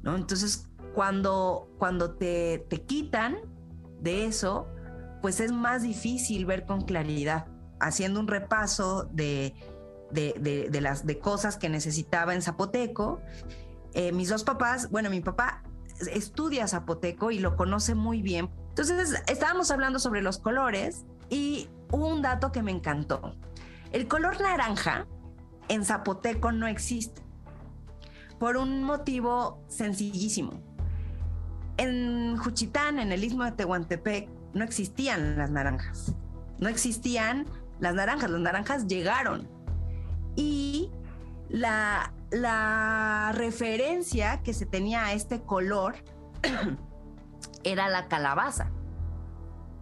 ¿no? 0.02 0.16
Entonces, 0.16 0.68
cuando, 0.94 1.68
cuando 1.78 2.14
te, 2.14 2.64
te 2.70 2.82
quitan 2.82 3.36
de 4.00 4.26
eso, 4.26 4.68
pues 5.20 5.40
es 5.40 5.52
más 5.52 5.82
difícil 5.82 6.46
ver 6.46 6.66
con 6.66 6.82
claridad. 6.82 7.46
Haciendo 7.80 8.20
un 8.20 8.28
repaso 8.28 9.04
de, 9.12 9.54
de, 10.10 10.68
de, 10.70 10.80
las 10.80 11.04
de 11.04 11.18
cosas 11.18 11.56
que 11.56 11.68
necesitaba 11.68 12.34
en 12.34 12.42
zapoteco, 12.42 13.20
eh, 13.94 14.12
mis 14.12 14.28
dos 14.28 14.44
papás, 14.44 14.90
bueno, 14.90 15.08
mi 15.08 15.20
papá 15.20 15.62
estudia 16.12 16.66
zapoteco 16.66 17.30
y 17.30 17.38
lo 17.38 17.56
conoce 17.56 17.94
muy 17.94 18.22
bien. 18.22 18.50
Entonces, 18.70 19.22
estábamos 19.28 19.70
hablando 19.70 19.98
sobre 19.98 20.20
los 20.20 20.38
colores 20.38 21.04
y 21.30 21.68
un 21.92 22.22
dato 22.22 22.52
que 22.52 22.62
me 22.62 22.72
encantó. 22.72 23.36
El 23.92 24.08
color 24.08 24.40
naranja 24.40 25.06
en 25.68 25.84
zapoteco 25.84 26.52
no 26.52 26.66
existe 26.66 27.22
por 28.38 28.56
un 28.56 28.82
motivo 28.82 29.64
sencillísimo. 29.68 30.60
En 31.76 32.36
Juchitán, 32.36 32.98
en 32.98 33.12
el 33.12 33.24
istmo 33.24 33.44
de 33.44 33.52
Tehuantepec, 33.52 34.28
no 34.54 34.64
existían 34.64 35.36
las 35.36 35.50
naranjas. 35.50 36.14
No 36.58 36.68
existían 36.68 37.46
las 37.80 37.94
naranjas, 37.94 38.30
las 38.30 38.40
naranjas 38.40 38.86
llegaron. 38.86 39.48
Y 40.36 40.90
la, 41.48 42.12
la 42.30 43.32
referencia 43.34 44.42
que 44.42 44.54
se 44.54 44.66
tenía 44.66 45.06
a 45.06 45.12
este 45.12 45.42
color 45.42 45.96
era 47.64 47.88
la 47.88 48.08
calabaza, 48.08 48.70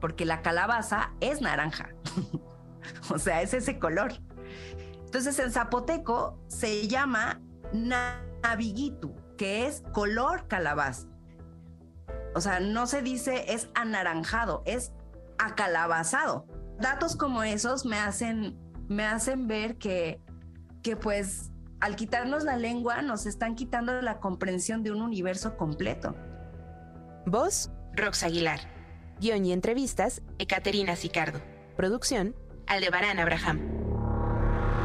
porque 0.01 0.25
la 0.25 0.43
calabaza 0.43 1.13
es 1.21 1.41
naranja, 1.41 1.91
o 3.11 3.19
sea, 3.19 3.43
es 3.43 3.55
ese 3.55 3.79
color. 3.79 4.13
Entonces 5.05 5.39
en 5.39 5.53
zapoteco 5.53 6.39
se 6.49 6.89
llama 6.89 7.41
naviguitu, 7.73 9.15
que 9.37 9.67
es 9.67 9.83
color 9.93 10.49
calabaza. 10.49 11.09
O 12.35 12.41
sea, 12.41 12.61
no 12.61 12.87
se 12.87 13.03
dice 13.03 13.53
es 13.53 13.69
anaranjado, 13.75 14.63
es 14.65 14.93
acalabazado. 15.39 16.47
Datos 16.79 17.17
como 17.17 17.43
esos 17.43 17.85
me 17.85 17.99
hacen, 17.99 18.59
me 18.89 19.05
hacen 19.05 19.47
ver 19.47 19.77
que, 19.77 20.21
que 20.83 20.97
pues 20.97 21.52
al 21.83 21.97
quitarnos 21.97 22.45
la 22.45 22.57
lengua 22.57 23.03
nos 23.03 23.27
están 23.27 23.57
quitando 23.57 24.01
la 24.03 24.21
comprensión 24.21 24.85
de 24.85 24.93
un 24.93 25.03
universo 25.03 25.57
completo. 25.57 26.15
Voz, 27.27 27.71
Rox 27.95 28.23
Aguilar. 28.23 28.61
Guión 29.21 29.45
y 29.45 29.53
entrevistas, 29.53 30.23
Ecaterina 30.39 30.95
Sicardo. 30.95 31.41
Producción, 31.77 32.37
Aldebarán 32.69 33.19
Abraham. 33.19 33.61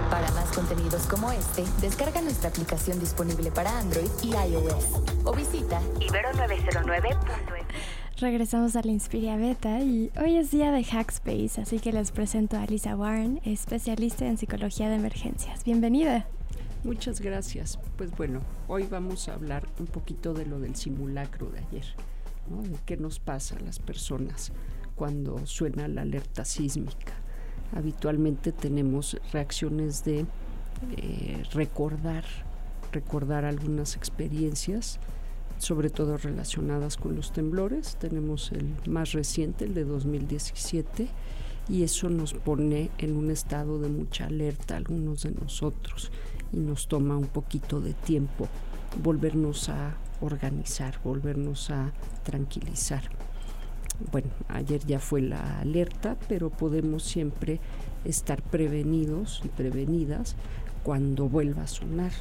Para 0.10 0.32
más 0.32 0.52
contenidos 0.56 1.06
como 1.06 1.32
este, 1.32 1.64
descarga 1.82 2.20
nuestra 2.22 2.50
aplicación 2.50 3.00
disponible 3.00 3.52
para 3.52 3.78
Android 3.78 4.10
y 4.24 4.30
iOS 4.30 5.04
o 5.24 5.34
visita 5.34 5.80
ibero909.es. 6.00 8.20
Regresamos 8.20 8.76
a 8.76 8.82
la 8.82 8.92
Inspiria 8.92 9.36
Beta 9.36 9.82
y 9.82 10.12
hoy 10.20 10.38
es 10.38 10.50
día 10.50 10.72
de 10.72 10.84
Hackspace, 10.84 11.62
así 11.62 11.78
que 11.78 11.94
les 11.94 12.12
presento 12.12 12.58
a 12.58 12.66
Lisa 12.66 12.96
Warren, 12.96 13.40
especialista 13.46 14.26
en 14.26 14.40
psicología 14.40 14.90
de 14.90 14.96
emergencias. 14.96 15.64
Bienvenida. 15.64 16.26
Muchas 16.88 17.20
gracias. 17.20 17.78
Pues 17.98 18.12
bueno, 18.12 18.40
hoy 18.70 18.88
vamos 18.90 19.28
a 19.28 19.34
hablar 19.34 19.68
un 19.78 19.88
poquito 19.88 20.34
de 20.34 20.46
lo 20.46 20.58
del 20.62 20.78
simulacro 20.78 21.50
de 21.50 21.60
ayer. 21.60 21.84
De 22.64 22.80
qué 22.86 22.96
nos 22.96 23.20
pasa 23.20 23.58
a 23.58 23.60
las 23.60 23.80
personas 23.80 24.54
cuando 24.96 25.46
suena 25.46 25.90
la 25.90 26.04
alerta 26.04 26.46
sísmica. 26.46 27.12
Habitualmente 27.76 28.54
tenemos 28.54 29.18
reacciones 29.34 30.06
de 30.06 30.26
eh, 30.96 31.44
recordar, 31.52 32.24
recordar 32.94 33.44
algunas 33.44 33.98
experiencias, 33.98 35.02
sobre 35.58 35.90
todo 35.90 36.16
relacionadas 36.16 36.96
con 36.96 37.18
los 37.18 37.34
temblores. 37.34 37.98
Tenemos 37.98 38.54
el 38.54 38.74
más 38.90 39.12
reciente, 39.12 39.66
el 39.66 39.74
de 39.74 39.84
2017, 39.84 41.10
y 41.68 41.84
eso 41.84 42.10
nos 42.10 42.34
pone 42.34 42.92
en 42.98 43.18
un 43.18 43.30
estado 43.30 43.78
de 43.78 43.90
mucha 43.90 44.28
alerta 44.28 44.78
algunos 44.78 45.24
de 45.24 45.32
nosotros 45.32 46.14
y 46.52 46.58
nos 46.58 46.88
toma 46.88 47.18
un 47.18 47.28
poquito 47.28 47.82
de 47.82 47.94
tiempo 47.94 48.48
volvernos 49.04 49.70
a 49.70 49.96
organizar, 50.22 51.00
volvernos 51.04 51.70
a 51.70 51.92
tranquilizar. 52.24 53.04
Bueno, 54.12 54.30
ayer 54.48 54.86
ya 54.86 55.00
fue 55.00 55.22
la 55.22 55.60
alerta, 55.60 56.16
pero 56.28 56.50
podemos 56.50 57.04
siempre 57.04 57.60
estar 58.06 58.42
prevenidos 58.42 59.42
y 59.44 59.48
prevenidas 59.48 60.36
cuando 60.84 61.28
vuelva 61.28 61.64
a 61.64 61.68
sonar, 61.68 62.12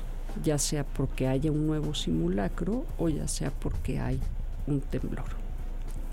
ya 0.43 0.59
sea 0.59 0.85
porque 0.85 1.29
haya 1.29 1.53
un 1.53 1.67
nuevo 1.67 1.95
simulacro 1.95 2.85
o 2.99 3.09
ya 3.09 3.29
sea 3.29 3.51
porque 3.51 4.01
hay 4.01 4.21
un 4.67 4.81
temblor. 4.81 5.27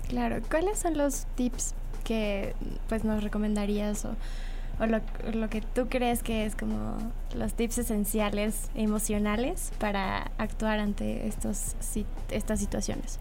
Claro, 0.08 0.40
¿cuáles 0.50 0.78
son 0.78 0.98
los 0.98 1.26
tips 1.34 1.74
que 2.04 2.54
pues 2.88 3.04
nos 3.04 3.24
recomendarías 3.24 4.04
o, 4.04 4.14
o 4.80 4.86
lo, 4.86 5.00
lo, 5.32 5.48
que 5.48 5.60
tú 5.60 5.88
crees 5.88 6.22
que 6.22 6.46
es 6.46 6.54
como 6.56 6.96
los 7.36 7.54
tips 7.54 7.78
esenciales 7.78 8.70
emocionales 8.74 9.72
para 9.78 10.32
actuar 10.38 10.78
ante 10.78 11.26
estos, 11.26 11.76
estas 12.30 12.60
situaciones? 12.60 13.18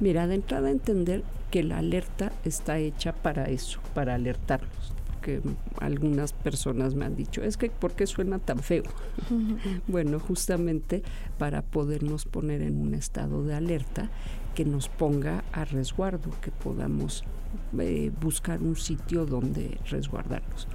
Mira, 0.00 0.26
de 0.26 0.34
entrada 0.34 0.70
entender 0.70 1.22
que 1.50 1.62
la 1.62 1.78
alerta 1.78 2.32
está 2.44 2.78
hecha 2.78 3.12
para 3.12 3.44
eso, 3.44 3.80
para 3.94 4.14
alertarnos. 4.14 4.92
Que 5.22 5.40
algunas 5.80 6.32
personas 6.32 6.94
me 6.94 7.06
han 7.06 7.16
dicho, 7.16 7.42
es 7.42 7.56
que 7.56 7.70
¿por 7.70 7.92
qué 7.92 8.06
suena 8.06 8.38
tan 8.38 8.58
feo? 8.58 8.82
bueno, 9.86 10.18
justamente 10.18 11.02
para 11.38 11.62
podernos 11.62 12.26
poner 12.26 12.60
en 12.60 12.76
un 12.76 12.92
estado 12.92 13.42
de 13.44 13.54
alerta 13.54 14.10
que 14.54 14.64
nos 14.64 14.88
ponga 14.88 15.44
a 15.52 15.64
resguardo, 15.64 16.30
que 16.42 16.50
podamos 16.50 17.24
eh, 17.78 18.10
buscar 18.20 18.60
un 18.60 18.76
sitio 18.76 19.24
donde 19.24 19.78
resguardarnos. 19.88 20.68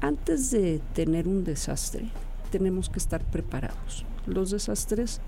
Antes 0.00 0.50
de 0.50 0.80
tener 0.94 1.26
un 1.26 1.42
desastre, 1.44 2.10
tenemos 2.50 2.90
que 2.90 2.98
estar 2.98 3.24
preparados. 3.24 4.04
Los 4.26 4.50
desastres 4.50 5.20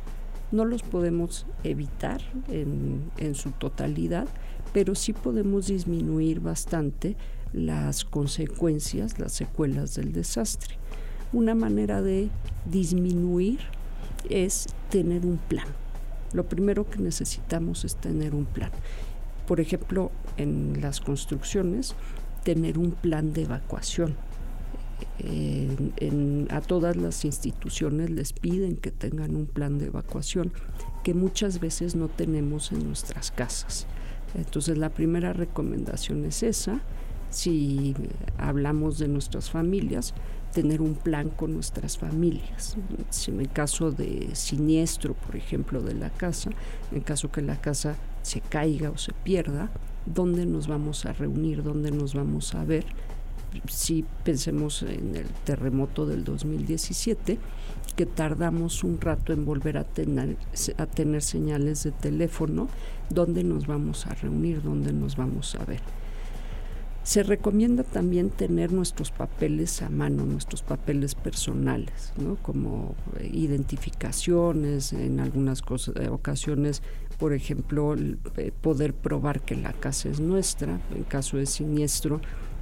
no 0.53 0.67
los 0.67 0.83
podemos 0.83 1.47
evitar 1.65 2.21
en, 2.49 3.35
su 3.35 3.51
totalidad, 3.53 4.29
pero 4.75 4.95
sí 4.95 5.15
podemos 5.15 5.69
disminuir 5.69 6.41
bastante 6.41 7.17
las 7.53 8.05
consecuencias, 8.05 9.19
las 9.19 9.33
secuelas 9.33 9.95
del 9.95 10.13
desastre. 10.13 10.77
Una 11.33 11.55
manera 11.55 12.03
de 12.03 12.29
disminuir 12.67 13.61
es 14.29 14.67
tener 14.91 15.25
un 15.25 15.39
plan. 15.39 15.67
Lo 16.35 16.47
primero 16.47 16.89
que 16.89 16.99
necesitamos 16.99 17.87
es 17.87 17.97
tener 17.97 18.35
un 18.35 18.45
plan. 18.45 18.71
Por 19.47 19.61
ejemplo, 19.61 20.11
en 20.37 20.83
las 20.83 21.01
construcciones, 21.01 21.95
tener 22.45 22.79
un 22.79 22.93
plan 22.93 23.33
de 23.33 23.43
evacuación 23.43 24.28
a 26.51 26.61
todas 26.61 26.97
las 26.97 27.25
instituciones 27.25 28.11
les 28.11 28.33
piden 28.33 28.77
que 28.77 28.91
tengan 28.91 29.37
un 29.37 29.47
plan 29.47 29.79
de 29.79 29.87
evacuación 29.87 30.53
que 31.05 31.15
muchas 31.15 31.61
veces 31.61 31.95
no 31.95 32.09
tenemos 32.09 32.73
en 32.73 32.87
nuestras 32.87 33.31
casas. 33.31 33.87
Entonces 34.35 34.79
la 34.79 34.91
primera 34.91 35.33
recomendación 35.33 36.25
es 36.25 36.43
esa. 36.43 36.81
Si 37.31 37.95
hablamos 38.39 38.99
de 38.99 39.09
nuestras 39.09 39.51
familias, 39.51 40.15
tener 40.53 40.81
un 40.81 40.95
plan 40.95 41.29
con 41.29 41.53
nuestras 41.53 41.99
familias. 41.99 42.77
Si 43.11 43.31
en 43.31 43.45
caso 43.47 43.91
de 43.91 44.35
siniestro, 44.35 45.15
por 45.15 45.37
ejemplo, 45.37 45.83
de 45.83 45.95
la 45.95 46.11
casa, 46.11 46.51
en 46.93 47.01
caso 47.01 47.31
que 47.31 47.43
la 47.43 47.61
casa 47.61 47.97
se 48.23 48.41
caiga 48.41 48.91
o 48.91 48.99
se 48.99 49.13
pierda, 49.13 49.71
¿dónde 50.07 50.47
nos 50.47 50.67
vamos 50.67 51.05
a 51.05 51.13
reunir? 51.13 51.63
¿Dónde 51.63 51.91
nos 51.91 52.15
vamos 52.15 52.55
a 52.55 52.65
ver? 52.65 52.87
Si 53.69 54.05
pensemos 54.25 54.83
en 54.83 55.17
el 55.17 55.27
terremoto 55.45 56.07
del 56.07 56.25
2017, 56.25 57.39
que 57.97 58.07
tardamos 58.07 58.85
un 58.85 59.01
rato 59.01 59.33
en 59.33 59.45
volver 59.45 59.77
a 59.79 59.85
tener, 59.85 60.37
a 60.77 60.87
tener 60.87 61.23
señales 61.23 61.83
de 61.83 61.93
teléfono, 61.93 62.69
donde 63.11 63.43
nos 63.43 63.67
vamos 63.67 64.07
a 64.07 64.15
reunir, 64.15 64.63
donde 64.63 64.93
nos 64.93 65.17
vamos 65.17 65.55
a 65.55 65.65
ver. 65.65 65.81
Se 67.09 67.23
recomienda 67.23 67.85
también 67.85 68.29
tener 68.29 68.71
nuestros 68.71 69.11
papeles 69.11 69.81
a 69.81 69.89
mano, 69.89 70.27
nuestros 70.27 70.63
papeles 70.63 71.15
personales, 71.15 72.13
¿no? 72.19 72.37
como 72.37 72.95
identificaciones, 73.33 74.93
en 74.93 75.19
algunas 75.19 75.63
eh, 75.97 76.09
ocasiones, 76.11 76.83
por 77.19 77.33
ejemplo, 77.33 77.97
eh, 78.37 78.53
poder 78.61 78.93
probar 78.93 79.41
que 79.41 79.57
la 79.57 79.73
casa 79.73 80.11
es 80.11 80.21
nuestra, 80.21 80.81
en 80.95 81.05
caso 81.05 81.39
de 81.39 81.47
siniestro, 81.47 82.21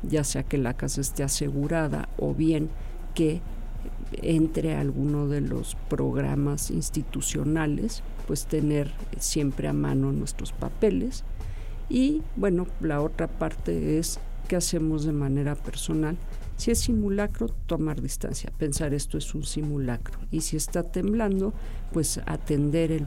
ya 0.08 0.24
sea 0.24 0.42
que 0.42 0.58
la 0.58 0.74
casa 0.74 1.00
esté 1.00 1.22
asegurada 1.22 2.08
o 2.18 2.34
bien 2.34 2.70
que 3.14 3.40
entre 4.22 4.74
alguno 4.74 5.26
de 5.28 5.40
los 5.40 5.76
programas 5.88 6.70
institucionales, 6.70 8.02
pues 8.26 8.46
tener 8.46 8.92
siempre 9.18 9.68
a 9.68 9.72
mano 9.72 10.12
nuestros 10.12 10.52
papeles. 10.52 11.24
Y 11.88 12.22
bueno, 12.36 12.66
la 12.80 13.00
otra 13.00 13.26
parte 13.28 13.98
es 13.98 14.18
qué 14.48 14.56
hacemos 14.56 15.04
de 15.04 15.12
manera 15.12 15.54
personal. 15.54 16.16
Si 16.56 16.70
es 16.70 16.78
simulacro, 16.78 17.48
tomar 17.66 18.00
distancia, 18.00 18.50
pensar 18.56 18.94
esto 18.94 19.18
es 19.18 19.34
un 19.34 19.44
simulacro. 19.44 20.18
Y 20.30 20.40
si 20.40 20.56
está 20.56 20.82
temblando, 20.82 21.52
pues 21.92 22.18
atender 22.26 23.04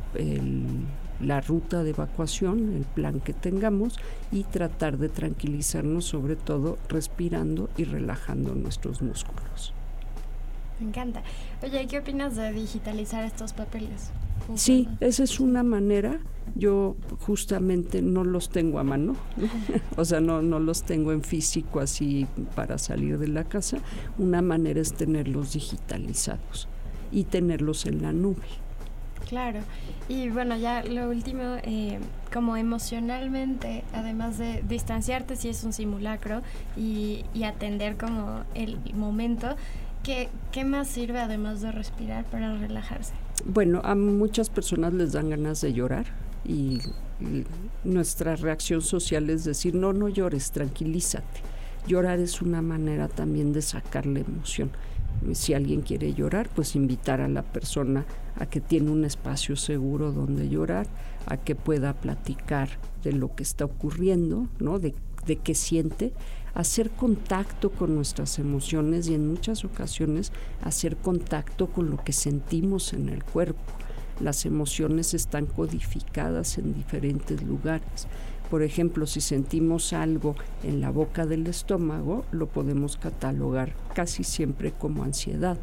la 1.20 1.41
ruta 1.41 1.84
de 1.84 1.89
evacuación, 1.89 2.74
el 2.76 2.86
plan 2.86 3.20
que 3.20 3.34
tengamos 3.34 4.00
y 4.32 4.43
tratar 4.43 4.97
de 4.97 5.10
tranquilizarnos 5.10 6.06
sobre 6.06 6.36
todo 6.36 6.78
respirando 6.88 7.70
y 7.76 7.86
relajando 7.86 8.54
nuestros 8.54 9.02
músculos. 9.02 9.74
Me 10.80 10.88
encanta. 10.88 11.24
Oye, 11.62 11.88
¿qué 11.88 12.00
opinas 12.00 12.36
de 12.36 12.54
digitalizar 12.54 13.26
estos 13.26 13.54
papeles? 13.54 14.12
Sí, 14.56 14.88
esa 15.00 15.24
es 15.24 15.39
una 15.39 15.64
manera. 15.64 16.20
Yo 16.56 16.95
justamente 17.20 18.02
no 18.02 18.24
los 18.24 18.50
tengo 18.50 18.80
a 18.80 18.84
mano, 18.84 19.16
o 19.97 20.04
sea, 20.04 20.20
no, 20.20 20.41
no 20.41 20.60
los 20.60 20.84
tengo 20.84 21.12
en 21.12 21.22
físico 21.22 21.80
así 21.80 22.26
para 22.56 22.78
salir 22.78 23.20
de 23.20 23.28
la 23.28 23.43
casa. 23.43 23.78
Una 24.18 24.41
manera 24.41 24.82
es 24.82 24.93
tenerlos 24.93 25.54
digitalizados 25.54 26.68
y 27.12 27.26
tenerlos 27.26 27.86
en 27.86 28.02
la 28.02 28.14
nube. 28.14 28.47
Claro. 29.28 29.60
Y 30.08 30.30
bueno, 30.30 30.58
ya 30.58 30.84
lo 30.84 31.08
último, 31.08 31.58
eh, 31.64 32.00
como 32.34 32.58
emocionalmente, 32.58 33.84
además 33.93 34.39
de 34.39 34.64
distanciarte 34.68 35.36
si 35.36 35.50
es 35.50 35.64
un 35.64 35.72
simulacro 35.72 36.41
y, 36.76 37.24
atender 37.45 37.95
como 37.95 38.43
el 38.56 38.80
momento, 38.95 39.56
¿qué, 40.04 40.30
¿qué 40.52 40.66
más 40.66 40.88
sirve 40.88 41.20
además 41.20 41.62
de 41.62 41.72
respirar 41.72 42.26
para 42.26 42.56
relajarse? 42.58 43.14
Bueno, 43.45 43.81
a 43.83 43.95
muchas 43.95 44.49
personas 44.49 44.93
les 44.93 45.13
dan 45.13 45.29
ganas 45.29 45.61
de 45.61 45.73
llorar 45.73 46.05
y, 46.45 46.79
nuestra 47.83 48.37
reacción 48.37 48.81
social 48.81 49.29
es 49.29 49.43
decir, 49.43 49.75
no, 49.75 49.91
no 49.91 50.07
llores, 50.07 50.51
tranquilízate. 50.51 51.41
Llorar 51.85 52.19
es 52.19 52.41
una 52.41 52.61
manera 52.61 53.09
también 53.09 53.51
de 53.51 53.61
sacar 53.61 54.05
la 54.05 54.19
emoción 54.19 54.71
si 55.33 55.53
alguien 55.53 55.81
quiere 55.81 56.13
llorar, 56.13 56.49
pues 56.55 56.75
invitar 56.75 57.21
a 57.21 57.27
la 57.27 57.43
persona 57.43 58.05
a 58.37 58.45
que 58.45 58.61
tiene 58.61 58.91
un 58.91 59.03
espacio 59.05 59.55
seguro 59.55 60.11
donde 60.11 60.49
llorar, 60.49 60.87
a 61.25 61.37
que 61.37 61.55
pueda 61.55 61.93
platicar 61.93 62.69
de 63.03 63.11
lo 63.11 63.35
que 63.35 63.43
está 63.43 63.65
ocurriendo, 63.65 64.47
¿no? 64.59 64.79
De, 64.79 64.95
de 65.25 65.35
qué 65.35 65.55
siente, 65.55 66.13
hacer 66.60 66.89
contacto 66.89 67.70
con 67.70 67.95
nuestras 67.95 68.38
emociones 68.38 69.07
y 69.07 69.14
en 69.14 69.30
muchas 69.30 69.64
ocasiones 69.64 70.34
hacer 70.62 70.97
contacto 70.97 71.68
con 71.68 71.89
lo 71.89 72.03
que 72.03 72.12
sentimos 72.12 72.91
en 72.91 73.07
el 73.07 73.24
cuerpo. 73.24 73.62
Las 74.20 74.45
emociones 74.45 75.14
están 75.14 75.45
codificadas 75.45 76.57
en 76.57 76.74
diferentes 76.74 77.41
lugares. 77.43 78.07
Por 78.49 78.62
ejemplo, 78.62 79.07
si 79.07 79.22
sentimos 79.22 79.93
algo 79.93 80.36
en 80.64 80.82
la 80.82 80.89
boca 80.89 81.26
del 81.26 81.47
estómago, 81.47 82.26
lo 82.32 82.47
podemos 82.47 82.97
catalogar 82.97 83.74
casi 83.93 84.26
siempre 84.26 84.74
como 84.74 85.05
ansiedad. 85.05 85.57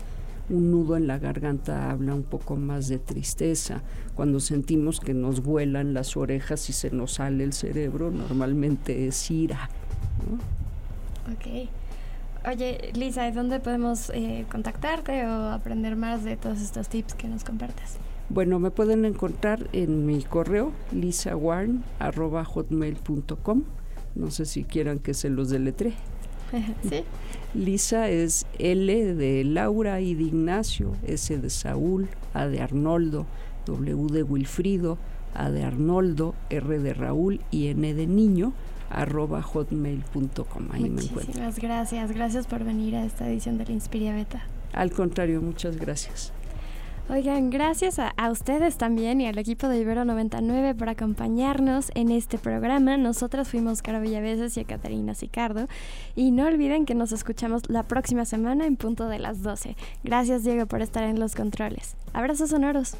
Un 0.49 0.70
nudo 0.70 0.97
en 0.97 1.07
la 1.07 1.18
garganta 1.18 1.90
habla 1.90 2.14
un 2.14 2.22
poco 2.22 2.57
más 2.57 2.88
de 2.88 2.99
tristeza. 2.99 3.82
Cuando 4.14 4.40
sentimos 4.40 5.01
que 5.01 5.12
nos 5.12 5.42
vuelan 5.42 5.92
las 5.92 6.16
orejas 6.16 6.70
y 6.70 6.72
se 6.72 6.90
nos 6.90 7.14
sale 7.14 7.44
el 7.44 7.53
cerebro, 7.53 8.11
normalmente 8.11 9.07
es 9.07 9.30
ira. 9.30 9.68
Ok. 11.32 11.68
Oye, 12.48 12.92
Lisa, 12.94 13.28
¿dónde 13.32 13.58
podemos 13.58 14.10
eh, 14.10 14.46
contactarte 14.50 15.26
o 15.26 15.50
aprender 15.50 15.96
más 15.96 16.22
de 16.22 16.36
todos 16.36 16.60
estos 16.60 16.88
tips 16.88 17.14
que 17.14 17.26
nos 17.26 17.42
compartes? 17.42 17.96
Bueno, 18.28 18.60
me 18.60 18.70
pueden 18.70 19.04
encontrar 19.04 19.68
en 19.72 20.06
mi 20.06 20.22
correo 20.22 20.70
lisawarn.hotmail.com. 20.92 23.64
No 24.14 24.30
sé 24.30 24.46
si 24.46 24.62
quieran 24.64 25.00
que 25.00 25.12
se 25.14 25.28
los 25.28 25.50
deletre. 25.50 25.94
¿Sí? 26.88 27.02
Lisa 27.54 28.08
es 28.08 28.46
L 28.58 29.14
de 29.14 29.44
Laura 29.44 30.00
y 30.00 30.14
de 30.14 30.22
Ignacio, 30.24 30.96
S 31.04 31.38
de 31.38 31.50
Saúl, 31.50 32.08
A 32.32 32.46
de 32.46 32.60
Arnoldo, 32.60 33.26
W 33.66 34.06
de 34.12 34.22
Wilfrido, 34.22 34.98
A 35.34 35.50
de 35.50 35.64
Arnoldo, 35.64 36.34
R 36.50 36.78
de 36.78 36.94
Raúl 36.94 37.40
y 37.50 37.66
N 37.68 37.94
de 37.94 38.06
Niño 38.06 38.52
arroba 38.91 39.43
hotmail.com. 39.43 40.68
Ahí 40.72 40.82
me 40.82 41.03
encuentro. 41.03 41.20
Muchísimas 41.24 41.59
gracias. 41.59 42.12
Gracias 42.12 42.47
por 42.47 42.64
venir 42.64 42.97
a 42.97 43.05
esta 43.05 43.28
edición 43.28 43.59
de 43.59 43.66
la 43.66 43.72
Inspiria 43.72 44.14
Beta. 44.14 44.43
Al 44.72 44.91
contrario, 44.91 45.41
muchas 45.43 45.76
gracias. 45.76 46.32
Oigan, 47.09 47.51
gracias 47.51 48.01
a, 48.01 48.12
ustedes 48.32 48.78
también 48.78 49.20
y 49.20 49.28
al 49.28 49.39
equipo 49.39 49.68
de 49.68 49.78
Ibero 49.78 50.05
99 50.05 50.74
por 50.74 50.89
acompañarnos 50.89 51.93
en 51.95 52.11
este 52.11 52.37
programa. 52.37 52.97
Nosotras 52.97 53.49
fuimos 53.49 53.80
Caro 53.80 54.01
Villaveses 54.01 54.57
y 54.57 54.64
Catarina 54.64 55.14
Sicardo. 55.14 55.68
Y 56.16 56.32
no 56.32 56.47
olviden 56.47 56.84
que 56.84 56.97
nos 56.97 57.12
escuchamos 57.12 57.62
la 57.68 57.84
próxima 57.84 58.24
semana 58.24 58.66
en 58.66 58.76
punto 58.76 59.09
de 59.09 59.20
las 59.20 59.45
12. 59.45 59.76
Gracias, 60.03 60.43
Diego, 60.43 60.66
por 60.66 60.82
estar 60.82 61.05
en 61.05 61.20
los 61.20 61.37
controles. 61.37 61.95
Abrazos 62.12 62.51
sonoros. 62.51 62.97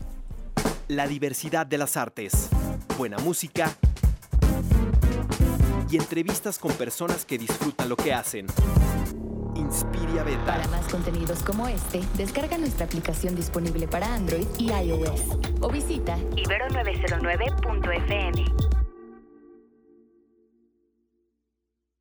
La 0.87 1.09
diversidad 1.09 1.67
de 1.67 1.79
las 1.79 1.97
artes. 1.97 2.49
Buena 2.97 3.19
música 3.19 3.77
entrevistas 5.97 6.59
con 6.59 6.73
personas 6.73 7.25
que 7.25 7.39
disfrutan 7.39 7.89
lo 7.89 7.97
que 7.97 8.13
hacen. 8.13 8.47
Inspiria 9.55 10.23
Beta. 10.23 10.45
Para 10.45 10.69
más 10.69 10.87
contenidos 10.89 11.43
como 11.43 11.67
este, 11.67 12.03
descarga 12.17 12.59
nuestra 12.59 12.85
aplicación 12.87 13.35
disponible 13.35 13.89
para 13.89 14.15
Android 14.15 14.47
y 14.59 14.71
iOS 14.71 15.23
o 15.61 15.69
visita 15.69 16.17
ibero909.fm. 16.19 18.76